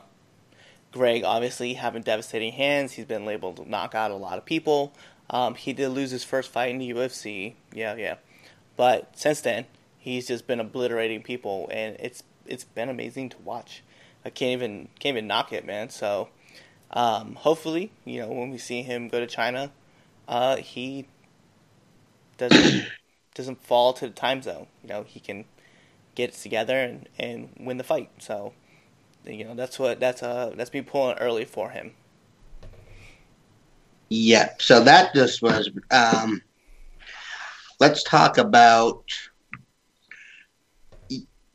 Greg 0.91 1.23
obviously 1.23 1.73
having 1.73 2.01
devastating 2.01 2.53
hands. 2.53 2.93
He's 2.93 3.05
been 3.05 3.25
labeled 3.25 3.57
to 3.57 3.69
knock 3.69 3.93
out 3.93 4.11
a 4.11 4.15
lot 4.15 4.37
of 4.37 4.45
people. 4.45 4.93
Um, 5.29 5.55
he 5.55 5.73
did 5.73 5.89
lose 5.89 6.11
his 6.11 6.23
first 6.23 6.51
fight 6.51 6.71
in 6.71 6.79
the 6.79 6.91
UFC. 6.91 7.53
Yeah, 7.73 7.95
yeah. 7.95 8.15
But 8.75 9.17
since 9.17 9.41
then, 9.41 9.65
he's 9.97 10.27
just 10.27 10.47
been 10.47 10.59
obliterating 10.59 11.21
people, 11.21 11.69
and 11.71 11.95
it's 11.99 12.23
it's 12.45 12.63
been 12.63 12.89
amazing 12.89 13.29
to 13.29 13.37
watch. 13.39 13.83
I 14.25 14.29
can't 14.29 14.53
even 14.53 14.87
can't 14.99 15.15
even 15.15 15.27
knock 15.27 15.53
it, 15.53 15.65
man. 15.65 15.89
So 15.89 16.29
um, 16.91 17.35
hopefully, 17.35 17.91
you 18.05 18.21
know, 18.21 18.29
when 18.29 18.49
we 18.49 18.57
see 18.57 18.81
him 18.81 19.07
go 19.07 19.19
to 19.19 19.27
China, 19.27 19.71
uh, 20.27 20.57
he 20.57 21.05
doesn't 22.37 22.87
doesn't 23.35 23.63
fall 23.63 23.93
to 23.93 24.07
the 24.07 24.13
time 24.13 24.41
zone. 24.41 24.67
You 24.81 24.89
know, 24.89 25.03
he 25.03 25.19
can 25.19 25.45
get 26.15 26.31
it 26.31 26.35
together 26.35 26.77
and, 26.77 27.07
and 27.19 27.49
win 27.59 27.77
the 27.77 27.83
fight. 27.83 28.09
So 28.17 28.53
you 29.25 29.43
know, 29.43 29.55
that's 29.55 29.77
what 29.79 29.99
that's 29.99 30.23
uh 30.23 30.53
that's 30.55 30.73
me 30.73 30.81
pulling 30.81 31.17
early 31.17 31.45
for 31.45 31.69
him. 31.69 31.93
Yeah. 34.09 34.49
So 34.59 34.83
that 34.83 35.13
just 35.13 35.41
was. 35.41 35.69
Um, 35.91 36.41
let's 37.79 38.03
talk 38.03 38.37
about 38.37 39.03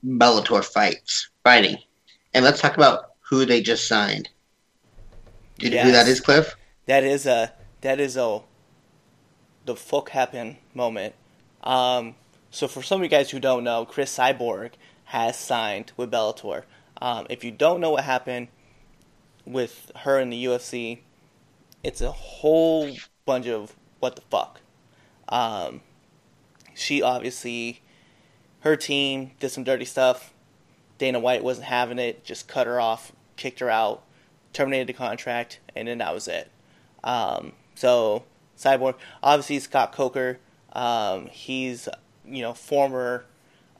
Bellator 0.04 0.64
fights 0.64 1.30
fighting. 1.42 1.78
And 2.32 2.44
let's 2.44 2.60
talk 2.60 2.76
about 2.76 3.12
who 3.20 3.44
they 3.44 3.62
just 3.62 3.88
signed. 3.88 4.28
Do 5.58 5.66
you 5.66 5.72
yes. 5.72 5.84
know 5.84 5.90
who 5.90 5.96
that 5.96 6.08
is, 6.08 6.20
Cliff? 6.20 6.56
That 6.86 7.04
is 7.04 7.26
uh 7.26 7.48
that 7.80 8.00
is 8.00 8.16
a 8.16 8.40
the 9.64 9.76
fuck 9.76 10.10
happened 10.10 10.56
moment. 10.74 11.14
Um, 11.62 12.16
so 12.50 12.68
for 12.68 12.82
some 12.82 13.00
of 13.00 13.04
you 13.04 13.08
guys 13.08 13.30
who 13.30 13.40
don't 13.40 13.64
know, 13.64 13.84
Cris 13.84 14.16
Cyborg 14.16 14.72
has 15.06 15.38
signed 15.38 15.92
with 15.96 16.10
Bellator. 16.10 16.64
Um, 17.04 17.26
if 17.28 17.44
you 17.44 17.50
don't 17.50 17.82
know 17.82 17.90
what 17.90 18.04
happened 18.04 18.48
with 19.44 19.92
her 19.94 20.18
in 20.18 20.30
the 20.30 20.42
UFC, 20.42 21.00
it's 21.82 22.00
a 22.00 22.10
whole 22.10 22.90
bunch 23.26 23.46
of 23.46 23.76
what 24.00 24.16
the 24.16 24.22
fuck. 24.22 24.62
Um, 25.28 25.82
she 26.72 27.02
obviously, 27.02 27.82
her 28.60 28.74
team 28.74 29.32
did 29.38 29.50
some 29.50 29.64
dirty 29.64 29.84
stuff. 29.84 30.32
Dana 30.96 31.20
White 31.20 31.44
wasn't 31.44 31.66
having 31.66 31.98
it, 31.98 32.24
just 32.24 32.48
cut 32.48 32.66
her 32.66 32.80
off, 32.80 33.12
kicked 33.36 33.60
her 33.60 33.68
out, 33.68 34.02
terminated 34.54 34.86
the 34.86 34.94
contract, 34.94 35.60
and 35.76 35.86
then 35.86 35.98
that 35.98 36.14
was 36.14 36.26
it. 36.26 36.50
Um, 37.02 37.52
so 37.74 38.24
Cyborg, 38.56 38.94
obviously 39.22 39.58
Scott 39.58 39.92
Coker, 39.92 40.38
um, 40.72 41.26
he's 41.26 41.86
you 42.24 42.40
know 42.40 42.54
former, 42.54 43.26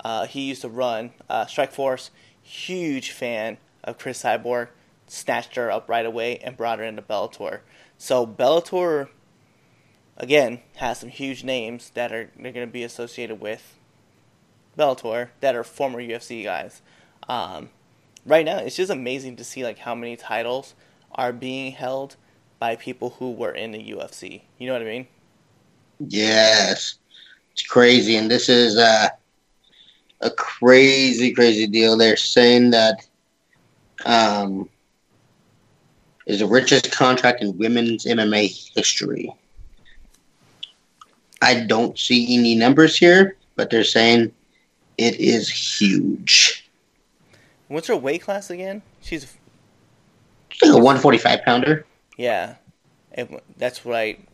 uh, 0.05 0.27
he 0.27 0.43
used 0.43 0.61
to 0.61 0.69
run 0.69 1.13
uh, 1.31 1.47
Strikeforce, 1.47 2.11
huge 2.45 3.11
fan 3.11 3.59
of 3.83 3.99
Cris 3.99 4.23
Cyborg, 4.23 4.69
snatched 5.07 5.57
her 5.57 5.71
up 5.71 5.89
right 5.89 6.07
away 6.07 6.39
and 6.39 6.57
brought 6.57 6.79
her 6.79 6.85
into 6.85 7.03
Bellator. 7.03 7.61
So 7.99 8.27
Bellator, 8.27 9.09
again, 10.17 10.61
has 10.77 10.99
some 10.99 11.09
huge 11.09 11.43
names 11.43 11.91
that 11.91 12.13
are 12.13 12.31
they're 12.37 12.53
going 12.53 12.67
to 12.67 12.73
be 12.73 12.85
associated 12.85 13.41
with 13.41 13.77
Bellator 14.79 15.29
that 15.41 15.55
are 15.55 15.65
former 15.65 16.01
UFC 16.01 16.45
guys. 16.45 16.83
Um, 17.29 17.71
right 18.25 18.45
now, 18.45 18.59
it's 18.59 18.77
just 18.77 18.91
amazing 18.91 19.37
to 19.37 19.45
see 19.45 19.65
like 19.65 19.79
how 19.79 19.95
many 19.95 20.17
titles 20.17 20.75
are 21.13 21.33
being 21.33 21.73
held 21.73 22.17
by 22.59 22.77
people 22.77 23.11
who 23.19 23.33
were 23.33 23.53
in 23.53 23.73
the 23.73 23.91
UFC. 23.93 24.43
You 24.59 24.67
know 24.67 24.73
what 24.73 24.83
I 24.83 24.87
mean? 24.87 25.07
Yes, 26.01 26.99
it's 27.53 27.63
crazy, 27.63 28.17
and 28.17 28.31
this 28.31 28.49
is 28.49 28.77
uh, 28.77 29.09
a 30.25 30.31
crazy, 30.31 31.33
crazy 31.33 31.67
deal. 31.67 31.97
They're 31.97 32.17
saying 32.17 32.71
that 32.71 33.07
um, 34.05 34.69
is 36.27 36.41
the 36.41 36.47
richest 36.47 36.91
contract 36.91 37.43
in 37.43 37.57
women's 37.59 38.07
MMA 38.07 38.73
history. 38.75 39.33
I 41.43 41.61
don't 41.61 41.99
see 41.99 42.37
any 42.37 42.55
numbers 42.55 42.97
here, 42.97 43.37
but 43.55 43.71
they're 43.71 43.85
saying 43.85 44.33
it 44.97 45.21
is 45.21 45.49
huge. 45.49 46.71
What's 47.69 47.89
her 47.89 47.97
weight 47.97 48.23
class 48.23 48.51
again? 48.51 48.83
She's 49.03 49.37
a 50.63 50.73
145 50.73 51.45
pounder. 51.45 51.85
Yeah, 52.17 52.55
it, 53.13 53.31
that's 53.59 53.85
right. 53.85 54.27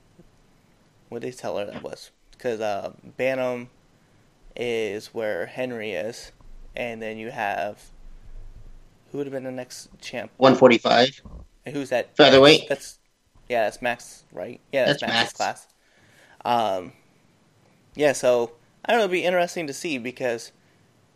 What 1.09 1.22
did 1.22 1.33
they 1.33 1.37
tell 1.37 1.59
her 1.59 1.64
that 1.64 1.83
was 1.83 2.11
because 2.31 2.61
uh, 2.61 2.92
Bantam 3.16 3.68
is 4.56 5.08
where 5.08 5.46
Henry 5.46 5.92
is, 5.92 6.32
and 6.76 7.00
then 7.00 7.16
you 7.18 7.30
have 7.30 7.90
who 9.10 9.18
would 9.18 9.26
have 9.26 9.32
been 9.32 9.44
the 9.44 9.50
next 9.50 9.88
champ? 10.00 10.30
145. 10.36 11.22
Who's 11.72 11.90
that? 11.90 12.16
Featherweight. 12.16 12.68
That's 12.68 12.98
yeah, 13.48 13.64
that's 13.64 13.82
Max, 13.82 14.24
right? 14.32 14.60
Yeah, 14.72 14.86
that's, 14.86 15.00
That's 15.00 15.12
Max's 15.12 15.22
Max. 15.22 15.32
class. 15.32 15.66
Um, 16.44 16.92
yeah, 17.96 18.12
so 18.12 18.52
I 18.84 18.92
don't 18.92 18.98
know. 18.98 19.04
It'll 19.04 19.12
be 19.12 19.24
interesting 19.24 19.66
to 19.66 19.72
see 19.72 19.98
because 19.98 20.52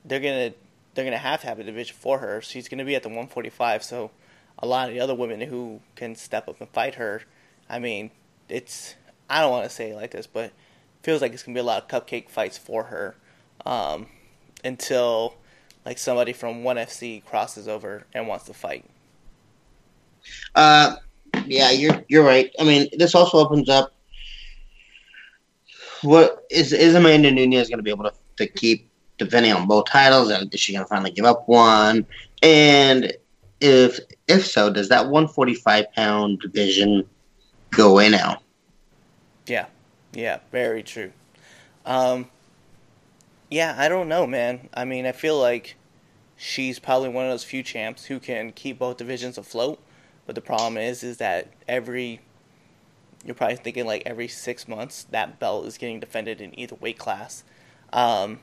they're 0.04 0.20
gonna 0.20 0.52
they're 0.94 1.04
gonna 1.04 1.18
have 1.18 1.40
to 1.42 1.46
have 1.46 1.58
a 1.60 1.64
division 1.64 1.96
for 1.96 2.18
her. 2.18 2.40
She's 2.42 2.68
gonna 2.68 2.84
be 2.84 2.96
at 2.96 3.02
the 3.02 3.08
145. 3.08 3.84
So 3.84 4.10
a 4.58 4.66
lot 4.66 4.88
of 4.88 4.94
the 4.94 5.00
other 5.00 5.14
women 5.14 5.40
who 5.42 5.80
can 5.94 6.14
step 6.16 6.48
up 6.48 6.60
and 6.60 6.68
fight 6.70 6.96
her. 6.96 7.22
I 7.70 7.78
mean, 7.78 8.10
it's 8.48 8.96
I 9.30 9.40
don't 9.40 9.50
want 9.50 9.64
to 9.64 9.70
say 9.70 9.90
it 9.90 9.94
like 9.96 10.10
this, 10.10 10.26
but 10.26 10.46
it 10.46 10.52
feels 11.02 11.22
like 11.22 11.32
it's 11.32 11.42
gonna 11.44 11.54
be 11.54 11.60
a 11.60 11.64
lot 11.64 11.82
of 11.82 11.88
cupcake 11.88 12.28
fights 12.28 12.58
for 12.58 12.84
her 12.84 13.14
um, 13.66 14.06
until 14.62 15.34
like 15.84 15.98
somebody 15.98 16.32
from 16.32 16.64
ONE 16.64 16.76
FC 16.76 17.24
crosses 17.24 17.68
over 17.68 18.04
and 18.14 18.26
wants 18.26 18.46
to 18.46 18.54
fight. 18.54 18.84
Uh, 20.54 20.96
yeah, 21.46 21.70
you're 21.70 22.04
you're 22.08 22.24
right. 22.24 22.50
I 22.58 22.64
mean, 22.64 22.88
this 22.96 23.14
also 23.14 23.38
opens 23.38 23.68
up. 23.68 23.92
What 26.02 26.44
is 26.50 26.72
is 26.72 26.94
Amanda 26.94 27.30
Nunes 27.30 27.68
going 27.68 27.78
to 27.78 27.82
be 27.82 27.90
able 27.90 28.04
to, 28.04 28.12
to 28.36 28.46
keep 28.46 28.88
defending 29.18 29.52
on 29.52 29.66
both 29.66 29.86
titles? 29.86 30.30
Is 30.30 30.60
she 30.60 30.72
going 30.72 30.84
to 30.84 30.88
finally 30.88 31.10
give 31.10 31.24
up 31.24 31.48
one? 31.48 32.06
And 32.42 33.12
if 33.60 34.00
if 34.28 34.46
so, 34.46 34.70
does 34.70 34.88
that 34.88 35.04
145 35.04 35.92
pound 35.92 36.40
division 36.40 37.04
go 37.70 37.90
away 37.90 38.08
now? 38.08 38.40
Yeah, 39.46 39.66
yeah, 40.12 40.38
very 40.50 40.82
true. 40.82 41.12
Um, 41.84 42.28
yeah, 43.50 43.74
I 43.76 43.88
don't 43.88 44.08
know, 44.08 44.26
man. 44.26 44.68
I 44.74 44.84
mean, 44.84 45.06
I 45.06 45.12
feel 45.12 45.38
like 45.38 45.76
she's 46.36 46.78
probably 46.78 47.08
one 47.08 47.24
of 47.24 47.30
those 47.30 47.44
few 47.44 47.62
champs 47.62 48.06
who 48.06 48.18
can 48.18 48.52
keep 48.52 48.78
both 48.78 48.96
divisions 48.96 49.38
afloat. 49.38 49.80
But 50.26 50.34
the 50.34 50.40
problem 50.40 50.76
is, 50.76 51.02
is 51.02 51.18
that 51.18 51.48
every 51.68 52.20
you're 53.24 53.34
probably 53.34 53.56
thinking 53.56 53.86
like 53.86 54.02
every 54.04 54.28
six 54.28 54.68
months 54.68 55.04
that 55.10 55.38
belt 55.38 55.66
is 55.66 55.78
getting 55.78 55.98
defended 55.98 56.40
in 56.40 56.58
either 56.58 56.74
weight 56.76 56.98
class. 56.98 57.42
Um, 57.92 58.40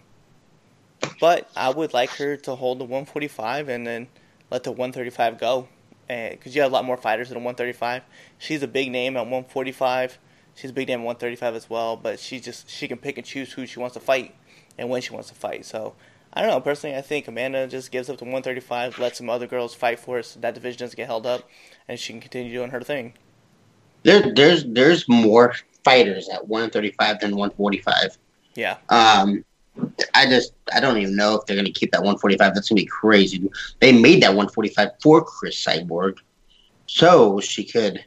but 1.19 1.49
I 1.55 1.69
would 1.69 1.93
like 1.93 2.11
her 2.11 2.37
to 2.37 2.55
hold 2.55 2.79
the 2.79 2.83
145 2.83 3.69
and 3.69 3.85
then 3.85 4.07
let 4.49 4.63
the 4.63 4.71
135 4.71 5.39
go, 5.39 5.67
because 6.07 6.55
you 6.55 6.61
have 6.61 6.71
a 6.71 6.73
lot 6.73 6.85
more 6.85 6.97
fighters 6.97 7.31
at 7.31 7.35
135. 7.37 8.03
She's 8.37 8.63
a 8.63 8.67
big 8.67 8.91
name 8.91 9.15
at 9.15 9.21
145. 9.21 10.17
She's 10.55 10.71
a 10.71 10.73
big 10.73 10.87
name 10.87 11.01
at 11.01 11.05
135 11.05 11.55
as 11.55 11.69
well, 11.69 11.95
but 11.95 12.19
she 12.19 12.39
just 12.39 12.69
she 12.69 12.87
can 12.87 12.97
pick 12.97 13.17
and 13.17 13.25
choose 13.25 13.53
who 13.53 13.65
she 13.65 13.79
wants 13.79 13.93
to 13.93 13.99
fight 13.99 14.35
and 14.77 14.89
when 14.89 15.01
she 15.01 15.13
wants 15.13 15.29
to 15.29 15.35
fight. 15.35 15.65
So 15.65 15.95
I 16.33 16.41
don't 16.41 16.49
know. 16.49 16.61
Personally, 16.61 16.95
I 16.95 17.01
think 17.01 17.27
Amanda 17.27 17.67
just 17.67 17.91
gives 17.91 18.09
up 18.09 18.17
to 18.19 18.23
135, 18.23 18.99
lets 18.99 19.17
some 19.17 19.29
other 19.29 19.47
girls 19.47 19.75
fight 19.75 19.99
for 19.99 20.19
it, 20.19 20.25
so 20.25 20.39
that 20.39 20.53
division 20.53 20.79
doesn't 20.79 20.95
get 20.95 21.07
held 21.07 21.25
up, 21.25 21.49
and 21.87 21.99
she 21.99 22.13
can 22.13 22.21
continue 22.21 22.53
doing 22.53 22.71
her 22.71 22.81
thing. 22.81 23.13
There, 24.03 24.33
there's 24.33 24.65
there's 24.65 25.07
more 25.07 25.55
fighters 25.83 26.29
at 26.29 26.47
135 26.47 27.19
than 27.19 27.31
145. 27.31 28.17
Yeah. 28.55 28.77
Um, 28.89 29.43
I 30.13 30.25
just 30.25 30.53
I 30.73 30.79
don't 30.79 30.97
even 30.97 31.15
know 31.15 31.35
if 31.35 31.45
they're 31.45 31.55
going 31.55 31.65
to 31.65 31.71
keep 31.71 31.91
that 31.91 31.99
145. 31.99 32.53
That's 32.53 32.69
going 32.69 32.77
to 32.77 32.83
be 32.83 32.87
crazy. 32.87 33.49
They 33.79 33.91
made 33.91 34.23
that 34.23 34.29
145 34.29 34.89
for 35.01 35.23
Cris 35.23 35.63
Cyborg, 35.63 36.17
so 36.87 37.39
she 37.39 37.65
could 37.65 38.03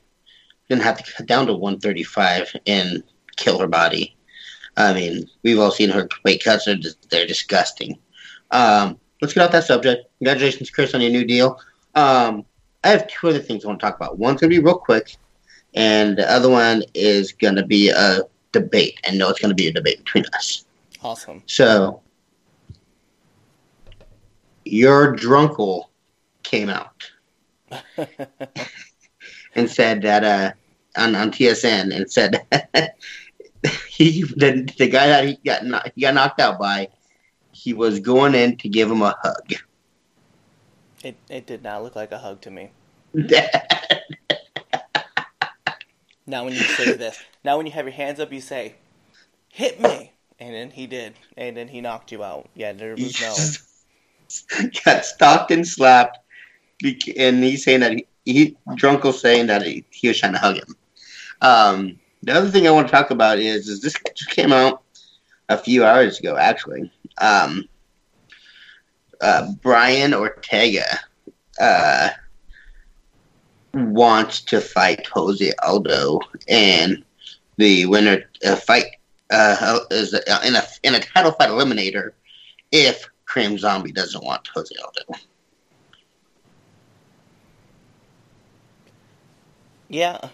didn't 0.68 0.82
have 0.82 1.02
to 1.02 1.12
cut 1.12 1.26
down 1.26 1.46
to 1.46 1.52
135 1.52 2.56
and 2.66 3.02
kill 3.36 3.58
her 3.58 3.66
body. 3.66 4.16
I 4.76 4.92
mean, 4.92 5.28
we've 5.42 5.58
all 5.58 5.70
seen 5.70 5.90
her 5.90 6.08
weight 6.24 6.42
cuts; 6.42 6.64
they're 6.64 6.76
just, 6.76 7.10
they're 7.10 7.26
disgusting. 7.26 7.98
Um, 8.50 8.98
let's 9.20 9.34
get 9.34 9.44
off 9.44 9.52
that 9.52 9.64
subject. 9.64 10.06
Congratulations, 10.18 10.70
Cris, 10.70 10.94
on 10.94 11.00
your 11.00 11.10
new 11.10 11.24
deal. 11.24 11.60
Um, 11.94 12.44
I 12.82 12.88
have 12.88 13.06
two 13.06 13.28
other 13.28 13.38
things 13.38 13.64
I 13.64 13.68
want 13.68 13.80
to 13.80 13.86
talk 13.86 13.96
about. 13.96 14.18
One's 14.18 14.40
going 14.40 14.50
to 14.50 14.56
be 14.56 14.62
real 14.62 14.78
quick, 14.78 15.16
and 15.74 16.18
the 16.18 16.30
other 16.30 16.48
one 16.48 16.82
is 16.94 17.32
going 17.32 17.56
to 17.56 17.64
be 17.64 17.90
a 17.90 18.20
debate. 18.52 19.00
And 19.04 19.18
no, 19.18 19.30
it's 19.30 19.40
going 19.40 19.50
to 19.50 19.54
be 19.54 19.68
a 19.68 19.72
debate 19.72 19.98
between 19.98 20.24
us. 20.34 20.64
Awesome. 21.02 21.42
So, 21.46 22.02
your 24.64 25.14
drunkle 25.14 25.84
came 26.42 26.68
out 26.68 27.10
and 29.54 29.70
said 29.70 30.02
that 30.02 30.24
uh, 30.24 30.52
on 30.96 31.14
on 31.14 31.30
TSN 31.30 31.94
and 31.94 32.10
said 32.10 32.46
he 33.88 34.22
the, 34.22 34.70
the 34.78 34.88
guy 34.88 35.06
that 35.08 35.24
he 35.24 35.38
got 35.44 35.64
kno- 35.64 35.80
he 35.94 36.00
got 36.00 36.14
knocked 36.14 36.40
out 36.40 36.58
by 36.58 36.88
he 37.52 37.72
was 37.72 38.00
going 38.00 38.34
in 38.34 38.56
to 38.58 38.68
give 38.68 38.90
him 38.90 39.02
a 39.02 39.14
hug. 39.22 39.54
it 41.02 41.16
it 41.28 41.46
did 41.46 41.62
not 41.62 41.82
look 41.82 41.96
like 41.96 42.12
a 42.12 42.18
hug 42.18 42.40
to 42.42 42.50
me. 42.50 42.70
Now 46.26 46.44
when 46.44 46.54
you 46.54 46.60
say 46.60 46.96
this, 46.96 47.22
now 47.44 47.56
when 47.58 47.66
you 47.66 47.72
have 47.72 47.84
your 47.84 47.92
hands 47.92 48.18
up, 48.18 48.32
you 48.32 48.40
say, 48.40 48.76
"Hit 49.50 49.78
me," 49.80 50.12
and 50.38 50.54
then 50.54 50.70
he 50.70 50.86
did, 50.86 51.14
and 51.36 51.56
then 51.56 51.68
he 51.68 51.80
knocked 51.80 52.12
you 52.12 52.24
out. 52.24 52.48
Yeah, 52.54 52.72
there 52.72 52.96
was 52.96 53.20
no. 53.20 54.68
got 54.84 55.04
stalked 55.04 55.50
and 55.50 55.68
slapped, 55.68 56.18
and 56.82 57.44
he's 57.44 57.64
saying 57.64 57.80
that 57.80 57.92
he, 57.92 58.06
he 58.24 58.56
Drunkle 58.70 59.12
saying 59.12 59.48
that 59.48 59.62
he, 59.62 59.84
he 59.90 60.08
was 60.08 60.18
trying 60.18 60.32
to 60.32 60.38
hug 60.38 60.56
him. 60.56 60.76
Um, 61.42 62.00
the 62.24 62.32
other 62.32 62.48
thing 62.48 62.66
I 62.66 62.70
want 62.70 62.88
to 62.88 62.92
talk 62.92 63.10
about 63.10 63.38
is 63.38 63.68
is 63.68 63.80
this 63.80 63.94
just 64.14 64.30
came 64.30 64.52
out 64.52 64.82
a 65.48 65.58
few 65.58 65.84
hours 65.84 66.18
ago, 66.18 66.36
actually. 66.36 66.90
Um, 67.18 67.68
uh, 69.20 69.52
Brian 69.62 70.14
Ortega 70.14 70.84
uh, 71.60 72.10
wants 73.74 74.40
to 74.42 74.60
fight 74.60 75.06
Jose 75.08 75.52
Aldo, 75.62 76.20
and 76.48 77.04
the 77.56 77.86
winner 77.86 78.24
uh, 78.44 78.56
fight 78.56 78.86
uh, 79.30 79.80
is 79.90 80.14
in 80.14 80.54
a 80.54 80.62
in 80.82 80.94
a 80.94 81.00
title 81.00 81.32
fight 81.32 81.50
eliminator 81.50 82.12
if 82.72 83.08
Korean 83.26 83.58
Zombie 83.58 83.92
doesn't 83.92 84.24
want 84.24 84.46
Jose 84.54 84.74
Aldo. 84.82 85.20
Yeah, 89.88 90.28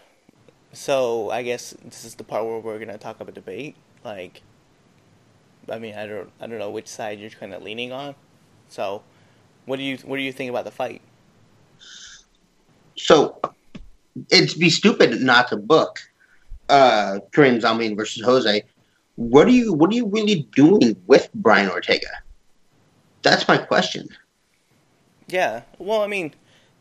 So 0.73 1.31
I 1.31 1.43
guess 1.43 1.75
this 1.85 2.05
is 2.05 2.15
the 2.15 2.25
part 2.25 2.45
where 2.45 2.59
we're 2.59 2.79
gonna 2.79 2.99
talk 2.99 3.21
about 3.21 3.35
debate. 3.35 3.77
Like, 4.05 4.43
I 5.69 5.79
mean, 5.79 5.95
I 5.95 6.07
don't, 6.07 6.31
I 6.41 6.47
don't 6.47 6.59
know 6.59 6.71
which 6.71 6.89
side 6.89 7.19
you're 7.19 7.31
kind 7.31 7.53
of 7.53 7.63
leaning 7.63 7.93
on. 7.93 8.15
So, 8.69 9.03
what 9.67 9.77
do 9.77 9.83
you, 9.83 9.99
what 9.99 10.17
do 10.17 10.23
you 10.23 10.33
think 10.33 10.51
about 10.51 10.65
the 10.65 10.71
fight? 10.71 11.03
So, 12.97 13.41
it'd 14.31 14.59
be 14.59 14.71
stupid 14.71 15.21
not 15.21 15.49
to 15.49 15.57
book 15.57 15.99
uh, 16.69 17.19
Korean 17.33 17.61
Zombie 17.61 17.95
versus 17.95 18.25
Jose. 18.25 18.63
What 19.17 19.47
are 19.47 19.51
you, 19.51 19.73
what 19.73 19.91
are 19.91 19.95
you 19.95 20.07
really 20.07 20.49
doing 20.55 20.97
with 21.07 21.29
Brian 21.35 21.69
Ortega? 21.69 22.09
That's 23.23 23.47
my 23.47 23.59
question. 23.59 24.09
Yeah. 25.29 25.63
Well, 25.79 26.03
I 26.03 26.07
mean, 26.07 26.35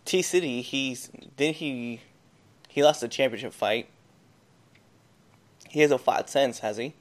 T 0.06 0.22
City, 0.22 0.62
he's 0.62 1.10
did 1.36 1.56
he 1.56 2.02
he 2.70 2.84
lost 2.84 3.01
the 3.01 3.07
championship 3.07 3.51
fight. 3.51 3.89
He 5.67 5.82
hasn't 5.82 6.01
fought 6.01 6.30
since, 6.30 6.59
has 6.59 6.78
he? 6.78 6.93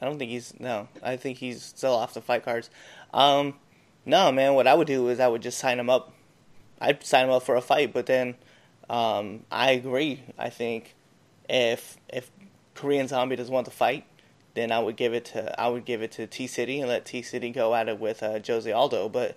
I 0.00 0.06
don't 0.06 0.18
think 0.18 0.30
he's 0.30 0.54
no. 0.58 0.88
I 1.02 1.16
think 1.16 1.38
he's 1.38 1.62
still 1.62 1.94
off 1.94 2.14
the 2.14 2.20
fight 2.20 2.44
cards. 2.44 2.70
Um, 3.12 3.54
no, 4.06 4.32
man. 4.32 4.54
What 4.54 4.66
I 4.66 4.74
would 4.74 4.86
do 4.86 5.08
is 5.08 5.20
I 5.20 5.28
would 5.28 5.42
just 5.42 5.58
sign 5.58 5.78
him 5.78 5.90
up. 5.90 6.12
I'd 6.80 7.04
sign 7.04 7.26
him 7.26 7.32
up 7.32 7.42
for 7.42 7.56
a 7.56 7.60
fight, 7.60 7.92
but 7.92 8.06
then 8.06 8.36
um, 8.88 9.44
I 9.50 9.72
agree. 9.72 10.22
I 10.38 10.50
think 10.50 10.94
if 11.48 11.96
if 12.08 12.30
Korean 12.74 13.08
Zombie 13.08 13.36
doesn't 13.36 13.52
want 13.52 13.64
to 13.64 13.72
fight, 13.72 14.04
then 14.54 14.70
I 14.70 14.78
would 14.78 14.96
give 14.96 15.12
it 15.14 15.24
to 15.26 15.60
I 15.60 15.68
would 15.68 15.84
give 15.84 16.02
it 16.02 16.12
to 16.12 16.28
T 16.28 16.46
City 16.46 16.80
and 16.80 16.88
let 16.88 17.04
T 17.04 17.22
City 17.22 17.50
go 17.50 17.74
at 17.74 17.88
it 17.88 17.98
with 17.98 18.22
uh, 18.22 18.38
Jose 18.46 18.70
Aldo. 18.70 19.08
But 19.08 19.36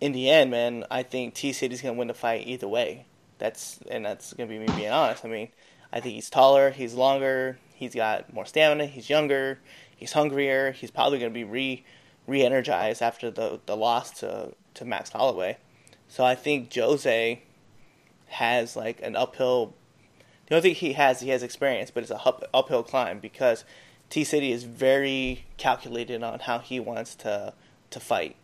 in 0.00 0.12
the 0.12 0.30
end, 0.30 0.50
man, 0.50 0.84
I 0.90 1.02
think 1.02 1.34
T 1.34 1.52
City's 1.52 1.82
gonna 1.82 1.94
win 1.94 2.08
the 2.08 2.14
fight 2.14 2.46
either 2.46 2.66
way. 2.68 3.04
That's 3.40 3.80
and 3.90 4.04
that's 4.04 4.34
gonna 4.34 4.48
be 4.48 4.58
me 4.58 4.66
being 4.76 4.90
honest. 4.90 5.24
I 5.24 5.28
mean, 5.28 5.48
I 5.92 5.98
think 5.98 6.14
he's 6.14 6.30
taller, 6.30 6.70
he's 6.70 6.94
longer, 6.94 7.58
he's 7.74 7.94
got 7.94 8.32
more 8.32 8.46
stamina, 8.46 8.86
he's 8.86 9.10
younger, 9.10 9.58
he's 9.96 10.12
hungrier. 10.12 10.70
He's 10.72 10.90
probably 10.90 11.18
gonna 11.18 11.30
be 11.30 11.42
re 11.42 11.82
re-energized 12.26 13.02
after 13.02 13.30
the 13.30 13.58
the 13.66 13.76
loss 13.76 14.10
to 14.20 14.52
to 14.74 14.84
Max 14.84 15.10
Holloway. 15.10 15.56
So 16.06 16.24
I 16.24 16.34
think 16.34 16.72
Jose 16.74 17.42
has 18.28 18.76
like 18.76 19.00
an 19.02 19.16
uphill. 19.16 19.74
The 20.46 20.56
only 20.56 20.70
thing 20.70 20.74
he 20.74 20.92
has, 20.94 21.20
he 21.20 21.30
has 21.30 21.42
experience, 21.42 21.90
but 21.90 22.02
it's 22.02 22.10
a 22.10 22.20
up, 22.20 22.44
uphill 22.52 22.82
climb 22.82 23.20
because 23.20 23.64
T 24.10 24.24
City 24.24 24.52
is 24.52 24.64
very 24.64 25.46
calculated 25.56 26.22
on 26.22 26.40
how 26.40 26.58
he 26.58 26.78
wants 26.78 27.14
to 27.16 27.54
to 27.90 28.00
fight, 28.00 28.36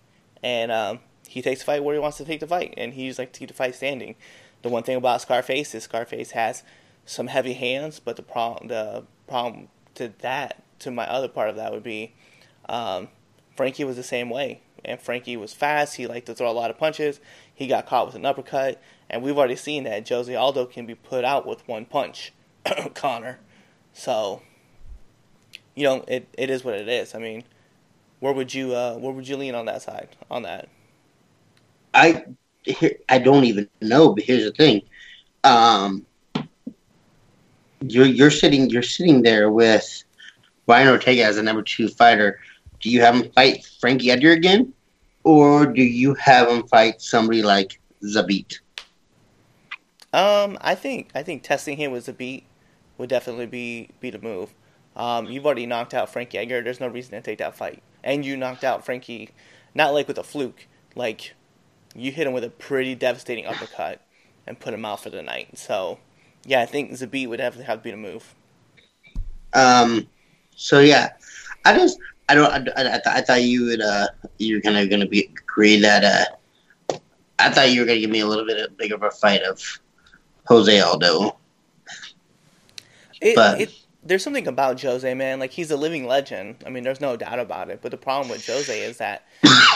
and 0.42 0.72
um, 0.72 1.00
he 1.28 1.42
takes 1.42 1.60
the 1.60 1.66
fight 1.66 1.84
where 1.84 1.94
he 1.94 2.00
wants 2.00 2.16
to 2.16 2.24
take 2.24 2.40
the 2.40 2.46
fight, 2.46 2.72
and 2.76 2.94
he's 2.94 3.18
like 3.18 3.32
to 3.32 3.40
keep 3.40 3.48
the 3.48 3.54
fight 3.54 3.74
standing. 3.74 4.14
The 4.66 4.72
one 4.72 4.82
thing 4.82 4.96
about 4.96 5.20
Scarface 5.20 5.76
is 5.76 5.84
Scarface 5.84 6.32
has 6.32 6.64
some 7.04 7.28
heavy 7.28 7.52
hands, 7.52 8.00
but 8.00 8.16
the 8.16 8.22
problem 8.24 8.66
the 8.66 9.04
problem 9.28 9.68
to 9.94 10.12
that 10.22 10.64
to 10.80 10.90
my 10.90 11.08
other 11.08 11.28
part 11.28 11.50
of 11.50 11.54
that 11.54 11.70
would 11.70 11.84
be 11.84 12.14
um, 12.68 13.06
Frankie 13.54 13.84
was 13.84 13.94
the 13.94 14.02
same 14.02 14.28
way, 14.28 14.62
and 14.84 15.00
Frankie 15.00 15.36
was 15.36 15.54
fast. 15.54 15.94
He 15.94 16.08
liked 16.08 16.26
to 16.26 16.34
throw 16.34 16.50
a 16.50 16.52
lot 16.52 16.70
of 16.70 16.78
punches. 16.78 17.20
He 17.54 17.68
got 17.68 17.86
caught 17.86 18.06
with 18.06 18.16
an 18.16 18.26
uppercut, 18.26 18.82
and 19.08 19.22
we've 19.22 19.38
already 19.38 19.54
seen 19.54 19.84
that 19.84 20.08
Jose 20.08 20.34
Aldo 20.34 20.66
can 20.66 20.84
be 20.84 20.96
put 20.96 21.24
out 21.24 21.46
with 21.46 21.68
one 21.68 21.84
punch, 21.84 22.32
Conor. 22.94 23.38
So, 23.92 24.42
you 25.76 25.84
know, 25.84 26.04
it, 26.08 26.26
it 26.36 26.50
is 26.50 26.64
what 26.64 26.74
it 26.74 26.88
is. 26.88 27.14
I 27.14 27.20
mean, 27.20 27.44
where 28.18 28.32
would 28.32 28.52
you 28.52 28.74
uh, 28.74 28.96
where 28.96 29.12
would 29.12 29.28
you 29.28 29.36
lean 29.36 29.54
on 29.54 29.66
that 29.66 29.82
side 29.82 30.16
on 30.28 30.42
that? 30.42 30.68
I 31.94 32.24
I 33.08 33.18
don't 33.18 33.44
even 33.44 33.68
know. 33.80 34.14
But 34.14 34.24
here's 34.24 34.44
the 34.44 34.52
thing: 34.52 34.82
um, 35.44 36.06
you're 37.80 38.06
you're 38.06 38.30
sitting 38.30 38.70
you're 38.70 38.82
sitting 38.82 39.22
there 39.22 39.50
with 39.50 40.04
Brian 40.66 40.88
Ortega 40.88 41.24
as 41.24 41.36
the 41.36 41.42
number 41.42 41.62
two 41.62 41.88
fighter. 41.88 42.40
Do 42.80 42.90
you 42.90 43.00
have 43.00 43.14
him 43.14 43.30
fight 43.32 43.64
Frankie 43.80 44.10
Edgar 44.10 44.32
again, 44.32 44.72
or 45.24 45.66
do 45.66 45.82
you 45.82 46.14
have 46.14 46.48
him 46.48 46.66
fight 46.68 47.00
somebody 47.00 47.42
like 47.42 47.80
Zabit? 48.02 48.58
Um, 50.12 50.58
I 50.60 50.74
think 50.74 51.10
I 51.14 51.22
think 51.22 51.42
testing 51.42 51.76
him 51.76 51.92
with 51.92 52.06
Zabit 52.06 52.44
would 52.98 53.08
definitely 53.08 53.46
be 53.46 53.90
be 54.00 54.10
the 54.10 54.18
move. 54.18 54.54
Um, 54.96 55.26
you've 55.26 55.44
already 55.44 55.66
knocked 55.66 55.94
out 55.94 56.10
Frankie 56.10 56.38
Edgar. 56.38 56.62
There's 56.62 56.80
no 56.80 56.88
reason 56.88 57.12
to 57.12 57.20
take 57.20 57.38
that 57.38 57.54
fight, 57.56 57.82
and 58.02 58.24
you 58.24 58.36
knocked 58.36 58.64
out 58.64 58.84
Frankie, 58.84 59.30
not 59.74 59.92
like 59.92 60.08
with 60.08 60.18
a 60.18 60.22
fluke, 60.22 60.66
like 60.94 61.34
you 61.96 62.12
hit 62.12 62.26
him 62.26 62.32
with 62.32 62.44
a 62.44 62.50
pretty 62.50 62.94
devastating 62.94 63.46
uppercut 63.46 64.00
and 64.46 64.58
put 64.58 64.74
him 64.74 64.84
out 64.84 65.02
for 65.02 65.10
the 65.10 65.22
night. 65.22 65.58
So, 65.58 65.98
yeah, 66.44 66.60
I 66.60 66.66
think 66.66 66.92
Zabit 66.92 67.28
would 67.28 67.40
have 67.40 67.56
to 67.56 67.64
have 67.64 67.78
to 67.78 67.84
be 67.84 67.90
the 67.90 67.96
move. 67.96 68.34
Um. 69.54 70.06
So 70.54 70.80
yeah, 70.80 71.10
I 71.64 71.76
just 71.76 71.98
I 72.28 72.34
don't 72.34 72.68
I, 72.76 72.82
I, 72.82 73.00
I 73.06 73.20
thought 73.20 73.42
you 73.42 73.66
would 73.66 73.80
uh 73.80 74.08
you're 74.38 74.60
kind 74.60 74.76
of 74.76 74.90
gonna 74.90 75.06
be 75.06 75.30
agree 75.42 75.80
that 75.80 76.04
uh 76.04 76.96
I 77.38 77.50
thought 77.50 77.70
you 77.70 77.80
were 77.80 77.86
gonna 77.86 78.00
give 78.00 78.10
me 78.10 78.20
a 78.20 78.26
little 78.26 78.46
bit 78.46 78.58
of, 78.58 78.76
bigger 78.76 78.94
of 78.94 79.02
a 79.02 79.10
fight 79.10 79.42
of 79.42 79.80
Jose 80.46 80.80
Aldo. 80.80 81.36
It, 83.20 83.34
but 83.34 83.60
it, 83.60 83.72
there's 84.02 84.22
something 84.22 84.46
about 84.46 84.80
Jose, 84.80 85.12
man. 85.14 85.38
Like 85.38 85.50
he's 85.50 85.70
a 85.70 85.76
living 85.76 86.06
legend. 86.06 86.62
I 86.66 86.70
mean, 86.70 86.84
there's 86.84 87.00
no 87.00 87.16
doubt 87.16 87.38
about 87.38 87.70
it. 87.70 87.80
But 87.82 87.90
the 87.90 87.96
problem 87.96 88.28
with 88.30 88.46
Jose 88.46 88.80
is 88.80 88.98
that 88.98 89.26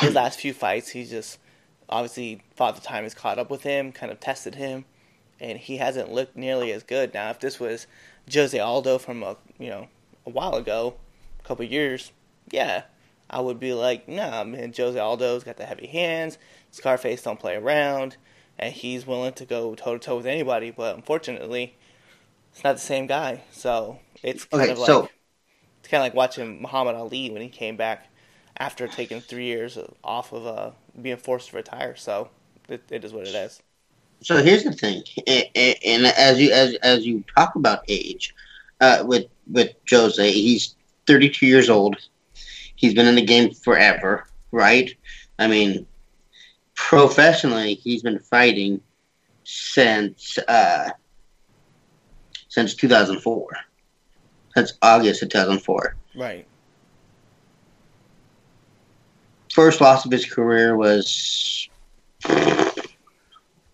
his 0.00 0.14
last 0.14 0.40
few 0.40 0.52
fights, 0.52 0.88
he's 0.88 1.10
just 1.10 1.38
obviously 1.90 2.42
Father 2.54 2.80
Time 2.80 3.02
has 3.02 3.14
caught 3.14 3.38
up 3.38 3.50
with 3.50 3.62
him, 3.62 3.92
kind 3.92 4.10
of 4.10 4.20
tested 4.20 4.54
him, 4.54 4.84
and 5.38 5.58
he 5.58 5.76
hasn't 5.76 6.12
looked 6.12 6.36
nearly 6.36 6.72
as 6.72 6.82
good. 6.82 7.12
Now, 7.12 7.30
if 7.30 7.40
this 7.40 7.60
was 7.60 7.86
Jose 8.32 8.58
Aldo 8.58 8.98
from 8.98 9.22
a 9.22 9.36
you 9.58 9.68
know 9.68 9.88
a 10.24 10.30
while 10.30 10.54
ago, 10.54 10.94
a 11.40 11.42
couple 11.42 11.64
years, 11.64 12.12
yeah, 12.50 12.84
I 13.28 13.40
would 13.40 13.60
be 13.60 13.74
like, 13.74 14.08
nah, 14.08 14.44
man, 14.44 14.72
Jose 14.76 14.98
Aldo's 14.98 15.44
got 15.44 15.56
the 15.56 15.66
heavy 15.66 15.86
hands. 15.86 16.38
Scarface 16.70 17.22
don't 17.22 17.38
play 17.38 17.56
around, 17.56 18.16
and 18.58 18.72
he's 18.72 19.06
willing 19.06 19.32
to 19.34 19.44
go 19.44 19.74
toe 19.74 19.94
to 19.94 19.98
toe 19.98 20.16
with 20.16 20.26
anybody. 20.26 20.70
But 20.70 20.96
unfortunately, 20.96 21.76
it's 22.52 22.64
not 22.64 22.74
the 22.74 22.82
same 22.82 23.06
guy. 23.06 23.42
So 23.52 23.98
it's 24.22 24.44
kind 24.44 24.62
okay, 24.62 24.72
of 24.72 24.78
like 24.78 24.86
so, 24.86 25.08
it's 25.80 25.88
kind 25.88 26.00
of 26.00 26.06
like 26.06 26.14
watching 26.14 26.62
Muhammad 26.62 26.94
Ali 26.94 27.30
when 27.30 27.42
he 27.42 27.48
came 27.48 27.76
back 27.76 28.08
after 28.56 28.86
taking 28.86 29.20
three 29.20 29.46
years 29.46 29.78
off 30.04 30.32
of 30.32 30.46
uh, 30.46 30.70
being 31.02 31.16
forced 31.16 31.50
to 31.50 31.56
retire. 31.56 31.96
So 31.96 32.30
it, 32.68 32.82
it 32.90 33.04
is 33.04 33.12
what 33.12 33.26
it 33.26 33.34
is. 33.34 33.62
So 34.22 34.42
here's 34.42 34.64
the 34.64 34.72
thing, 34.72 35.02
and, 35.26 36.06
as 36.06 36.38
you 36.38 36.52
as 36.52 36.74
as 36.82 37.06
you 37.06 37.24
talk 37.34 37.54
about 37.54 37.84
age, 37.88 38.34
uh, 38.82 39.02
with 39.06 39.26
with 39.50 39.70
Jose, 39.90 40.30
he's 40.30 40.74
32 41.06 41.46
years 41.46 41.70
old. 41.70 41.96
He's 42.76 42.92
been 42.92 43.06
in 43.06 43.14
the 43.14 43.24
game 43.24 43.54
forever, 43.54 44.26
right? 44.52 44.94
I 45.38 45.46
mean, 45.46 45.86
professionally, 46.74 47.74
he's 47.74 48.02
been 48.02 48.18
fighting 48.18 48.82
since 49.44 50.36
uh, 50.46 50.90
since 52.48 52.74
2004. 52.74 53.48
Since 54.54 54.72
August 54.82 55.22
of 55.22 55.30
2004. 55.30 55.96
Right 56.14 56.46
first 59.52 59.80
loss 59.80 60.04
of 60.04 60.12
his 60.12 60.26
career 60.26 60.76
was 60.76 61.68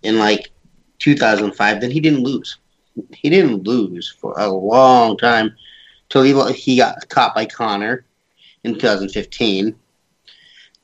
in 0.03 0.19
like 0.19 0.51
2005. 0.99 1.81
Then 1.81 1.91
he 1.91 2.01
didn't 2.01 2.23
lose. 2.23 2.59
He 3.15 3.29
didn't 3.29 3.65
lose 3.65 4.15
for 4.19 4.35
a 4.39 4.49
long 4.49 5.17
time 5.19 5.55
till 6.09 6.23
he, 6.23 6.53
he 6.53 6.77
got 6.77 7.09
caught 7.09 7.35
by 7.35 7.45
Conor 7.45 8.05
in 8.65 8.75
2015. 8.75 9.75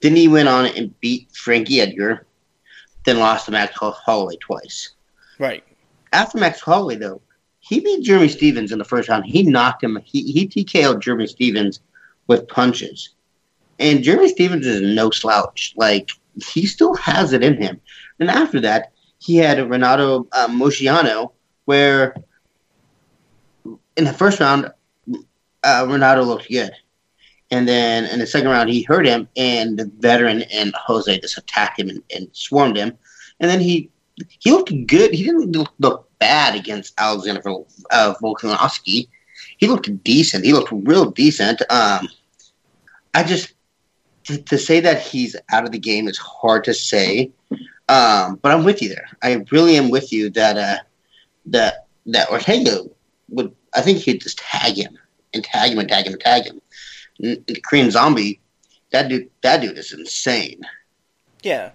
Then 0.03 0.17
he 0.17 0.29
went 0.29 0.49
on 0.49 0.67
and 0.67 0.99
beat 1.01 1.31
Frankie 1.33 1.81
Edgar, 1.81 2.27
then 3.05 3.19
lost 3.19 3.47
to 3.47 3.53
Max 3.53 3.75
Holloway 3.77 4.37
twice. 4.37 4.91
Right. 5.39 5.65
After 6.13 6.39
Max 6.39 6.61
Holloway, 6.61 6.97
though, 6.97 7.23
he 7.61 7.81
beat 7.81 8.05
Jeremy 8.05 8.29
Stephens 8.29 8.73
in 8.73 8.79
the 8.79 8.85
first 8.85 9.09
round. 9.09 9.25
He 9.25 9.45
knocked 9.45 9.83
him. 9.83 9.99
He, 10.05 10.31
he 10.31 10.49
TKO'd 10.49 11.01
Jeremy 11.01 11.29
Stephens 11.29 11.81
with 12.27 12.49
punches. 12.49 13.11
And 13.83 14.03
Jeremy 14.05 14.29
Stephens 14.29 14.67
is 14.67 14.81
no 14.81 15.11
slouch. 15.11 15.75
Like 15.77 16.11
he 16.53 16.67
still 16.67 16.95
has 16.95 17.33
it 17.33 17.43
in 17.43 17.61
him. 17.61 17.81
And 18.21 18.31
after 18.31 18.61
that, 18.61 18.93
he 19.19 19.37
had 19.37 19.59
Renato 19.69 20.27
uh, 20.33 20.49
Moicano, 20.49 21.33
where 21.65 22.15
in 23.97 24.05
the 24.05 24.13
first 24.13 24.41
round, 24.41 24.71
uh, 25.65 25.87
Renato 25.89 26.23
looked 26.23 26.49
good. 26.49 26.73
And 27.51 27.69
then 27.69 28.07
in 28.07 28.19
the 28.19 28.27
second 28.27 28.49
round, 28.49 28.71
he 28.71 28.83
hurt 28.83 29.07
him, 29.07 29.29
and 29.37 29.79
the 29.79 29.91
veteran 29.99 30.43
and 30.43 30.73
Jose 30.87 31.21
just 31.21 31.37
attacked 31.37 31.79
him 31.79 31.91
and, 31.91 32.03
and 32.15 32.29
swarmed 32.33 32.77
him. 32.77 32.97
And 33.41 33.51
then 33.51 33.61
he 33.61 33.91
he 34.39 34.53
looked 34.53 34.73
good. 34.87 35.13
He 35.13 35.25
didn't 35.25 35.53
look, 35.53 35.73
look 35.79 36.09
bad 36.19 36.55
against 36.55 36.95
Alexander 36.99 37.43
uh, 37.91 38.15
Volkanovski. 38.23 39.09
He 39.59 39.67
looked 39.69 40.03
decent. 40.05 40.45
He 40.45 40.53
looked 40.53 40.73
real 40.73 41.11
decent. 41.11 41.61
Um, 41.71 42.09
I 43.15 43.23
just 43.23 43.53
to, 44.25 44.43
to, 44.43 44.59
say 44.59 44.81
that 44.81 45.01
he's 45.01 45.37
out 45.53 45.65
of 45.65 45.73
the 45.73 45.79
game 45.79 46.09
is 46.09 46.19
hard 46.19 46.65
to 46.65 46.75
say. 46.75 47.31
Um, 47.89 48.37
but 48.37 48.53
I'm 48.53 48.65
with 48.65 48.81
you 48.81 48.89
there. 48.89 49.09
I 49.23 49.45
really 49.51 49.77
am 49.77 49.91
with 49.91 50.13
you 50.13 50.31
that 50.31 50.57
uh, 50.57 50.83
that 51.47 51.87
that 52.07 52.31
Ortega 52.31 52.83
would. 53.31 53.55
I 53.75 53.81
think 53.81 53.99
he'd 53.99 54.21
just 54.21 54.39
tag 54.39 54.75
him 54.75 54.99
and 55.35 55.45
tag 55.45 55.73
him 55.73 55.79
and 55.79 55.89
tag 55.89 56.07
him 56.07 56.13
and 56.13 56.23
tag 56.23 56.45
him. 56.45 56.61
And 57.21 57.63
Korean 57.65 57.91
Zombie, 57.91 58.41
that 58.91 59.09
dude, 59.09 59.31
that 59.43 59.61
dude 59.61 59.79
is 59.79 59.93
insane. 59.93 60.63
Yeah. 61.43 61.73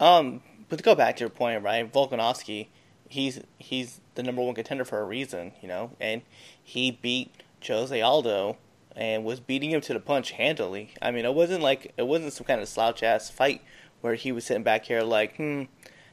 Um, 0.00 0.42
but 0.68 0.76
to 0.76 0.82
go 0.82 0.94
back 0.94 1.16
to 1.16 1.20
your 1.20 1.30
point, 1.30 1.62
right? 1.62 1.90
Volkanovski, 1.90 2.68
he's 3.08 3.40
he's 3.58 4.00
the 4.14 4.22
number 4.22 4.42
one 4.42 4.54
contender 4.54 4.84
for 4.84 5.00
a 5.00 5.04
reason, 5.04 5.52
you 5.60 5.68
know, 5.68 5.90
and 6.00 6.22
he 6.62 6.90
beat 6.90 7.30
Jose 7.66 8.00
Aldo 8.00 8.56
and 8.96 9.24
was 9.24 9.40
beating 9.40 9.70
him 9.70 9.80
to 9.82 9.92
the 9.92 10.00
punch 10.00 10.32
handily. 10.32 10.94
I 11.02 11.10
mean, 11.10 11.24
it 11.24 11.34
wasn't 11.34 11.62
like 11.62 11.92
it 11.96 12.06
wasn't 12.06 12.32
some 12.32 12.46
kind 12.46 12.60
of 12.60 12.68
slouch 12.68 13.02
ass 13.02 13.30
fight 13.30 13.62
where 14.00 14.14
he 14.14 14.32
was 14.32 14.44
sitting 14.44 14.62
back 14.62 14.84
here 14.84 15.02
like, 15.02 15.36
hmm, 15.36 15.64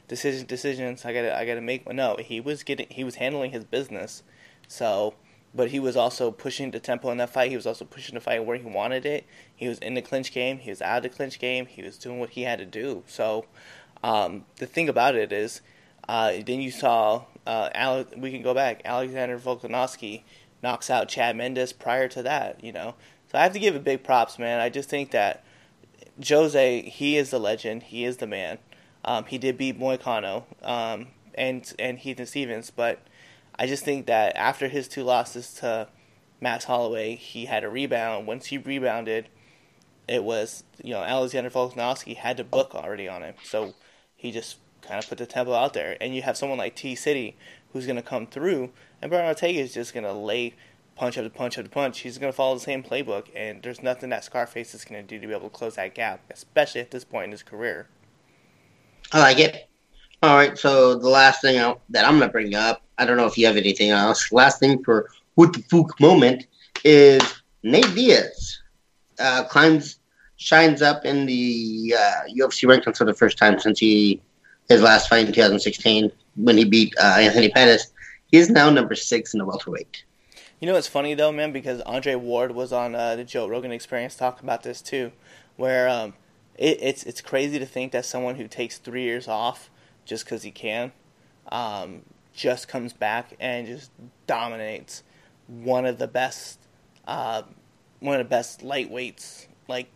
decision 0.08 0.46
decisions. 0.46 1.04
I 1.04 1.12
gotta 1.12 1.36
I 1.36 1.44
gotta 1.46 1.60
make. 1.60 1.90
No, 1.92 2.16
he 2.18 2.40
was 2.40 2.62
getting 2.62 2.86
he 2.90 3.04
was 3.04 3.16
handling 3.16 3.52
his 3.52 3.64
business. 3.64 4.22
So, 4.68 5.14
but 5.54 5.70
he 5.70 5.78
was 5.78 5.96
also 5.96 6.30
pushing 6.30 6.70
the 6.70 6.80
tempo 6.80 7.10
in 7.10 7.18
that 7.18 7.30
fight. 7.30 7.50
He 7.50 7.56
was 7.56 7.66
also 7.66 7.84
pushing 7.84 8.14
the 8.14 8.20
fight 8.20 8.44
where 8.44 8.56
he 8.56 8.64
wanted 8.64 9.04
it. 9.04 9.26
He 9.54 9.68
was 9.68 9.78
in 9.78 9.94
the 9.94 10.02
clinch 10.02 10.32
game. 10.32 10.58
He 10.58 10.70
was 10.70 10.80
out 10.82 10.98
of 10.98 11.02
the 11.04 11.08
clinch 11.10 11.38
game. 11.38 11.66
He 11.66 11.82
was 11.82 11.98
doing 11.98 12.18
what 12.18 12.30
he 12.30 12.42
had 12.42 12.58
to 12.58 12.66
do. 12.66 13.04
So, 13.06 13.44
um, 14.02 14.46
the 14.56 14.66
thing 14.66 14.88
about 14.88 15.14
it 15.14 15.32
is, 15.32 15.60
uh, 16.08 16.32
then 16.44 16.60
you 16.60 16.70
saw 16.70 17.24
uh, 17.46 18.04
we 18.16 18.30
can 18.30 18.42
go 18.42 18.54
back. 18.54 18.82
Alexander 18.84 19.38
Volkanovski 19.38 20.22
knocks 20.62 20.90
out 20.90 21.08
Chad 21.08 21.36
Mendes 21.36 21.72
prior 21.72 22.08
to 22.08 22.22
that. 22.22 22.62
You 22.62 22.72
know, 22.72 22.94
so 23.30 23.38
I 23.38 23.42
have 23.42 23.52
to 23.52 23.58
give 23.58 23.74
it 23.74 23.84
big 23.84 24.04
props, 24.04 24.38
man. 24.38 24.60
I 24.60 24.68
just 24.68 24.88
think 24.88 25.10
that 25.10 25.44
Jose, 26.26 26.82
he 26.82 27.16
is 27.16 27.30
the 27.30 27.40
legend. 27.40 27.84
He 27.84 28.04
is 28.04 28.18
the 28.18 28.26
man. 28.26 28.58
Um, 29.04 29.24
he 29.24 29.38
did 29.38 29.58
beat 29.58 29.78
Moicano 29.78 30.44
um, 30.62 31.08
and 31.34 31.72
and 31.78 31.98
Heathen 31.98 32.26
Stevens, 32.26 32.70
but 32.70 33.00
I 33.58 33.66
just 33.66 33.84
think 33.84 34.06
that 34.06 34.36
after 34.36 34.68
his 34.68 34.88
two 34.88 35.02
losses 35.02 35.54
to 35.54 35.88
Max 36.40 36.64
Holloway, 36.64 37.16
he 37.16 37.46
had 37.46 37.64
a 37.64 37.68
rebound. 37.68 38.26
Once 38.26 38.46
he 38.46 38.58
rebounded, 38.58 39.28
it 40.06 40.22
was 40.22 40.64
you 40.82 40.92
know 40.92 41.02
Alexander 41.02 41.50
Volkanovski 41.50 42.16
had 42.16 42.36
to 42.36 42.44
book 42.44 42.74
already 42.74 43.08
on 43.08 43.22
him, 43.22 43.34
so 43.42 43.74
he 44.16 44.30
just 44.30 44.58
kind 44.82 45.02
of 45.02 45.08
put 45.08 45.18
the 45.18 45.26
tempo 45.26 45.52
out 45.52 45.74
there. 45.74 45.96
And 46.00 46.14
you 46.14 46.22
have 46.22 46.36
someone 46.36 46.58
like 46.58 46.76
T 46.76 46.94
City 46.94 47.36
who's 47.72 47.86
going 47.86 47.96
to 47.96 48.02
come 48.02 48.26
through, 48.26 48.70
and 49.00 49.10
Brian 49.10 49.26
Ortega 49.26 49.60
is 49.60 49.74
just 49.74 49.94
going 49.94 50.04
to 50.04 50.12
lay 50.12 50.54
punch 50.94 51.16
after 51.16 51.30
punch 51.30 51.58
after 51.58 51.70
punch. 51.70 52.00
He's 52.00 52.18
going 52.18 52.32
to 52.32 52.36
follow 52.36 52.54
the 52.54 52.60
same 52.60 52.82
playbook, 52.82 53.26
and 53.34 53.62
there's 53.62 53.82
nothing 53.82 54.10
that 54.10 54.24
Scarface 54.24 54.74
is 54.74 54.84
going 54.84 55.02
to 55.02 55.06
do 55.06 55.20
to 55.20 55.26
be 55.26 55.32
able 55.32 55.48
to 55.48 55.56
close 55.56 55.76
that 55.76 55.94
gap, 55.94 56.20
especially 56.30 56.80
at 56.80 56.90
this 56.90 57.04
point 57.04 57.26
in 57.26 57.30
his 57.32 57.42
career. 57.42 57.88
I 59.12 59.20
like 59.20 59.38
it. 59.38 59.68
All 60.22 60.36
right, 60.36 60.56
so 60.56 60.96
the 60.96 61.08
last 61.08 61.42
thing 61.42 61.60
I, 61.60 61.74
that 61.90 62.04
I'm 62.04 62.18
going 62.18 62.28
to 62.28 62.32
bring 62.32 62.54
up, 62.54 62.82
I 62.98 63.04
don't 63.04 63.16
know 63.16 63.26
if 63.26 63.36
you 63.36 63.46
have 63.46 63.56
anything 63.56 63.90
else. 63.90 64.30
Last 64.30 64.60
thing 64.60 64.82
for 64.84 65.10
what 65.34 65.52
the 65.52 65.62
fuck 65.62 65.98
moment 66.00 66.46
is 66.84 67.22
Nate 67.62 67.94
Diaz 67.94 68.62
uh, 69.18 69.44
climbs, 69.44 69.98
shines 70.36 70.82
up 70.82 71.04
in 71.04 71.26
the 71.26 71.94
uh, 71.96 72.22
UFC 72.36 72.68
rankings 72.68 72.96
for 72.96 73.04
the 73.04 73.14
first 73.14 73.38
time 73.38 73.58
since 73.58 73.78
he 73.78 74.20
his 74.68 74.82
last 74.82 75.08
fight 75.08 75.26
in 75.26 75.32
2016 75.32 76.10
when 76.36 76.56
he 76.56 76.64
beat 76.64 76.94
uh, 77.00 77.16
Anthony 77.18 77.50
Pettis. 77.50 77.92
He 78.26 78.38
is 78.38 78.48
now 78.48 78.70
number 78.70 78.94
six 78.94 79.34
in 79.34 79.38
the 79.38 79.44
welterweight. 79.44 80.04
You 80.60 80.66
know 80.66 80.74
what's 80.74 80.88
funny 80.88 81.14
though, 81.14 81.32
man, 81.32 81.52
because 81.52 81.80
Andre 81.82 82.14
Ward 82.14 82.52
was 82.52 82.72
on 82.72 82.94
uh, 82.94 83.16
the 83.16 83.24
Joe 83.24 83.48
Rogan 83.48 83.72
Experience 83.72 84.14
talking 84.14 84.44
about 84.44 84.62
this 84.62 84.80
too, 84.80 85.10
where 85.56 85.88
um, 85.88 86.14
it, 86.56 86.78
it's 86.80 87.02
it's 87.02 87.20
crazy 87.20 87.58
to 87.58 87.66
think 87.66 87.90
that 87.92 88.06
someone 88.06 88.36
who 88.36 88.46
takes 88.46 88.78
three 88.78 89.02
years 89.02 89.26
off 89.26 89.70
just 90.04 90.24
because 90.24 90.44
he 90.44 90.50
can, 90.50 90.92
um, 91.50 92.02
just 92.32 92.68
comes 92.68 92.92
back 92.92 93.34
and 93.40 93.66
just 93.66 93.90
dominates 94.26 95.02
one 95.48 95.84
of 95.84 95.98
the 95.98 96.06
best, 96.06 96.60
uh, 97.08 97.42
one 97.98 98.14
of 98.14 98.24
the 98.24 98.30
best 98.30 98.60
lightweights 98.60 99.46
like 99.66 99.88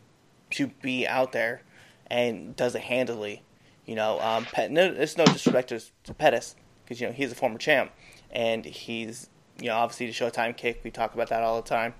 to 0.51 0.67
be 0.83 1.07
out 1.07 1.31
there, 1.31 1.63
and 2.09 2.57
does 2.57 2.75
it 2.75 2.83
handily. 2.83 3.43
You 3.87 3.95
know, 3.95 4.21
um, 4.21 4.45
Pet, 4.45 4.71
no, 4.71 4.85
it's 4.85 5.17
no 5.17 5.25
disrespect 5.25 5.69
to, 5.69 5.81
to 6.05 6.15
Pettis 6.15 6.57
because 6.85 7.01
you 7.01 7.07
know 7.07 7.13
he's 7.13 7.33
a 7.33 7.37
former 7.37 7.59
champ 7.59 7.93
and 8.31 8.65
he's 8.65 9.31
you 9.61 9.67
know 9.67 9.77
obviously 9.77 10.07
the 10.07 10.13
Showtime 10.13 10.57
kick. 10.57 10.81
We 10.85 10.91
talk 10.91 11.15
about 11.15 11.29
that 11.29 11.43
all 11.43 11.61
the 11.61 11.69
time, 11.69 11.95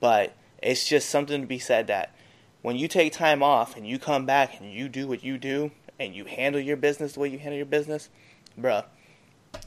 but 0.00 0.34
it's 0.62 0.86
just 0.86 1.08
something 1.08 1.40
to 1.40 1.46
be 1.46 1.58
said 1.58 1.86
that 1.86 2.14
when 2.62 2.76
you 2.76 2.88
take 2.88 3.12
time 3.12 3.42
off 3.42 3.76
and 3.76 3.86
you 3.86 3.98
come 3.98 4.26
back 4.26 4.60
and 4.60 4.72
you 4.72 4.88
do 4.88 5.06
what 5.06 5.24
you 5.24 5.38
do 5.38 5.70
and 5.98 6.14
you 6.14 6.24
handle 6.24 6.60
your 6.60 6.76
business 6.76 7.12
the 7.12 7.20
way 7.20 7.28
you 7.28 7.38
handle 7.38 7.56
your 7.56 7.66
business, 7.66 8.10
bruh, 8.58 8.84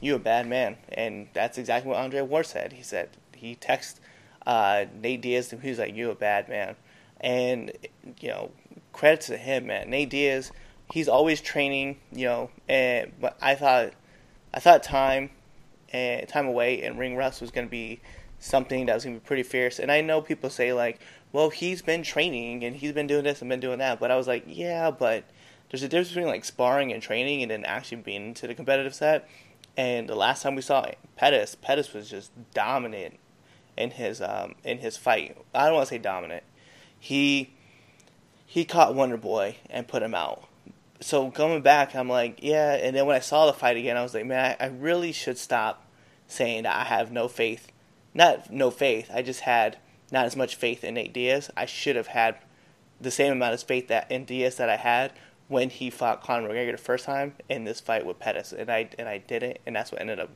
you 0.00 0.14
a 0.14 0.18
bad 0.18 0.46
man. 0.46 0.76
And 0.88 1.28
that's 1.32 1.58
exactly 1.58 1.90
what 1.90 1.98
Andre 1.98 2.20
Ward 2.20 2.46
said. 2.46 2.74
He 2.74 2.82
said 2.82 3.10
he 3.34 3.56
texted 3.56 4.00
uh, 4.46 4.84
Nate 5.00 5.22
Diaz 5.22 5.52
and 5.52 5.62
he 5.62 5.70
was 5.70 5.78
like, 5.78 5.94
"You 5.94 6.10
a 6.10 6.14
bad 6.14 6.48
man," 6.48 6.76
and 7.20 7.72
you 8.20 8.28
know 8.28 8.50
credit 8.92 9.22
to 9.22 9.36
him, 9.36 9.66
man. 9.66 9.90
Nate 9.90 10.10
Diaz 10.10 10.52
he's 10.92 11.08
always 11.08 11.40
training, 11.40 11.98
you 12.12 12.26
know. 12.26 12.50
And 12.68 13.12
but 13.20 13.36
I 13.40 13.54
thought, 13.54 13.92
I 14.52 14.60
thought 14.60 14.82
time 14.82 15.30
and 15.92 16.28
time 16.28 16.46
away 16.46 16.82
and 16.82 16.98
ring 16.98 17.16
rust 17.16 17.40
was 17.40 17.50
going 17.50 17.66
to 17.66 17.70
be 17.70 18.00
something 18.38 18.86
that 18.86 18.94
was 18.94 19.04
going 19.04 19.16
to 19.16 19.20
be 19.20 19.26
pretty 19.26 19.42
fierce. 19.42 19.78
And 19.78 19.90
I 19.90 20.00
know 20.00 20.20
people 20.20 20.50
say 20.50 20.72
like, 20.72 21.00
well, 21.32 21.50
he's 21.50 21.82
been 21.82 22.02
training 22.02 22.64
and 22.64 22.76
he's 22.76 22.92
been 22.92 23.06
doing 23.06 23.24
this 23.24 23.40
and 23.40 23.48
been 23.48 23.60
doing 23.60 23.78
that. 23.78 23.98
But 24.00 24.10
I 24.10 24.16
was 24.16 24.28
like, 24.28 24.44
yeah, 24.46 24.90
but 24.90 25.24
there's 25.70 25.82
a 25.82 25.88
difference 25.88 26.08
between 26.08 26.26
like 26.26 26.44
sparring 26.44 26.92
and 26.92 27.02
training 27.02 27.42
and 27.42 27.50
then 27.50 27.64
actually 27.64 27.98
being 27.98 28.26
into 28.26 28.46
the 28.46 28.54
competitive 28.54 28.94
set. 28.94 29.28
And 29.76 30.08
the 30.08 30.14
last 30.14 30.42
time 30.42 30.54
we 30.54 30.62
saw 30.62 30.86
Pettis, 31.16 31.56
Pettis 31.56 31.92
was 31.92 32.08
just 32.08 32.30
dominant 32.52 33.18
in 33.76 33.90
his 33.90 34.20
um, 34.20 34.54
in 34.62 34.78
his 34.78 34.96
fight. 34.96 35.36
I 35.52 35.66
don't 35.66 35.74
want 35.74 35.88
to 35.88 35.94
say 35.94 35.98
dominant. 35.98 36.44
He 36.98 37.50
he 38.46 38.64
caught 38.64 38.94
Wonder 38.94 39.16
Boy 39.16 39.56
and 39.68 39.88
put 39.88 40.02
him 40.02 40.14
out 40.14 40.48
so 41.00 41.30
coming 41.30 41.62
back, 41.62 41.94
I'm 41.94 42.08
like, 42.08 42.40
yeah. 42.42 42.74
And 42.74 42.94
then 42.94 43.06
when 43.06 43.16
I 43.16 43.20
saw 43.20 43.46
the 43.46 43.52
fight 43.52 43.76
again, 43.76 43.96
I 43.96 44.02
was 44.02 44.14
like, 44.14 44.26
man, 44.26 44.56
I, 44.60 44.64
I 44.64 44.68
really 44.68 45.12
should 45.12 45.38
stop 45.38 45.86
saying 46.26 46.64
that 46.64 46.76
I 46.76 46.84
have 46.84 47.12
no 47.12 47.28
faith. 47.28 47.68
Not 48.14 48.52
no 48.52 48.70
faith. 48.70 49.10
I 49.12 49.22
just 49.22 49.40
had 49.40 49.78
not 50.12 50.24
as 50.24 50.36
much 50.36 50.56
faith 50.56 50.84
in 50.84 50.94
Nate 50.94 51.12
Diaz. 51.12 51.50
I 51.56 51.66
should 51.66 51.96
have 51.96 52.08
had 52.08 52.36
the 53.00 53.10
same 53.10 53.32
amount 53.32 53.54
of 53.54 53.62
faith 53.62 53.88
that 53.88 54.10
in 54.10 54.24
Diaz 54.24 54.56
that 54.56 54.68
I 54.70 54.76
had 54.76 55.12
when 55.48 55.70
he 55.70 55.90
fought 55.90 56.22
Conor 56.22 56.48
McGregor 56.48 56.72
the 56.72 56.78
first 56.78 57.04
time 57.04 57.34
in 57.48 57.64
this 57.64 57.80
fight 57.80 58.06
with 58.06 58.18
Pettis, 58.18 58.52
and 58.52 58.70
I 58.70 58.88
and 58.98 59.08
I 59.08 59.18
didn't, 59.18 59.58
and 59.66 59.76
that's 59.76 59.92
what 59.92 60.00
ended 60.00 60.18
up 60.18 60.30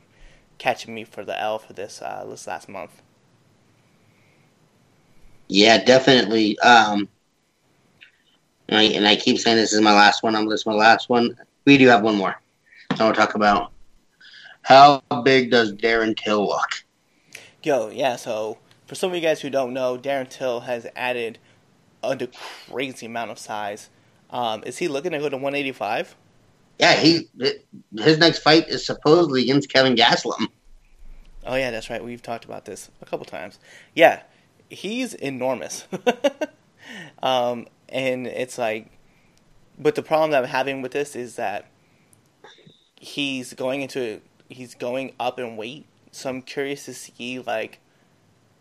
catching 0.57 0.93
me 0.93 1.03
for 1.03 1.25
the 1.25 1.39
L 1.39 1.57
for 1.57 1.73
this 1.73 2.01
uh, 2.01 2.25
this 2.29 2.47
last 2.47 2.69
month. 2.69 3.01
Yeah, 5.47 5.83
definitely. 5.83 6.59
Um, 6.59 7.09
and 8.69 8.77
I, 8.77 8.83
and 8.83 9.07
I 9.07 9.15
keep 9.15 9.39
saying 9.39 9.57
this 9.57 9.73
is 9.73 9.81
my 9.81 9.93
last 9.93 10.21
one. 10.23 10.35
I'm 10.35 10.47
this 10.47 10.61
is 10.61 10.65
my 10.65 10.73
last 10.73 11.09
one. 11.09 11.35
We 11.65 11.77
do 11.77 11.87
have 11.87 12.03
one 12.03 12.15
more. 12.15 12.39
I 12.91 13.03
want 13.03 13.15
to 13.15 13.21
talk 13.21 13.35
about 13.35 13.71
how 14.61 15.01
big 15.23 15.49
does 15.49 15.73
Darren 15.73 16.15
Till 16.15 16.47
look? 16.47 16.85
Yo, 17.63 17.89
yeah. 17.89 18.15
So 18.15 18.59
for 18.85 18.95
some 18.95 19.09
of 19.09 19.15
you 19.15 19.21
guys 19.21 19.41
who 19.41 19.49
don't 19.49 19.73
know, 19.73 19.97
Darren 19.97 20.29
Till 20.29 20.61
has 20.61 20.85
added 20.95 21.39
a 22.03 22.27
crazy 22.69 23.07
amount 23.07 23.31
of 23.31 23.39
size. 23.39 23.89
Um, 24.29 24.63
is 24.65 24.77
he 24.77 24.87
looking 24.87 25.11
to 25.13 25.19
go 25.19 25.29
to 25.29 25.35
185? 25.35 26.15
Yeah, 26.77 26.93
he 26.93 27.27
his 27.97 28.19
next 28.19 28.39
fight 28.39 28.69
is 28.69 28.85
supposedly 28.85 29.41
against 29.43 29.73
Kevin 29.73 29.95
Gastelum. 29.95 30.47
Oh 31.45 31.55
yeah, 31.55 31.71
that's 31.71 31.89
right. 31.89 32.03
We've 32.03 32.21
talked 32.21 32.45
about 32.45 32.65
this 32.65 32.91
a 33.01 33.05
couple 33.05 33.25
times. 33.25 33.59
Yeah, 33.95 34.21
he's 34.69 35.13
enormous. 35.15 35.87
um, 37.23 37.65
and 37.89 38.27
it's 38.27 38.57
like, 38.57 38.91
but 39.77 39.95
the 39.95 40.03
problem 40.03 40.31
that 40.31 40.43
I'm 40.43 40.49
having 40.49 40.81
with 40.81 40.91
this 40.91 41.15
is 41.15 41.35
that 41.35 41.65
he's 42.95 43.53
going 43.53 43.81
into 43.81 44.21
he's 44.49 44.75
going 44.75 45.13
up 45.19 45.39
in 45.39 45.57
weight. 45.57 45.85
So 46.11 46.29
I'm 46.29 46.41
curious 46.41 46.85
to 46.85 46.93
see 46.93 47.39
like 47.39 47.79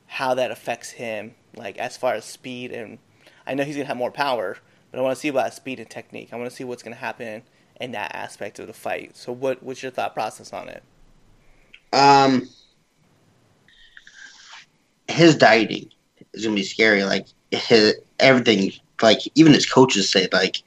how 0.07 0.35
that 0.35 0.51
affects 0.51 0.91
him, 0.91 1.35
like 1.57 1.79
as 1.79 1.97
far 1.97 2.15
as 2.15 2.25
speed 2.25 2.73
and 2.73 2.99
I 3.47 3.55
know 3.55 3.65
he's 3.65 3.77
gonna 3.77 3.87
have 3.87 3.97
more 3.97 4.11
power, 4.11 4.59
but 4.91 4.99
I 4.99 5.03
want 5.03 5.15
to 5.15 5.21
see 5.21 5.29
about 5.29 5.55
speed 5.55 5.81
and 5.81 5.89
technique. 5.89 6.31
I 6.33 6.37
want 6.37 6.51
to 6.51 6.55
see 6.55 6.65
what's 6.65 6.83
gonna 6.83 6.97
happen 6.97 7.43
in 7.81 7.93
that 7.93 8.15
aspect 8.15 8.59
of 8.59 8.67
the 8.67 8.73
fight. 8.73 9.17
So 9.17 9.33
what 9.33 9.63
what's 9.63 9.83
your 9.83 9.93
thought 9.93 10.15
process 10.15 10.53
on 10.53 10.69
it? 10.69 10.83
Um, 11.93 12.49
his 15.09 15.37
dieting 15.37 15.91
is 16.35 16.45
gonna 16.45 16.57
be 16.57 16.63
scary. 16.63 17.05
Like 17.05 17.27
his 17.51 17.95
everything 18.21 18.73
like 19.03 19.21
even 19.35 19.53
his 19.53 19.71
coaches 19.71 20.11
say 20.11 20.29
like, 20.33 20.63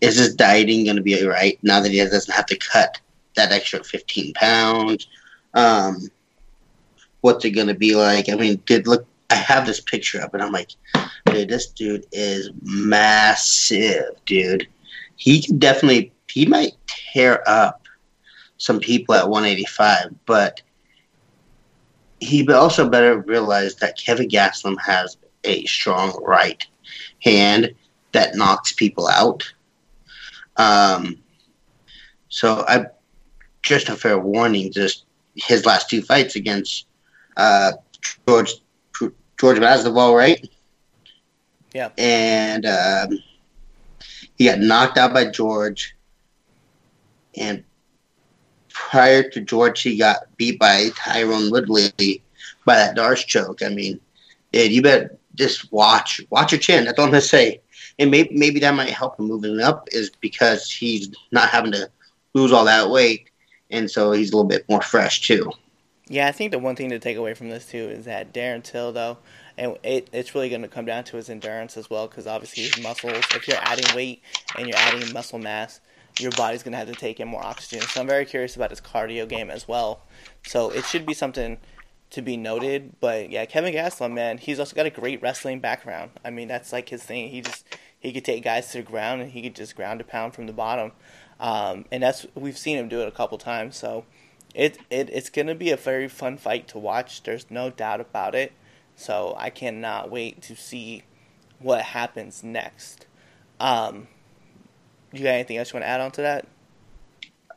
is 0.00 0.16
his 0.16 0.34
dieting 0.34 0.84
going 0.84 0.96
to 0.96 1.02
be 1.02 1.24
right 1.24 1.58
now 1.62 1.80
that 1.80 1.92
he 1.92 1.98
doesn't 1.98 2.34
have 2.34 2.46
to 2.46 2.56
cut 2.56 3.00
that 3.36 3.52
extra 3.52 3.82
fifteen 3.82 4.32
pounds? 4.34 5.06
Um, 5.54 6.08
what's 7.20 7.44
it 7.44 7.50
going 7.50 7.68
to 7.68 7.74
be 7.74 7.94
like? 7.94 8.28
I 8.28 8.34
mean, 8.34 8.62
did 8.66 8.86
look. 8.86 9.06
I 9.30 9.36
have 9.36 9.66
this 9.66 9.80
picture 9.80 10.20
up, 10.20 10.34
and 10.34 10.42
I'm 10.42 10.52
like, 10.52 10.70
dude, 11.26 11.48
this 11.48 11.68
dude 11.68 12.06
is 12.12 12.50
massive, 12.62 14.10
dude. 14.26 14.68
He 15.16 15.42
could 15.42 15.58
definitely, 15.58 16.12
he 16.28 16.44
might 16.46 16.72
tear 16.86 17.42
up 17.46 17.82
some 18.58 18.80
people 18.80 19.14
at 19.14 19.28
185, 19.28 20.14
but 20.26 20.60
he 22.20 22.46
also 22.52 22.88
better 22.88 23.18
realize 23.20 23.76
that 23.76 23.98
Kevin 23.98 24.28
Gastelum 24.28 24.78
has 24.80 25.16
a 25.44 25.64
strong 25.66 26.22
right 26.24 26.66
hand 27.22 27.74
that 28.12 28.36
knocks 28.36 28.72
people 28.72 29.08
out. 29.08 29.52
Um, 30.56 31.18
so 32.28 32.64
I 32.66 32.86
just 33.62 33.88
a 33.88 33.96
fair 33.96 34.18
warning. 34.18 34.72
Just 34.72 35.04
his 35.34 35.66
last 35.66 35.90
two 35.90 36.02
fights 36.02 36.36
against 36.36 36.86
uh, 37.36 37.72
George 38.26 38.52
George 39.38 39.58
Masvidal, 39.58 40.16
right? 40.16 40.48
Yeah. 41.74 41.90
And 41.98 42.66
um, 42.66 43.18
he 44.36 44.46
got 44.46 44.60
knocked 44.60 44.96
out 44.96 45.12
by 45.12 45.26
George. 45.26 45.96
And 47.36 47.64
prior 48.68 49.28
to 49.30 49.40
George, 49.40 49.82
he 49.82 49.96
got 49.96 50.36
beat 50.36 50.58
by 50.58 50.90
Tyron 50.90 51.50
Woodley 51.50 52.22
by 52.64 52.76
that 52.76 52.94
D'Arce 52.94 53.24
choke. 53.24 53.62
I 53.62 53.70
mean, 53.70 54.00
dude, 54.52 54.70
you 54.72 54.82
better 54.82 55.18
just 55.34 55.72
watch 55.72 56.20
watch 56.30 56.52
your 56.52 56.60
chin. 56.60 56.84
That's 56.84 56.98
all 56.98 57.06
I'm 57.06 57.10
gonna 57.10 57.20
say. 57.20 57.60
And 57.98 58.10
maybe 58.10 58.34
maybe 58.34 58.60
that 58.60 58.74
might 58.74 58.90
help 58.90 59.18
him 59.18 59.26
moving 59.26 59.60
up 59.60 59.88
is 59.92 60.10
because 60.20 60.70
he's 60.70 61.10
not 61.30 61.48
having 61.48 61.72
to 61.72 61.90
lose 62.34 62.52
all 62.52 62.64
that 62.64 62.90
weight, 62.90 63.30
and 63.70 63.90
so 63.90 64.12
he's 64.12 64.32
a 64.32 64.36
little 64.36 64.48
bit 64.48 64.68
more 64.68 64.82
fresh 64.82 65.26
too. 65.26 65.52
Yeah, 66.08 66.28
I 66.28 66.32
think 66.32 66.50
the 66.50 66.58
one 66.58 66.76
thing 66.76 66.90
to 66.90 66.98
take 66.98 67.16
away 67.16 67.34
from 67.34 67.48
this 67.48 67.66
too 67.66 67.78
is 67.78 68.04
that 68.04 68.34
Darren 68.34 68.62
Till, 68.62 68.92
though, 68.92 69.18
and 69.56 69.78
it, 69.82 70.10
it's 70.12 70.34
really 70.34 70.50
going 70.50 70.62
to 70.62 70.68
come 70.68 70.84
down 70.84 71.04
to 71.04 71.16
his 71.16 71.30
endurance 71.30 71.76
as 71.76 71.88
well, 71.88 72.06
because 72.08 72.26
obviously 72.26 72.64
his 72.64 72.82
muscles. 72.82 73.24
If 73.34 73.48
you're 73.48 73.56
adding 73.60 73.94
weight 73.96 74.22
and 74.58 74.68
you're 74.68 74.76
adding 74.76 75.12
muscle 75.12 75.38
mass, 75.38 75.80
your 76.18 76.30
body's 76.32 76.62
going 76.62 76.72
to 76.72 76.78
have 76.78 76.88
to 76.88 76.94
take 76.94 77.20
in 77.20 77.28
more 77.28 77.42
oxygen. 77.42 77.80
So 77.82 78.00
I'm 78.00 78.06
very 78.06 78.24
curious 78.24 78.54
about 78.56 78.70
his 78.70 78.80
cardio 78.80 79.26
game 79.28 79.50
as 79.50 79.66
well. 79.66 80.02
So 80.46 80.70
it 80.70 80.84
should 80.84 81.06
be 81.06 81.14
something 81.14 81.58
to 82.14 82.22
be 82.22 82.36
noted. 82.36 82.94
But 83.00 83.30
yeah, 83.30 83.44
Kevin 83.44 83.74
Gastelum, 83.74 84.12
man, 84.12 84.38
he's 84.38 84.58
also 84.58 84.74
got 84.74 84.86
a 84.86 84.90
great 84.90 85.20
wrestling 85.20 85.60
background. 85.60 86.12
I 86.24 86.30
mean, 86.30 86.48
that's 86.48 86.72
like 86.72 86.88
his 86.88 87.02
thing. 87.02 87.28
He 87.28 87.40
just 87.40 87.64
he 87.98 88.12
could 88.12 88.24
take 88.24 88.44
guys 88.44 88.70
to 88.70 88.78
the 88.78 88.84
ground 88.84 89.20
and 89.20 89.30
he 89.32 89.42
could 89.42 89.54
just 89.54 89.74
ground 89.74 90.00
a 90.00 90.04
pound 90.04 90.34
from 90.34 90.46
the 90.46 90.52
bottom. 90.52 90.92
Um, 91.40 91.84
and 91.90 92.02
that's 92.02 92.26
we've 92.34 92.56
seen 92.56 92.78
him 92.78 92.88
do 92.88 93.00
it 93.00 93.08
a 93.08 93.12
couple 93.12 93.36
times. 93.36 93.76
So 93.76 94.04
it, 94.54 94.78
it 94.90 95.10
it's 95.10 95.28
gonna 95.28 95.56
be 95.56 95.70
a 95.70 95.76
very 95.76 96.08
fun 96.08 96.36
fight 96.36 96.68
to 96.68 96.78
watch. 96.78 97.24
There's 97.24 97.50
no 97.50 97.70
doubt 97.70 98.00
about 98.00 98.34
it. 98.34 98.52
So 98.96 99.34
I 99.36 99.50
cannot 99.50 100.10
wait 100.10 100.40
to 100.42 100.54
see 100.54 101.02
what 101.58 101.82
happens 101.82 102.44
next. 102.44 103.06
Um, 103.58 104.06
you 105.12 105.24
got 105.24 105.30
anything 105.30 105.56
else 105.56 105.72
you 105.72 105.78
want 105.78 105.84
to 105.84 105.88
add 105.88 106.00
on 106.00 106.12
to 106.12 106.22
that? 106.22 106.46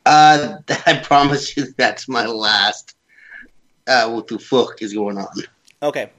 Uh, 0.04 0.58
I 0.86 0.96
promise 0.96 1.56
you 1.56 1.66
that's 1.76 2.08
my 2.08 2.26
last. 2.26 2.96
Uh, 3.88 4.10
what 4.10 4.26
the 4.26 4.38
fuck 4.38 4.82
is 4.82 4.92
going 4.92 5.16
on? 5.16 5.26
Okay, 5.82 6.10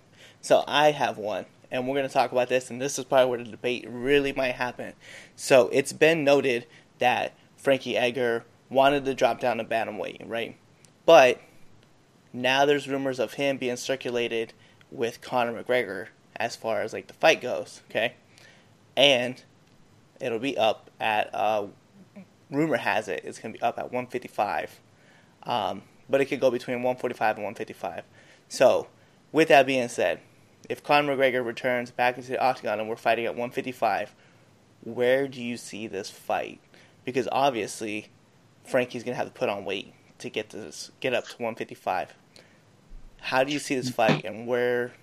so 0.42 0.64
I 0.68 0.90
have 0.90 1.20
one, 1.20 1.46
and 1.70 1.88
we're 1.88 1.96
gonna 1.96 2.10
talk 2.10 2.32
about 2.32 2.50
this, 2.50 2.72
and 2.72 2.82
this 2.82 2.98
is 2.98 3.06
probably 3.06 3.30
where 3.30 3.44
the 3.44 3.52
debate 3.52 3.86
really 3.88 4.34
might 4.34 4.56
happen. 4.56 4.94
So 5.36 5.70
it's 5.72 5.94
been 5.94 6.24
noted 6.24 6.66
that 6.98 7.34
Frankie 7.58 7.96
Edgar 7.96 8.44
wanted 8.70 9.06
to 9.06 9.14
drop 9.14 9.40
down 9.40 9.58
to 9.58 9.64
bantamweight, 9.64 10.28
right? 10.28 10.58
But 11.06 11.42
now 12.34 12.66
there's 12.66 12.88
rumors 12.88 13.20
of 13.20 13.34
him 13.34 13.58
being 13.58 13.78
circulated 13.78 14.54
with 14.90 15.22
Conor 15.22 15.64
McGregor 15.64 16.08
as 16.38 16.56
far 16.56 16.82
as 16.82 16.92
like 16.92 17.08
the 17.08 17.14
fight 17.14 17.40
goes, 17.40 17.82
okay? 17.90 18.14
And 18.98 19.44
it'll 20.20 20.40
be 20.40 20.58
up 20.58 20.90
at 21.00 21.30
uh, 21.36 21.68
rumor 22.50 22.78
has 22.78 23.08
it 23.08 23.22
it's 23.24 23.38
gonna 23.38 23.54
be 23.54 23.62
up 23.62 23.78
at 23.78 23.86
155, 23.86 24.80
um, 25.44 25.84
but 26.10 26.22
it 26.22 26.26
could 26.26 26.40
go 26.40 26.50
between 26.50 26.78
145 26.78 27.38
and 27.38 27.44
155. 27.44 28.04
So, 28.48 28.88
with 29.32 29.48
that 29.50 29.66
being 29.66 29.88
said, 29.88 30.20
if 30.68 30.84
Conor 30.84 31.16
McGregor 31.16 31.46
returns 31.46 31.92
back 31.92 32.18
into 32.18 32.30
the 32.30 32.42
octagon 32.42 32.80
and 32.80 32.90
we're 32.90 32.96
fighting 32.96 33.26
at 33.26 33.34
155, 33.34 34.14
where 34.84 35.28
do 35.28 35.42
you 35.42 35.58
see 35.58 35.88
this 35.88 36.10
fight? 36.10 36.60
Because 37.06 37.28
obviously, 37.32 38.10
Frankie's 38.66 39.04
gonna 39.04 39.18
have 39.18 39.28
to 39.28 39.34
put 39.34 39.50
on 39.50 39.66
weight 39.66 39.94
to 40.20 40.30
get 40.30 40.50
this 40.50 40.92
get 41.00 41.14
up 41.14 41.26
to 41.26 41.34
155. 41.38 42.14
How 43.22 43.44
do 43.44 43.52
you 43.52 43.60
see 43.60 43.76
this 43.76 43.90
fight, 43.90 44.24
and 44.26 44.48
where 44.48 44.94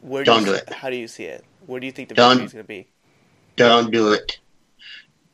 where 0.00 0.24
do 0.24 0.30
Don't 0.32 0.40
you, 0.40 0.46
do 0.46 0.54
it. 0.54 0.72
How 0.72 0.90
do 0.90 0.96
you 0.96 1.08
see 1.08 1.24
it? 1.24 1.44
Where 1.66 1.80
do 1.80 1.86
you 1.86 1.92
think 1.92 2.08
the 2.08 2.14
victory 2.14 2.44
is 2.44 2.52
gonna 2.52 2.64
be? 2.64 2.88
Don't 3.56 3.90
do 3.90 4.12
it. 4.12 4.38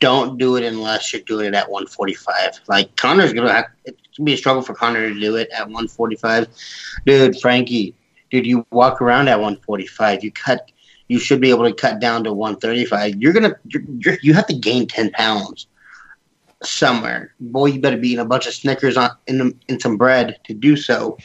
Don't 0.00 0.38
do 0.38 0.56
it 0.56 0.64
unless 0.64 1.12
you're 1.12 1.22
doing 1.22 1.46
it 1.46 1.54
at 1.54 1.68
145. 1.70 2.61
Like 2.68 2.94
Conor's 2.96 3.32
gonna 3.32 3.52
have 3.52 3.66
gonna 4.18 4.26
be 4.26 4.34
a 4.34 4.36
struggle 4.36 4.62
for 4.62 4.74
Conor 4.74 5.08
to 5.08 5.18
do 5.18 5.36
it 5.36 5.48
at 5.50 5.62
145. 5.62 6.48
Dude, 7.06 7.40
Frankie, 7.40 7.94
dude, 8.30 8.46
you 8.46 8.66
walk 8.70 9.00
around 9.00 9.28
at 9.28 9.38
145. 9.38 10.24
You 10.24 10.32
cut. 10.32 10.70
You 11.08 11.18
should 11.18 11.40
be 11.40 11.48
able 11.48 11.64
to 11.64 11.72
cut 11.72 12.00
down 12.00 12.24
to 12.24 12.32
135. 12.32 13.16
You're 13.16 13.32
gonna. 13.32 13.54
You're, 13.66 13.82
you're, 13.98 14.18
you 14.22 14.34
have 14.34 14.46
to 14.48 14.54
gain 14.54 14.86
10 14.86 15.10
pounds 15.12 15.66
somewhere. 16.62 17.34
Boy, 17.40 17.66
you 17.66 17.80
better 17.80 17.96
be 17.96 18.08
eating 18.08 18.20
a 18.20 18.24
bunch 18.24 18.46
of 18.46 18.52
Snickers 18.52 18.96
on 18.96 19.10
in 19.26 19.58
in 19.68 19.80
some 19.80 19.96
bread 19.96 20.38
to 20.44 20.54
do 20.54 20.76
so. 20.76 21.16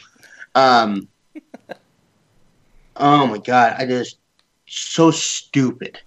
Um. 0.54 1.08
oh 2.96 3.26
my 3.26 3.38
god! 3.38 3.74
I 3.78 3.86
just 3.86 4.18
so 4.66 5.10
stupid. 5.10 6.00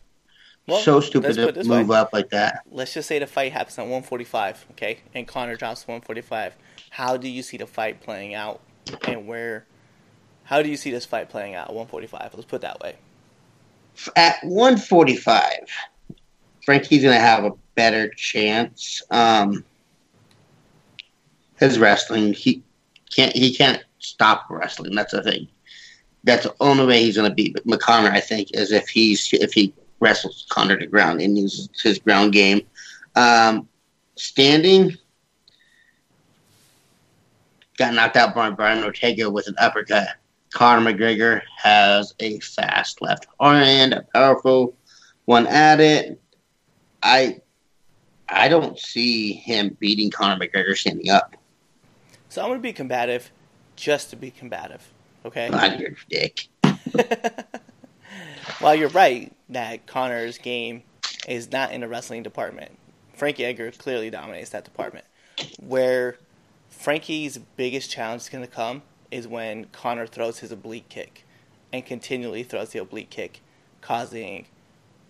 Well, 0.67 0.79
so 0.79 0.99
stupid 0.99 1.35
to 1.35 1.63
move 1.63 1.87
way. 1.87 1.97
up 1.97 2.11
like 2.11 2.29
that. 2.31 2.63
Let's 2.69 2.93
just 2.93 3.07
say 3.07 3.19
the 3.19 3.27
fight 3.27 3.53
happens 3.53 3.79
at 3.79 3.83
145, 3.83 4.65
okay, 4.71 4.99
and 5.13 5.25
Conor 5.25 5.55
drops 5.55 5.83
to 5.83 5.87
145. 5.87 6.55
How 6.97 7.15
do 7.15 7.29
you 7.29 7.43
see 7.43 7.57
the 7.57 7.67
fight 7.67 8.01
playing 8.01 8.33
out, 8.33 8.59
and 9.07 9.27
where? 9.27 9.67
How 10.45 10.63
do 10.63 10.69
you 10.69 10.75
see 10.75 10.89
this 10.89 11.05
fight 11.05 11.29
playing 11.29 11.53
out 11.53 11.67
at 11.69 11.75
145? 11.75 12.31
Let's 12.33 12.45
put 12.47 12.61
that 12.61 12.79
way. 12.79 12.95
At 14.15 14.43
145, 14.43 15.51
Frankie's 16.65 17.03
going 17.03 17.13
to 17.13 17.21
have 17.21 17.43
a 17.43 17.51
better 17.75 18.09
chance. 18.09 19.03
Um, 19.11 19.63
his 21.59 21.77
wrestling, 21.77 22.33
he 22.33 22.63
can't 23.15 23.35
he 23.35 23.53
can't 23.53 23.83
stop 23.99 24.47
wrestling. 24.49 24.95
That's 24.95 25.11
the 25.11 25.21
thing. 25.21 25.47
That's 26.23 26.45
the 26.45 26.55
only 26.59 26.87
way 26.87 27.03
he's 27.03 27.17
going 27.17 27.29
to 27.29 27.35
beat 27.35 27.57
McConnor. 27.57 28.09
I 28.09 28.21
think 28.21 28.55
is 28.55 28.71
if 28.71 28.89
he's 28.89 29.31
if 29.33 29.53
he 29.53 29.71
wrestles 29.99 30.47
Conor 30.49 30.77
to 30.77 30.87
ground 30.87 31.21
and 31.21 31.37
uses 31.37 31.69
his 31.79 31.99
ground 31.99 32.33
game. 32.33 32.61
Um, 33.15 33.69
standing, 34.15 34.97
got 37.77 37.93
knocked 37.93 38.17
out 38.17 38.35
by 38.35 38.49
Brian 38.49 38.83
Ortega 38.83 39.29
with 39.29 39.47
an 39.47 39.55
uppercut. 39.59 40.09
Conor 40.51 40.91
McGregor 40.91 41.41
has 41.57 42.13
a 42.19 42.39
fast 42.39 43.01
left 43.01 43.27
hand, 43.39 43.93
a 43.93 44.05
powerful 44.13 44.75
one 45.25 45.47
at 45.47 45.79
it. 45.79 46.19
I 47.03 47.41
I 48.29 48.49
don't 48.49 48.77
see 48.77 49.33
him 49.33 49.77
beating 49.79 50.09
Conor 50.09 50.43
McGregor 50.43 50.75
standing 50.75 51.09
up. 51.09 51.35
So 52.29 52.41
I'm 52.41 52.49
gonna 52.49 52.59
be 52.59 52.73
combative, 52.73 53.31
just 53.75 54.09
to 54.09 54.15
be 54.15 54.31
combative, 54.31 54.91
okay? 55.25 55.47
Of 55.47 55.79
your 55.79 55.95
dick. 56.09 56.47
While 58.59 58.75
you're 58.75 58.89
right 58.89 59.31
that 59.49 59.85
Conor's 59.85 60.37
game 60.37 60.83
is 61.27 61.51
not 61.51 61.71
in 61.71 61.81
the 61.81 61.87
wrestling 61.87 62.23
department, 62.23 62.71
Frankie 63.13 63.45
Edgar 63.45 63.71
clearly 63.71 64.09
dominates 64.09 64.49
that 64.51 64.63
department. 64.63 65.05
Where 65.59 66.17
Frankie's 66.77 67.39
biggest 67.55 67.89
challenge 67.89 68.21
is 68.21 68.29
going 68.29 68.43
to 68.43 68.49
come 68.49 68.83
is 69.09 69.27
when 69.27 69.65
Conor 69.65 70.05
throws 70.05 70.39
his 70.39 70.51
oblique 70.51 70.89
kick 70.89 71.25
and 71.73 71.83
continually 71.83 72.43
throws 72.43 72.69
the 72.69 72.79
oblique 72.79 73.09
kick, 73.09 73.41
causing 73.81 74.45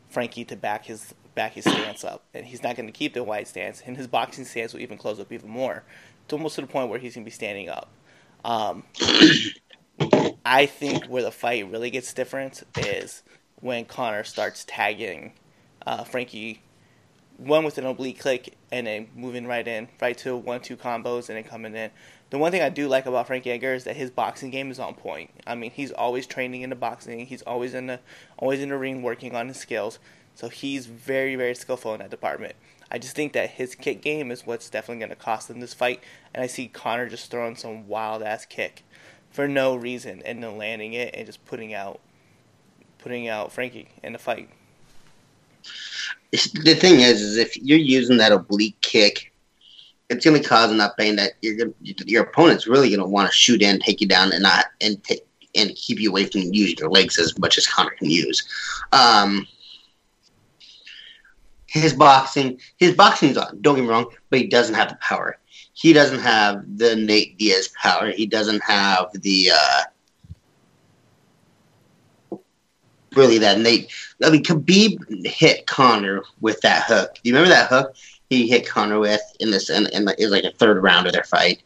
Frankie 0.10 0.46
to 0.46 0.56
back 0.56 0.86
his 0.86 1.14
back 1.36 1.54
his 1.54 1.66
stance 1.66 2.04
up, 2.04 2.24
and 2.34 2.46
he's 2.46 2.64
not 2.64 2.76
going 2.76 2.88
to 2.88 2.94
keep 2.94 3.14
the 3.14 3.24
wide 3.24 3.48
stance, 3.48 3.84
and 3.86 3.96
his 3.96 4.08
boxing 4.08 4.46
stance 4.46 4.74
will 4.74 4.80
even 4.80 4.98
close 4.98 5.20
up 5.20 5.32
even 5.32 5.50
more, 5.50 5.84
to 6.28 6.36
almost 6.36 6.56
to 6.56 6.62
the 6.62 6.68
point 6.68 6.90
where 6.90 6.98
he's 6.98 7.14
going 7.14 7.24
to 7.24 7.30
be 7.30 7.32
standing 7.32 7.70
up. 7.70 7.90
Um, 8.44 8.84
I 10.46 10.66
think 10.66 11.06
where 11.06 11.22
the 11.22 11.32
fight 11.32 11.70
really 11.70 11.92
gets 11.92 12.14
different 12.14 12.64
is 12.78 13.22
when 13.60 13.86
Conor 13.86 14.24
starts 14.24 14.66
tagging 14.66 15.34
uh, 15.86 16.06
Frankie, 16.06 16.62
one 17.38 17.64
with 17.64 17.78
an 17.78 17.86
oblique 17.86 18.20
click 18.20 18.56
and 18.72 18.88
then 18.88 19.08
moving 19.16 19.46
right 19.46 19.68
in, 19.68 19.88
right 20.02 20.18
to 20.20 20.36
one 20.36 20.62
two 20.62 20.76
combos 20.76 21.30
and 21.30 21.38
then 21.38 21.44
coming 21.44 21.76
in. 21.76 21.92
The 22.30 22.38
one 22.38 22.52
thing 22.52 22.62
I 22.62 22.70
do 22.70 22.88
like 22.88 23.06
about 23.06 23.28
Frankie 23.28 23.52
Edgar 23.52 23.74
is 23.74 23.86
that 23.86 23.96
his 23.96 24.12
boxing 24.12 24.50
game 24.50 24.70
is 24.70 24.80
on 24.80 24.96
point. 24.96 25.30
I 25.46 25.56
mean, 25.56 25.72
he's 25.72 25.92
always 25.92 26.28
training 26.28 26.62
in 26.62 26.70
the 26.70 26.76
boxing. 26.76 27.26
He's 27.26 27.44
always 27.44 27.74
in 27.74 27.88
the 27.88 28.00
always 28.38 28.60
in 28.60 28.70
the 28.70 28.78
ring 28.78 29.02
working 29.02 29.36
on 29.36 29.48
his 29.48 29.58
skills. 29.58 30.00
So 30.36 30.50
he's 30.50 30.88
very 30.88 31.36
very 31.36 31.56
skillful 31.56 31.94
in 31.94 32.00
that 32.00 32.10
department. 32.10 32.56
I 32.90 33.00
just 33.00 33.16
think 33.16 33.34
that 33.34 33.52
his 33.52 33.76
kick 33.76 34.02
game 34.02 34.32
is 34.32 34.46
what's 34.46 34.70
definitely 34.70 35.00
going 35.00 35.10
to 35.10 35.16
cost 35.16 35.50
him 35.50 35.60
this 35.60 35.74
fight, 35.74 36.02
and 36.34 36.42
I 36.42 36.48
see 36.48 36.68
Conor 36.68 37.10
just 37.10 37.30
throwing 37.30 37.58
some 37.58 37.88
wild 37.88 38.24
ass 38.24 38.46
kick 38.46 38.84
for 39.30 39.48
no 39.48 39.76
reason 39.76 40.22
and 40.26 40.42
then 40.42 40.58
landing 40.58 40.94
it 40.94 41.14
and 41.14 41.26
just 41.26 41.46
putting 41.46 41.74
out 41.74 42.00
putting 42.98 43.28
out 43.28 43.52
Frankie 43.52 43.90
in 44.04 44.14
the 44.14 44.20
fight. 44.20 44.50
The 46.32 46.76
thing 46.76 47.02
is, 47.02 47.22
is 47.22 47.38
if 47.38 47.56
you're 47.58 47.78
using 47.78 48.18
that 48.18 48.32
oblique 48.32 48.80
kick 48.82 49.32
it's 50.10 50.26
going 50.26 50.42
to 50.42 50.48
cause 50.48 50.72
enough 50.72 50.96
pain 50.98 51.16
that 51.18 51.34
gonna, 51.42 51.74
your 52.06 52.24
opponent's 52.24 52.68
really 52.68 52.90
going 52.90 53.00
to 53.00 53.06
want 53.06 53.30
to 53.30 53.36
shoot 53.36 53.62
in, 53.62 53.80
take 53.80 54.00
you 54.00 54.08
down, 54.08 54.32
and 54.32 54.44
not 54.44 54.66
and 54.82 55.04
take 55.04 55.26
and 55.56 55.76
keep 55.76 56.00
you 56.00 56.10
away 56.10 56.26
from 56.26 56.42
using 56.42 56.78
your 56.78 56.90
legs 56.90 57.18
as 57.18 57.38
much 57.40 57.58
as 57.58 57.68
Conor 57.68 57.92
can 57.98 58.10
use. 58.10 58.48
Um, 58.92 59.48
his 61.66 61.94
boxing, 61.94 62.60
his 62.78 62.96
boxing's 62.96 63.38
on. 63.38 63.60
Don't 63.62 63.76
get 63.76 63.82
me 63.82 63.90
wrong, 63.90 64.08
but 64.30 64.40
he 64.40 64.48
doesn't 64.48 64.76
have 64.76 64.90
the 64.90 64.98
power. 65.02 65.40
He 65.74 65.94
doesn't 65.94 66.20
have 66.20 66.64
the 66.78 66.96
Nate 66.96 67.38
Diaz 67.38 67.70
power. 67.82 68.12
He 68.12 68.26
doesn't 68.26 68.64
have 68.64 69.08
the 69.14 69.52
uh, 69.54 69.82
really 73.18 73.38
that 73.40 73.60
Nate. 73.60 73.92
I 74.24 74.30
mean, 74.30 74.44
Khabib 74.44 75.26
hit 75.26 75.66
Conor 75.68 76.24
with 76.40 76.62
that 76.62 76.84
hook. 76.84 77.16
Do 77.16 77.22
you 77.24 77.36
remember 77.36 77.54
that 77.54 77.70
hook 77.70 77.96
he 78.30 78.48
hit 78.48 78.68
Conor 78.68 79.00
with 79.00 79.22
in 79.40 79.52
this? 79.52 79.70
And 79.70 79.88
in, 79.88 80.08
in, 80.18 80.32
like 80.32 80.44
a 80.44 80.52
third 80.52 80.82
round 80.82 81.08
of 81.08 81.14
their 81.14 81.24
fight. 81.24 81.62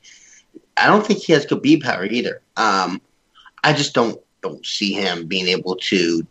I 0.78 0.88
don't 0.88 1.06
think 1.06 1.20
he 1.20 1.34
has 1.34 1.46
Khabib 1.46 1.84
power 1.84 2.06
either. 2.06 2.42
Um, 2.58 3.02
I 3.64 3.74
just 3.74 3.94
don't 3.94 4.20
don't 4.42 4.66
see 4.66 4.94
him 4.94 5.28
being 5.28 5.48
able 5.48 5.76
to 5.76 6.26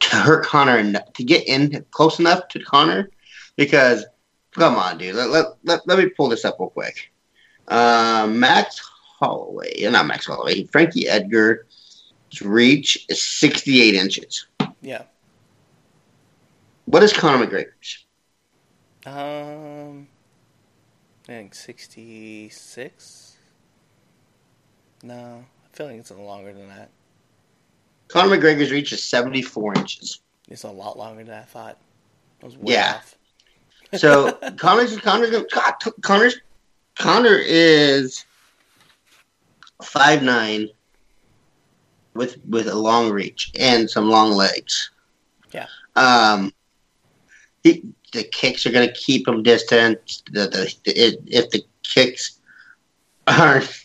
to 0.00 0.16
hurt 0.16 0.44
Conor 0.44 0.76
and 0.76 1.02
to 1.14 1.24
get 1.24 1.46
in 1.48 1.84
close 1.92 2.18
enough 2.18 2.48
to 2.48 2.62
Conor 2.62 3.08
because 3.56 4.04
come 4.50 4.76
on, 4.76 4.98
dude. 4.98 5.14
Let, 5.14 5.30
let, 5.30 5.46
let, 5.64 5.86
let 5.86 5.98
me 5.98 6.08
pull 6.08 6.28
this 6.28 6.44
up 6.44 6.56
real 6.58 6.70
quick. 6.70 7.12
Uh, 7.68 8.26
Max 8.30 8.80
Holloway, 9.18 9.88
not 9.90 10.06
Max 10.06 10.26
Holloway, 10.26 10.64
Frankie 10.64 11.08
Edgar's 11.08 11.64
reach 12.42 13.06
is 13.08 13.22
68 13.22 13.94
inches. 13.94 14.46
Yeah. 14.84 15.02
What 16.84 17.02
is 17.02 17.12
Conor 17.14 17.46
McGregor's? 17.46 18.04
Um, 19.06 20.06
I 21.24 21.26
think 21.26 21.54
66. 21.54 23.36
No, 25.02 25.44
I 25.64 25.76
feel 25.76 25.86
like 25.86 25.96
it's 25.96 26.10
a 26.10 26.14
longer 26.14 26.52
than 26.52 26.68
that. 26.68 26.90
Conor 28.08 28.36
McGregor's 28.36 28.70
reach 28.70 28.92
is 28.92 29.02
74 29.02 29.78
inches. 29.78 30.20
It's 30.48 30.64
a 30.64 30.70
lot 30.70 30.98
longer 30.98 31.24
than 31.24 31.34
I 31.34 31.42
thought. 31.42 31.78
I 32.42 32.46
was 32.46 32.56
way 32.58 32.74
Yeah. 32.74 32.96
off. 32.96 33.16
So 33.98 34.32
Conor's 34.58 34.96
Conor's 34.98 35.30
Conor's 36.02 36.40
Conor 36.98 37.36
is 37.40 38.24
five 39.82 40.22
nine 40.22 40.68
with 42.14 42.38
with 42.46 42.68
a 42.68 42.74
long 42.74 43.10
reach 43.10 43.52
and 43.58 43.88
some 43.88 44.08
long 44.08 44.32
legs. 44.32 44.90
Yeah. 45.52 45.66
Um. 45.96 46.52
He, 47.62 47.82
the 48.12 48.24
kicks 48.24 48.66
are 48.66 48.72
gonna 48.72 48.92
keep 48.92 49.26
him 49.26 49.42
distant. 49.42 50.22
The, 50.30 50.46
the, 50.48 50.74
the 50.84 51.18
if 51.26 51.50
the 51.50 51.62
kicks 51.82 52.40
aren't 53.26 53.84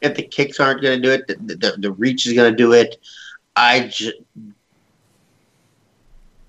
if 0.00 0.14
the 0.14 0.22
kicks 0.22 0.60
aren't 0.60 0.82
gonna 0.82 1.00
do 1.00 1.10
it, 1.10 1.26
the 1.26 1.34
the, 1.36 1.76
the 1.78 1.92
reach 1.92 2.26
is 2.26 2.32
gonna 2.32 2.54
do 2.54 2.72
it. 2.72 2.96
I 3.56 3.88
just 3.88 4.16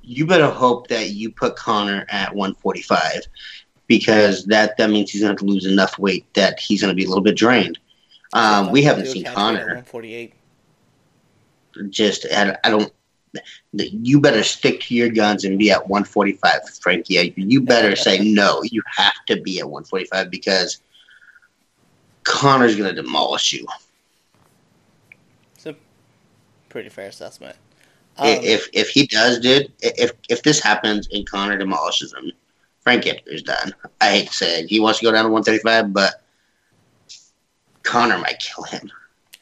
you 0.10 0.26
better 0.26 0.50
hope 0.50 0.88
that 0.88 1.12
you 1.12 1.32
put 1.32 1.56
Conor 1.56 2.06
at 2.10 2.34
145 2.34 3.22
because 3.86 4.44
that 4.46 4.76
that 4.78 4.90
means 4.90 5.12
he's 5.12 5.22
going 5.22 5.38
to 5.38 5.46
lose 5.46 5.66
enough 5.66 6.00
weight 6.00 6.26
that 6.34 6.60
he's 6.60 6.82
going 6.82 6.92
to 6.92 6.96
be 6.96 7.06
a 7.06 7.08
little 7.08 7.24
bit 7.24 7.36
drained. 7.36 7.78
Um, 8.34 8.72
we 8.72 8.82
haven't 8.82 9.08
seen 9.08 9.24
Conor. 9.24 9.60
148. 9.60 10.34
Just 11.90 12.26
I, 12.32 12.58
I 12.64 12.70
don't. 12.70 12.92
You 13.72 14.20
better 14.20 14.44
stick 14.44 14.82
to 14.82 14.96
your 14.96 15.10
guns 15.10 15.44
and 15.46 15.60
be 15.60 15.70
at 15.70 15.88
145, 15.88 16.68
Frankie. 16.82 17.34
You 17.38 17.62
better 17.62 17.96
say 17.96 18.18
no. 18.18 18.64
You 18.64 18.82
have 18.98 19.14
to 19.28 19.40
be 19.40 19.60
at 19.60 19.70
145 19.70 20.32
because 20.32 20.82
Conor's 22.24 22.76
going 22.76 22.94
to 22.94 23.02
demolish 23.02 23.54
you. 23.54 23.68
It's 25.54 25.68
a 25.68 25.76
pretty 26.70 26.90
fair 26.90 27.08
assessment. 27.08 27.56
Um, 28.18 28.28
if 28.28 28.68
if 28.74 28.90
he 28.90 29.08
does, 29.08 29.40
dude, 29.40 29.72
if 29.82 30.12
if 30.28 30.44
this 30.44 30.60
happens 30.60 31.08
and 31.12 31.30
Conor 31.30 31.58
demolishes 31.58 32.14
him, 32.14 32.32
Frank 32.82 33.08
Edgar's 33.08 33.44
done. 33.44 33.74
I 34.02 34.10
hate 34.10 34.28
to 34.28 34.34
say 34.34 34.62
it. 34.62 34.70
He 34.70 34.80
wants 34.80 35.00
to 35.00 35.06
go 35.06 35.12
down 35.12 35.26
to 35.26 35.30
135, 35.30 35.94
but 35.94 36.24
Conor 37.84 38.18
might 38.18 38.40
kill 38.40 38.64
him. 38.66 38.92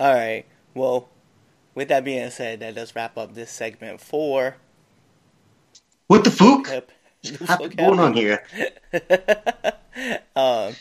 All 0.00 0.12
right. 0.12 0.44
Well, 0.74 1.08
with 1.74 1.88
that 1.88 2.04
being 2.04 2.30
said, 2.30 2.60
that 2.60 2.74
does 2.74 2.94
wrap 2.94 3.16
up 3.16 3.34
this 3.34 3.50
segment 3.50 4.00
for 4.00 4.56
What 6.06 6.24
the 6.24 6.30
fuck? 6.30 6.68
Hip. 6.68 6.90
What's 7.38 7.74
going 7.76 7.98
on 7.98 8.14
here? 8.14 8.44
um, 10.36 10.74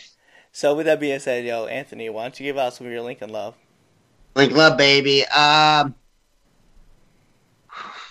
so 0.51 0.75
with 0.75 0.85
that 0.87 0.99
being 0.99 1.19
said, 1.19 1.45
yo, 1.45 1.67
Anthony, 1.67 2.09
why 2.09 2.23
don't 2.23 2.39
you 2.39 2.45
give 2.45 2.57
out 2.57 2.73
some 2.73 2.87
of 2.87 2.93
your 2.93 3.01
Lincoln 3.01 3.29
love? 3.29 3.55
Link 4.35 4.51
love, 4.51 4.77
baby. 4.77 5.25
Um, 5.27 5.95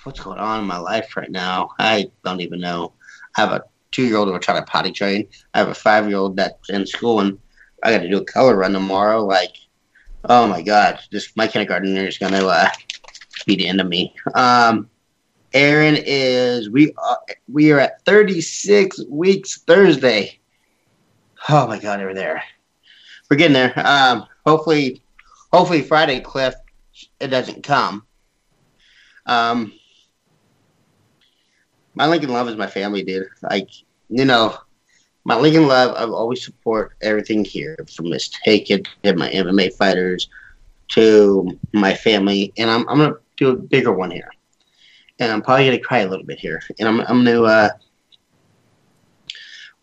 what's 0.05 0.21
going 0.21 0.39
on 0.39 0.61
in 0.61 0.67
my 0.67 0.79
life 0.79 1.17
right 1.17 1.31
now? 1.31 1.71
I 1.79 2.11
don't 2.25 2.41
even 2.41 2.61
know. 2.61 2.93
I 3.37 3.41
have 3.43 3.53
a 3.53 3.65
two-year-old 3.91 4.29
who 4.29 4.35
are 4.35 4.39
trying 4.39 4.61
to 4.65 4.71
potty 4.71 4.93
train. 4.93 5.29
I 5.55 5.59
have 5.59 5.69
a 5.69 5.75
five-year-old 5.75 6.37
that's 6.37 6.71
in 6.71 6.87
school, 6.87 7.21
and 7.21 7.39
I 7.83 7.93
got 7.93 8.03
to 8.03 8.09
do 8.09 8.19
a 8.19 8.25
color 8.25 8.57
run 8.57 8.73
tomorrow. 8.73 9.25
Like, 9.25 9.53
oh 10.25 10.47
my 10.47 10.63
god, 10.63 11.01
this 11.11 11.35
my 11.37 11.47
kindergartner 11.47 12.07
is 12.07 12.19
gonna 12.19 12.47
uh, 12.47 12.69
be 13.47 13.57
the 13.57 13.69
end 13.69 13.81
of 13.81 13.89
me. 13.89 14.15
Um, 14.35 14.89
Aaron 15.55 15.97
is 15.99 16.71
we 16.71 16.93
are, 16.97 17.19
we 17.49 17.73
are 17.73 17.81
at 17.81 18.05
36 18.05 19.05
weeks 19.09 19.63
Thursday. 19.63 20.39
Oh 21.49 21.67
my 21.67 21.79
god, 21.79 22.01
we're 22.01 22.15
there. 22.15 22.43
We're 23.31 23.37
getting 23.37 23.55
there. 23.55 23.73
Um, 23.87 24.27
hopefully 24.47 25.03
hopefully 25.53 25.83
Friday, 25.83 26.21
Cliff, 26.21 26.55
it 27.21 27.29
doesn't 27.29 27.63
come. 27.63 28.07
Um, 29.27 29.73
my 31.95 32.07
Lincoln 32.07 32.31
Love 32.31 32.49
is 32.49 32.57
my 32.57 32.67
family, 32.67 33.03
dude. 33.03 33.29
Like, 33.43 33.69
you 34.09 34.25
know, 34.25 34.57
my 35.25 35.37
Lincoln 35.37 35.67
Love, 35.69 35.95
I've 35.97 36.11
always 36.11 36.45
support 36.45 36.97
everything 37.01 37.45
here 37.45 37.77
from 37.95 38.11
Miss 38.11 38.29
Take 38.45 38.71
It 38.71 38.89
to 39.05 39.15
my 39.15 39.31
MMA 39.31 39.75
fighters 39.75 40.29
to 40.89 41.59
my 41.73 41.95
family, 41.95 42.53
and 42.59 42.71
I'm 42.71 42.89
I'm 42.89 42.99
gonna 42.99 43.17
do 43.37 43.51
a 43.51 43.57
bigger 43.57 43.93
one 43.93 44.11
here, 44.11 44.31
and 45.19 45.33
I'm 45.33 45.43
probably 45.43 45.67
gonna 45.67 45.79
cry 45.79 46.01
a 46.01 46.09
little 46.09 46.27
bit 46.27 46.39
here, 46.39 46.63
and 46.79 46.89
I'm 46.89 47.01
I'm 47.01 47.25
gonna. 47.25 47.43
Uh, 47.43 47.71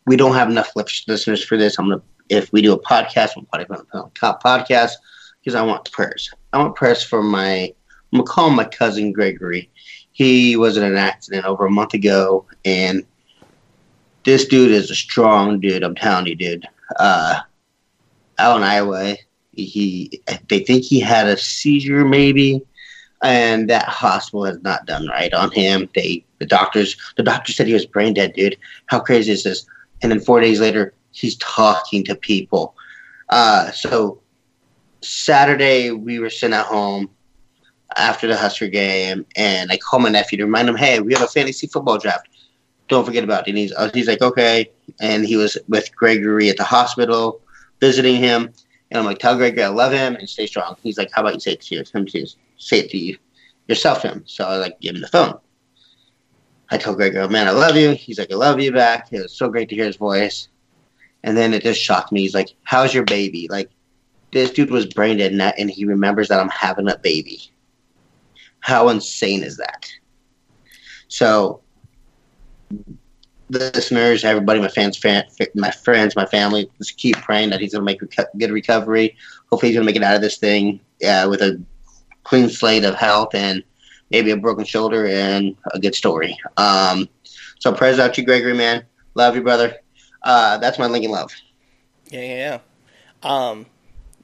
we 0.05 0.15
don't 0.15 0.33
have 0.33 0.49
enough 0.49 0.71
listeners 0.75 1.43
for 1.43 1.57
this. 1.57 1.77
I'm 1.77 1.89
gonna 1.89 2.01
if 2.29 2.51
we 2.53 2.61
do 2.61 2.73
a 2.73 2.81
podcast, 2.81 3.35
we'll 3.35 3.45
probably 3.45 3.65
put 3.65 3.87
on 3.93 4.11
a 4.21 4.33
podcast 4.37 4.93
because 5.39 5.55
I 5.55 5.63
want 5.63 5.91
prayers. 5.91 6.29
I 6.53 6.59
want 6.59 6.75
prayers 6.75 7.03
for 7.03 7.23
my. 7.23 7.73
I'm 8.11 8.19
gonna 8.19 8.23
call 8.23 8.49
my 8.49 8.65
cousin 8.65 9.11
Gregory. 9.11 9.69
He 10.11 10.57
was 10.57 10.77
in 10.77 10.83
an 10.83 10.97
accident 10.97 11.45
over 11.45 11.65
a 11.65 11.71
month 11.71 11.93
ago, 11.93 12.45
and 12.65 13.03
this 14.23 14.45
dude 14.45 14.71
is 14.71 14.91
a 14.91 14.95
strong 14.95 15.59
dude. 15.59 15.83
I'm 15.83 15.95
telling 15.95 16.27
you, 16.27 16.35
dude. 16.35 16.67
Uh, 16.97 17.39
out 18.37 18.57
in 18.57 18.63
Iowa, 18.63 19.15
he 19.53 20.21
they 20.47 20.59
think 20.59 20.83
he 20.83 20.99
had 20.99 21.27
a 21.27 21.37
seizure, 21.37 22.05
maybe, 22.05 22.61
and 23.23 23.69
that 23.69 23.85
hospital 23.85 24.45
has 24.45 24.61
not 24.61 24.85
done 24.85 25.07
right 25.07 25.33
on 25.33 25.51
him. 25.51 25.89
They 25.93 26.23
the 26.39 26.45
doctors 26.45 26.95
the 27.17 27.23
doctor 27.23 27.51
said 27.51 27.67
he 27.67 27.73
was 27.73 27.85
brain 27.85 28.13
dead, 28.13 28.33
dude. 28.33 28.57
How 28.87 28.99
crazy 28.99 29.31
is 29.31 29.43
this? 29.43 29.65
And 30.01 30.11
then 30.11 30.19
four 30.19 30.39
days 30.39 30.59
later, 30.59 30.93
he's 31.11 31.35
talking 31.37 32.03
to 32.05 32.15
people. 32.15 32.75
Uh, 33.29 33.71
so 33.71 34.21
Saturday 35.01 35.91
we 35.91 36.19
were 36.19 36.29
sent 36.29 36.53
at 36.53 36.65
home 36.65 37.09
after 37.97 38.27
the 38.27 38.37
Husker 38.37 38.67
game, 38.67 39.25
and 39.35 39.71
I 39.71 39.77
called 39.77 40.03
my 40.03 40.09
nephew 40.09 40.37
to 40.37 40.45
remind 40.45 40.69
him, 40.69 40.77
"Hey, 40.77 40.99
we 40.99 41.13
have 41.13 41.23
a 41.23 41.27
fantasy 41.27 41.67
football 41.67 41.97
draft. 41.97 42.27
Don't 42.89 43.05
forget 43.05 43.23
about 43.23 43.47
it." 43.47 43.51
And 43.51 43.57
he's 43.57 43.73
he's 43.93 44.07
like, 44.07 44.21
"Okay," 44.21 44.71
and 44.99 45.25
he 45.25 45.37
was 45.37 45.57
with 45.67 45.95
Gregory 45.95 46.49
at 46.49 46.57
the 46.57 46.63
hospital 46.63 47.41
visiting 47.79 48.17
him, 48.17 48.51
and 48.91 48.99
I'm 48.99 49.05
like, 49.05 49.19
"Tell 49.19 49.37
Gregory 49.37 49.63
I 49.63 49.69
love 49.69 49.93
him 49.93 50.15
and 50.15 50.29
stay 50.29 50.47
strong." 50.47 50.75
He's 50.83 50.97
like, 50.97 51.11
"How 51.13 51.21
about 51.21 51.35
you 51.35 51.39
say 51.39 51.53
it 51.53 51.61
to 51.61 51.75
you? 51.75 51.83
Him 51.93 52.05
to 52.07 52.27
say 52.57 52.79
it 52.79 52.89
to 52.91 52.97
you 52.97 53.17
yourself, 53.67 54.01
him." 54.01 54.23
So 54.25 54.43
I 54.45 54.57
like 54.57 54.79
give 54.81 54.95
him 54.95 55.01
the 55.01 55.07
phone. 55.07 55.39
I 56.71 56.77
told 56.77 56.97
Gregory, 56.97 57.27
"Man, 57.29 57.47
I 57.47 57.51
love 57.51 57.75
you." 57.77 57.91
He's 57.91 58.19
like, 58.19 58.31
"I 58.31 58.35
love 58.35 58.59
you 58.59 58.71
back." 58.71 59.07
It 59.11 59.21
was 59.21 59.33
so 59.33 59.49
great 59.49 59.69
to 59.69 59.75
hear 59.75 59.85
his 59.85 59.95
voice. 59.95 60.49
And 61.23 61.35
then 61.37 61.53
it 61.53 61.63
just 61.63 61.81
shocked 61.81 62.11
me. 62.11 62.21
He's 62.21 62.33
like, 62.33 62.49
"How's 62.63 62.93
your 62.93 63.03
baby?" 63.03 63.47
Like 63.49 63.69
this 64.31 64.51
dude 64.51 64.71
was 64.71 64.85
brain 64.85 65.17
dead 65.17 65.31
and, 65.31 65.41
that, 65.41 65.57
and 65.57 65.69
he 65.69 65.85
remembers 65.85 66.27
that 66.27 66.39
I'm 66.39 66.49
having 66.49 66.89
a 66.89 66.97
baby. 66.97 67.41
How 68.59 68.89
insane 68.89 69.43
is 69.43 69.57
that? 69.57 69.87
So, 71.07 71.61
listeners, 73.49 74.23
everybody, 74.23 74.59
my 74.59 74.67
fans, 74.67 74.97
fan, 74.97 75.23
my 75.55 75.71
friends, 75.71 76.15
my 76.15 76.25
family, 76.25 76.69
just 76.77 76.97
keep 76.97 77.17
praying 77.17 77.49
that 77.49 77.59
he's 77.59 77.73
going 77.73 77.81
to 77.81 77.85
make 77.85 78.01
a 78.01 78.37
good 78.37 78.51
recovery. 78.51 79.15
Hopefully, 79.49 79.71
he's 79.71 79.77
going 79.77 79.85
to 79.85 79.91
make 79.91 79.95
it 79.95 80.03
out 80.03 80.15
of 80.15 80.21
this 80.21 80.37
thing 80.37 80.79
uh, 81.05 81.27
with 81.29 81.41
a 81.41 81.61
clean 82.23 82.49
slate 82.49 82.83
of 82.83 82.95
health 82.95 83.33
and 83.33 83.63
maybe 84.11 84.31
a 84.31 84.37
broken 84.37 84.65
shoulder 84.65 85.07
and 85.07 85.55
a 85.73 85.79
good 85.79 85.95
story. 85.95 86.37
Um, 86.57 87.09
so, 87.59 87.73
prayers 87.73 87.99
out 87.99 88.13
to 88.15 88.21
you, 88.21 88.27
Gregory, 88.27 88.53
man. 88.53 88.85
Love 89.15 89.35
you, 89.35 89.41
brother. 89.41 89.75
Uh, 90.23 90.57
that's 90.57 90.77
my 90.77 90.87
Lincoln 90.87 91.11
Love. 91.11 91.31
Yeah, 92.09 92.21
yeah, 92.21 92.35
yeah. 92.35 92.59
Um, 93.23 93.65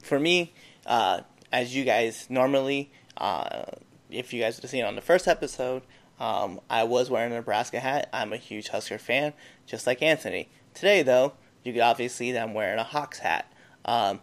for 0.02 0.18
me, 0.18 0.52
uh, 0.86 1.20
as 1.52 1.74
you 1.74 1.84
guys 1.84 2.26
normally, 2.28 2.90
uh, 3.16 3.64
if 4.10 4.32
you 4.32 4.40
guys 4.40 4.58
have 4.58 4.70
seen 4.70 4.84
on 4.84 4.94
the 4.94 5.00
first 5.00 5.26
episode, 5.26 5.82
um, 6.18 6.60
I 6.70 6.84
was 6.84 7.10
wearing 7.10 7.32
a 7.32 7.36
Nebraska 7.36 7.80
hat. 7.80 8.08
I'm 8.12 8.32
a 8.32 8.36
huge 8.36 8.68
Husker 8.68 8.98
fan, 8.98 9.32
just 9.66 9.86
like 9.86 10.02
Anthony. 10.02 10.48
Today, 10.74 11.02
though, 11.02 11.34
you 11.62 11.72
can 11.72 11.82
obviously 11.82 12.26
see 12.26 12.32
that 12.32 12.42
I'm 12.42 12.54
wearing 12.54 12.78
a 12.78 12.84
Hawks 12.84 13.18
hat. 13.18 13.52
Um, 13.84 14.20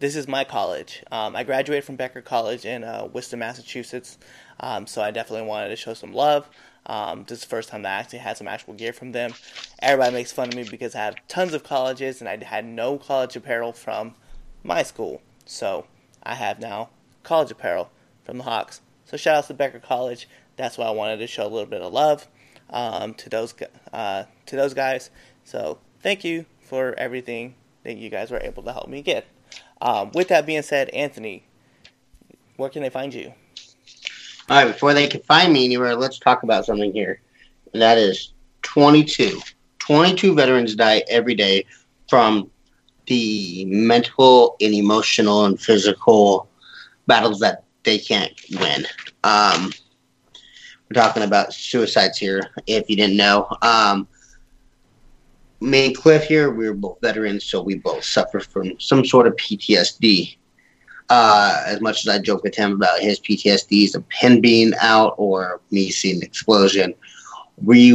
this 0.00 0.16
is 0.16 0.28
my 0.28 0.44
college. 0.44 1.02
Um, 1.10 1.34
I 1.34 1.44
graduated 1.44 1.84
from 1.84 1.96
Becker 1.96 2.20
College 2.20 2.64
in 2.64 2.84
uh, 2.84 3.08
Worcester, 3.12 3.36
Massachusetts, 3.36 4.18
um, 4.60 4.86
so 4.86 5.02
I 5.02 5.10
definitely 5.10 5.48
wanted 5.48 5.68
to 5.68 5.76
show 5.76 5.94
some 5.94 6.12
love. 6.12 6.48
Um, 6.86 7.24
this 7.26 7.38
is 7.38 7.44
the 7.44 7.50
first 7.50 7.70
time 7.70 7.82
that 7.82 7.96
I 7.96 8.00
actually 8.00 8.18
had 8.18 8.36
some 8.36 8.48
actual 8.48 8.74
gear 8.74 8.92
from 8.92 9.12
them. 9.12 9.32
Everybody 9.80 10.14
makes 10.14 10.32
fun 10.32 10.48
of 10.48 10.54
me 10.54 10.64
because 10.64 10.94
I 10.94 10.98
have 10.98 11.16
tons 11.28 11.54
of 11.54 11.64
colleges 11.64 12.20
and 12.20 12.28
I 12.28 12.42
had 12.44 12.66
no 12.66 12.98
college 12.98 13.36
apparel 13.36 13.72
from 13.72 14.14
my 14.62 14.82
school. 14.82 15.22
So 15.46 15.86
I 16.22 16.34
have 16.34 16.60
now 16.60 16.90
college 17.22 17.50
apparel 17.50 17.90
from 18.22 18.38
the 18.38 18.44
Hawks. 18.44 18.82
So 19.06 19.16
shout 19.16 19.36
out 19.36 19.46
to 19.46 19.54
Becker 19.54 19.80
College. 19.80 20.28
That's 20.56 20.78
why 20.78 20.86
I 20.86 20.90
wanted 20.90 21.18
to 21.18 21.26
show 21.26 21.46
a 21.46 21.48
little 21.48 21.66
bit 21.66 21.82
of 21.82 21.92
love 21.92 22.28
um, 22.70 23.14
to 23.14 23.28
those 23.28 23.54
uh, 23.92 24.24
to 24.46 24.56
those 24.56 24.74
guys. 24.74 25.10
So 25.44 25.78
thank 26.00 26.24
you 26.24 26.46
for 26.60 26.94
everything 26.98 27.54
that 27.84 27.96
you 27.96 28.10
guys 28.10 28.30
were 28.30 28.40
able 28.40 28.62
to 28.62 28.72
help 28.72 28.88
me 28.88 29.02
get. 29.02 29.26
Um, 29.80 30.10
with 30.14 30.28
that 30.28 30.46
being 30.46 30.62
said, 30.62 30.88
Anthony, 30.90 31.44
where 32.56 32.70
can 32.70 32.82
they 32.82 32.90
find 32.90 33.12
you? 33.12 33.34
All 34.48 34.62
right, 34.62 34.72
before 34.72 34.94
they 34.94 35.06
can 35.06 35.22
find 35.22 35.52
me 35.52 35.64
anywhere, 35.64 35.94
let's 35.94 36.18
talk 36.18 36.42
about 36.42 36.66
something 36.66 36.92
here. 36.92 37.20
And 37.72 37.82
that 37.82 37.98
is 37.98 38.32
22. 38.62 39.40
22 39.78 40.34
veterans 40.34 40.74
die 40.74 41.02
every 41.08 41.34
day 41.34 41.64
from 42.08 42.50
the 43.06 43.64
mental 43.66 44.56
and 44.60 44.74
emotional 44.74 45.44
and 45.44 45.60
physical 45.60 46.48
battles 47.06 47.40
that 47.40 47.64
they 47.84 47.98
can't 47.98 48.32
win. 48.58 48.86
Um, 49.24 49.72
we're 50.94 51.02
talking 51.02 51.22
about 51.22 51.52
suicides 51.52 52.18
here, 52.18 52.50
if 52.66 52.88
you 52.88 52.96
didn't 52.96 53.16
know. 53.16 53.48
Um, 53.62 54.06
me 55.60 55.86
and 55.86 55.96
Cliff 55.96 56.24
here, 56.24 56.50
we 56.50 56.68
were 56.68 56.74
both 56.74 57.00
veterans, 57.00 57.44
so 57.44 57.62
we 57.62 57.76
both 57.76 58.04
suffer 58.04 58.40
from 58.40 58.78
some 58.78 59.04
sort 59.04 59.26
of 59.26 59.34
PTSD. 59.36 60.36
Uh, 61.10 61.62
as 61.66 61.80
much 61.80 62.06
as 62.06 62.08
I 62.08 62.18
joke 62.18 62.42
with 62.42 62.54
him 62.54 62.72
about 62.72 63.00
his 63.00 63.20
PTSDs 63.20 63.94
of 63.94 64.08
pin 64.08 64.40
being 64.40 64.72
out 64.80 65.14
or 65.18 65.60
me 65.70 65.90
seeing 65.90 66.16
an 66.16 66.22
explosion, 66.22 66.94
we 67.62 67.94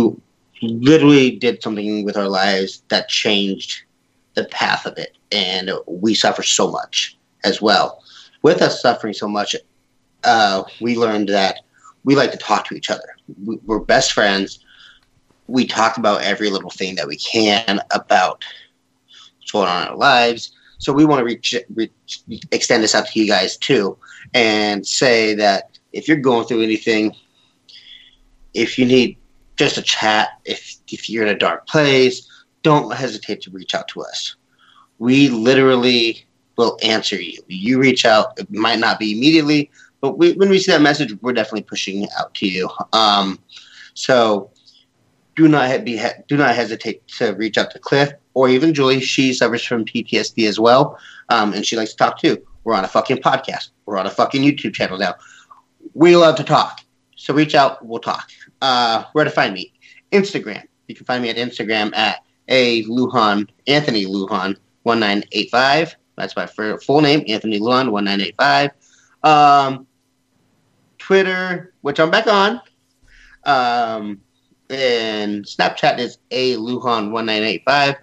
literally 0.62 1.32
did 1.32 1.64
something 1.64 2.04
with 2.04 2.18
our 2.18 2.28
lives 2.28 2.84
that 2.90 3.10
changed 3.10 3.84
the 4.36 4.46
path 4.46 4.86
of 4.86 4.98
it, 4.98 5.18
and 5.32 5.72
we 5.88 6.14
suffer 6.14 6.44
so 6.44 6.70
much 6.70 7.18
as 7.44 7.62
well. 7.62 8.04
With 8.42 8.62
us 8.62 8.82
suffering 8.82 9.14
so 9.14 9.28
much, 9.28 9.56
uh, 10.24 10.64
we 10.82 10.96
learned 10.96 11.30
that 11.30 11.62
we 12.04 12.16
like 12.16 12.32
to 12.32 12.38
talk 12.38 12.66
to 12.66 12.76
each 12.76 12.90
other. 12.90 13.16
We're 13.66 13.80
best 13.80 14.14
friends 14.14 14.60
we 15.50 15.66
talk 15.66 15.98
about 15.98 16.22
every 16.22 16.50
little 16.50 16.70
thing 16.70 16.96
that 16.96 17.08
we 17.08 17.18
can 17.18 17.82
about 17.92 18.44
what's 19.38 19.52
going 19.52 19.68
on 19.68 19.84
in 19.84 19.88
our 19.90 19.98
lives. 19.98 20.52
So 20.78 20.94
we 20.94 21.06
want 21.06 21.20
to 21.20 21.26
reach, 21.26 21.56
reach, 21.74 22.24
extend 22.52 22.84
this 22.84 22.96
out 22.96 23.08
to 23.08 23.20
you 23.20 23.28
guys 23.28 23.58
too, 23.58 23.98
and 24.34 24.86
say 24.86 25.34
that 25.36 25.78
if 25.92 26.08
you're 26.08 26.18
going 26.18 26.46
through 26.46 26.62
anything, 26.62 27.16
if 28.54 28.78
you 28.78 28.86
need 28.86 29.18
just 29.58 29.78
a 29.78 29.82
chat, 29.82 30.30
if 30.46 30.78
if 30.92 31.10
you're 31.10 31.24
in 31.24 31.36
a 31.36 31.38
dark 31.38 31.68
place, 31.68 32.30
don't 32.62 32.94
hesitate 32.94 33.42
to 33.42 33.52
reach 33.52 33.76
out 33.76 33.88
to 33.90 34.02
us. 34.02 34.36
We 35.00 35.30
literally 35.30 36.26
will 36.56 36.78
answer 36.84 37.20
you. 37.20 37.42
You 37.48 37.80
reach 37.80 38.06
out. 38.06 38.40
It 38.40 38.50
might 38.52 38.80
not 38.80 39.00
be 39.00 39.18
immediately, 39.18 39.70
but 40.02 40.18
we, 40.18 40.34
when 40.34 40.50
we 40.50 40.60
see 40.60 40.72
that 40.72 40.82
message, 40.82 41.14
we're 41.22 41.34
definitely 41.34 41.64
pushing 41.64 42.04
it 42.04 42.10
out 42.20 42.34
to 42.36 42.48
you. 42.48 42.70
Um, 42.94 43.40
so 43.94 44.52
do 45.36 45.48
not 45.48 45.86
be 45.86 46.02
do 46.28 46.38
not 46.38 46.56
hesitate 46.56 47.08
to 47.08 47.32
reach 47.32 47.58
out 47.58 47.72
to 47.72 47.80
Cliff 47.80 48.12
or 48.34 48.50
even 48.50 48.74
Julie. 48.74 49.00
She 49.00 49.34
suffers 49.34 49.64
from 49.64 49.86
PTSD 49.86 50.48
as 50.48 50.60
well, 50.60 50.98
um, 51.30 51.54
and 51.54 51.66
she 51.66 51.78
likes 51.78 51.92
to 51.92 51.98
talk 51.98 52.20
too. 52.20 52.46
We're 52.64 52.76
on 52.76 52.84
a 52.84 52.90
fucking 52.90 53.18
podcast. 53.18 53.70
We're 53.86 53.98
on 53.98 54.06
a 54.06 54.12
fucking 54.12 54.44
YouTube 54.44 54.74
channel 54.74 54.98
now. 54.98 55.16
We 55.94 56.16
love 56.16 56.36
to 56.36 56.44
talk, 56.44 56.82
so 57.16 57.34
reach 57.34 57.56
out. 57.56 57.86
We'll 57.86 58.00
talk. 58.00 58.30
Uh, 58.62 59.06
where 59.14 59.24
to 59.24 59.32
find 59.32 59.54
me? 59.54 59.74
Instagram. 60.12 60.64
You 60.88 60.96
can 60.96 61.06
find 61.06 61.24
me 61.24 61.30
at 61.30 61.38
Instagram 61.38 61.96
at 61.96 62.24
a 62.48 62.84
Lujan 62.84 63.48
Anthony 63.68 64.06
Lujan 64.06 64.58
one 64.84 65.00
nine 65.00 65.24
eight 65.32 65.50
five. 65.52 65.96
That's 66.18 66.36
my 66.36 66.48
full 66.48 67.02
name, 67.02 67.24
Anthony 67.28 67.60
Lujan 67.60 67.92
one 67.92 68.04
nine 68.04 68.20
eight 68.20 68.36
five. 68.38 68.72
Um, 69.24 69.88
Twitter, 71.10 71.74
which 71.82 72.00
I'm 72.00 72.12
back 72.12 72.28
on. 72.28 72.62
Um, 73.44 74.22
and 74.70 75.44
Snapchat 75.44 75.98
is 75.98 76.20
a 76.30 76.56
Lujan 76.58 77.10
one 77.10 77.26
nine 77.26 77.42
eight 77.42 77.64
five. 77.66 77.96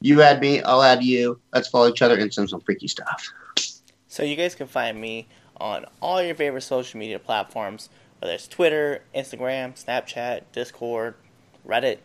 You 0.00 0.22
add 0.22 0.40
me, 0.40 0.60
I'll 0.62 0.82
add 0.82 1.04
you. 1.04 1.38
Let's 1.54 1.68
follow 1.68 1.88
each 1.88 2.02
other 2.02 2.18
and 2.18 2.34
send 2.34 2.50
some 2.50 2.60
freaky 2.62 2.88
stuff. 2.88 3.24
So 4.08 4.24
you 4.24 4.34
guys 4.34 4.56
can 4.56 4.66
find 4.66 5.00
me 5.00 5.28
on 5.58 5.86
all 6.02 6.20
your 6.20 6.34
favorite 6.34 6.62
social 6.62 6.98
media 6.98 7.20
platforms, 7.20 7.90
whether 8.18 8.34
it's 8.34 8.48
Twitter, 8.48 9.02
Instagram, 9.14 9.80
Snapchat, 9.80 10.40
Discord, 10.50 11.14
Reddit, 11.64 11.98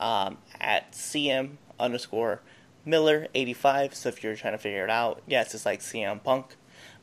um, 0.00 0.38
at 0.58 0.92
CM 0.92 1.58
underscore 1.78 2.40
Miller 2.86 3.28
eighty 3.34 3.52
five. 3.52 3.94
So 3.94 4.08
if 4.08 4.24
you're 4.24 4.36
trying 4.36 4.54
to 4.54 4.58
figure 4.58 4.84
it 4.84 4.90
out, 4.90 5.20
yes, 5.26 5.54
it's 5.54 5.66
like 5.66 5.80
CM 5.80 6.24
Punk, 6.24 6.56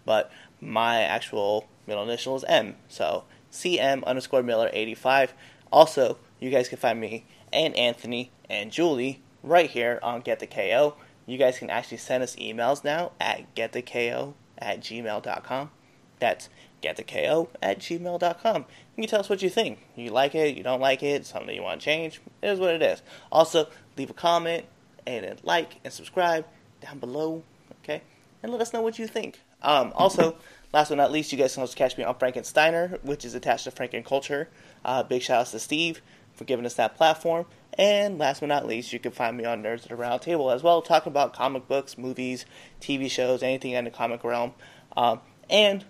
but 0.06 0.32
my 0.60 1.01
actual 1.03 1.68
middle 1.88 2.04
initial 2.04 2.36
is 2.36 2.44
M. 2.48 2.76
So 2.88 3.26
CM 3.52 4.04
underscore 4.06 4.44
Miller 4.44 4.70
eighty 4.74 4.96
five. 4.96 5.34
Also, 5.72 6.18
you 6.40 6.50
guys 6.50 6.70
can 6.70 6.78
find 6.78 7.00
me 7.00 7.26
and 7.52 7.76
Anthony 7.76 8.32
and 8.50 8.72
Julie 8.72 9.22
right 9.44 9.70
here 9.70 10.00
on 10.04 10.22
Get 10.22 10.40
the 10.40 10.48
KO. 10.48 10.96
You 11.26 11.38
guys 11.38 11.58
can 11.58 11.70
actually 11.70 11.98
send 11.98 12.24
us 12.24 12.36
emails 12.36 12.84
now 12.84 13.12
at 13.20 13.56
gettheko 13.56 14.34
at 14.58 14.80
gmail.com. 14.82 15.72
That's 16.20 16.50
gettheko 16.84 17.48
at 17.62 17.80
gmail.com. 17.80 18.66
You 18.96 19.02
can 19.04 19.10
tell 19.10 19.20
us 19.20 19.30
what 19.30 19.42
you 19.42 19.50
think. 19.50 19.80
You 19.96 20.12
like 20.12 20.36
it, 20.36 20.56
you 20.56 20.64
don't 20.64 20.80
like 20.80 21.02
it, 21.02 21.26
something 21.26 21.56
you 21.56 21.64
want 21.64 21.82
to 21.82 21.86
change. 21.86 22.22
It 22.42 22.50
is 22.50 22.60
what 22.60 22.74
it 22.74 22.82
is. 22.82 23.02
Also, 23.32 23.68
leave 23.98 24.10
a 24.10 24.14
comment 24.14 24.66
and 25.08 25.26
a 25.26 25.36
like 25.44 25.80
and 25.84 25.92
subscribe 25.92 26.46
down 26.82 27.00
below, 27.00 27.44
okay? 27.84 28.02
And 28.44 28.52
let 28.52 28.62
us 28.62 28.74
know 28.74 28.82
what 28.82 29.00
you 29.00 29.08
think. 29.08 29.40
Um, 29.62 29.94
also, 29.96 30.38
last 30.76 30.89
but 30.89 30.95
not 30.95 31.09
least, 31.09 31.32
you 31.32 31.38
guys 31.38 31.53
can 31.53 31.61
also 31.61 31.73
catch 31.73 31.97
me 31.97 32.03
on 32.03 32.15
Frankensteiner, 32.15 33.01
which 33.01 33.23
is 33.23 33.34
attached 33.34 33.63
to 33.63 33.71
Franken 33.71 34.03
Culture. 34.03 34.49
Uh, 34.84 35.03
big 35.03 35.21
shout 35.21 35.39
outs 35.39 35.51
to 35.51 35.59
Steve 35.59 36.01
for 36.34 36.43
giving 36.43 36.65
us 36.65 36.73
that 36.73 36.97
platform. 36.97 37.45
And 37.78 38.19
last 38.19 38.41
but 38.41 38.47
not 38.47 38.67
least, 38.67 38.91
you 38.91 38.99
can 38.99 39.13
find 39.13 39.38
me 39.38 39.45
on 39.45 39.63
Nerds 39.63 39.84
at 39.84 39.89
the 39.89 39.95
Round 39.95 40.21
Table 40.21 40.51
as 40.51 40.63
well, 40.63 40.82
talking 40.82 41.11
about 41.11 41.32
comic 41.32 41.69
books, 41.69 41.97
movies, 41.97 42.45
TV 42.82 43.09
shows, 43.09 43.41
anything 43.41 43.71
in 43.71 43.86
the 43.86 43.89
comic 43.89 44.21
realm. 44.26 44.53
Um, 44.97 45.21
and 45.49 45.86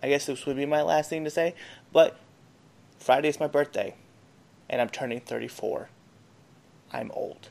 I 0.00 0.08
guess 0.08 0.26
this 0.26 0.46
would 0.46 0.56
be 0.56 0.64
my 0.64 0.82
last 0.82 1.10
thing 1.10 1.24
to 1.24 1.30
say, 1.30 1.56
but 1.92 2.16
Friday 3.00 3.28
is 3.28 3.40
my 3.40 3.48
birthday, 3.48 3.96
and 4.68 4.80
I'm 4.80 4.90
turning 4.90 5.20
34. 5.20 5.88
I'm 6.92 7.10
old. 7.14 7.48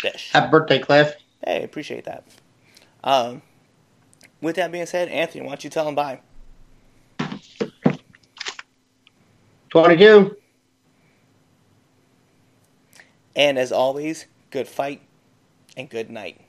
Bish. 0.00 0.30
Happy 0.30 0.48
birthday, 0.48 0.78
Cliff. 0.78 1.16
Hey, 1.44 1.64
appreciate 1.64 2.04
that. 2.04 2.24
Um, 3.02 3.42
with 4.40 4.56
that 4.56 4.72
being 4.72 4.86
said, 4.86 5.08
Anthony, 5.08 5.42
why 5.42 5.50
don't 5.50 5.64
you 5.64 5.70
tell 5.70 5.84
them 5.84 5.94
bye? 5.94 6.20
22. 9.70 10.36
And 13.36 13.58
as 13.58 13.72
always, 13.72 14.26
good 14.50 14.66
fight 14.66 15.00
and 15.76 15.88
good 15.88 16.10
night. 16.10 16.40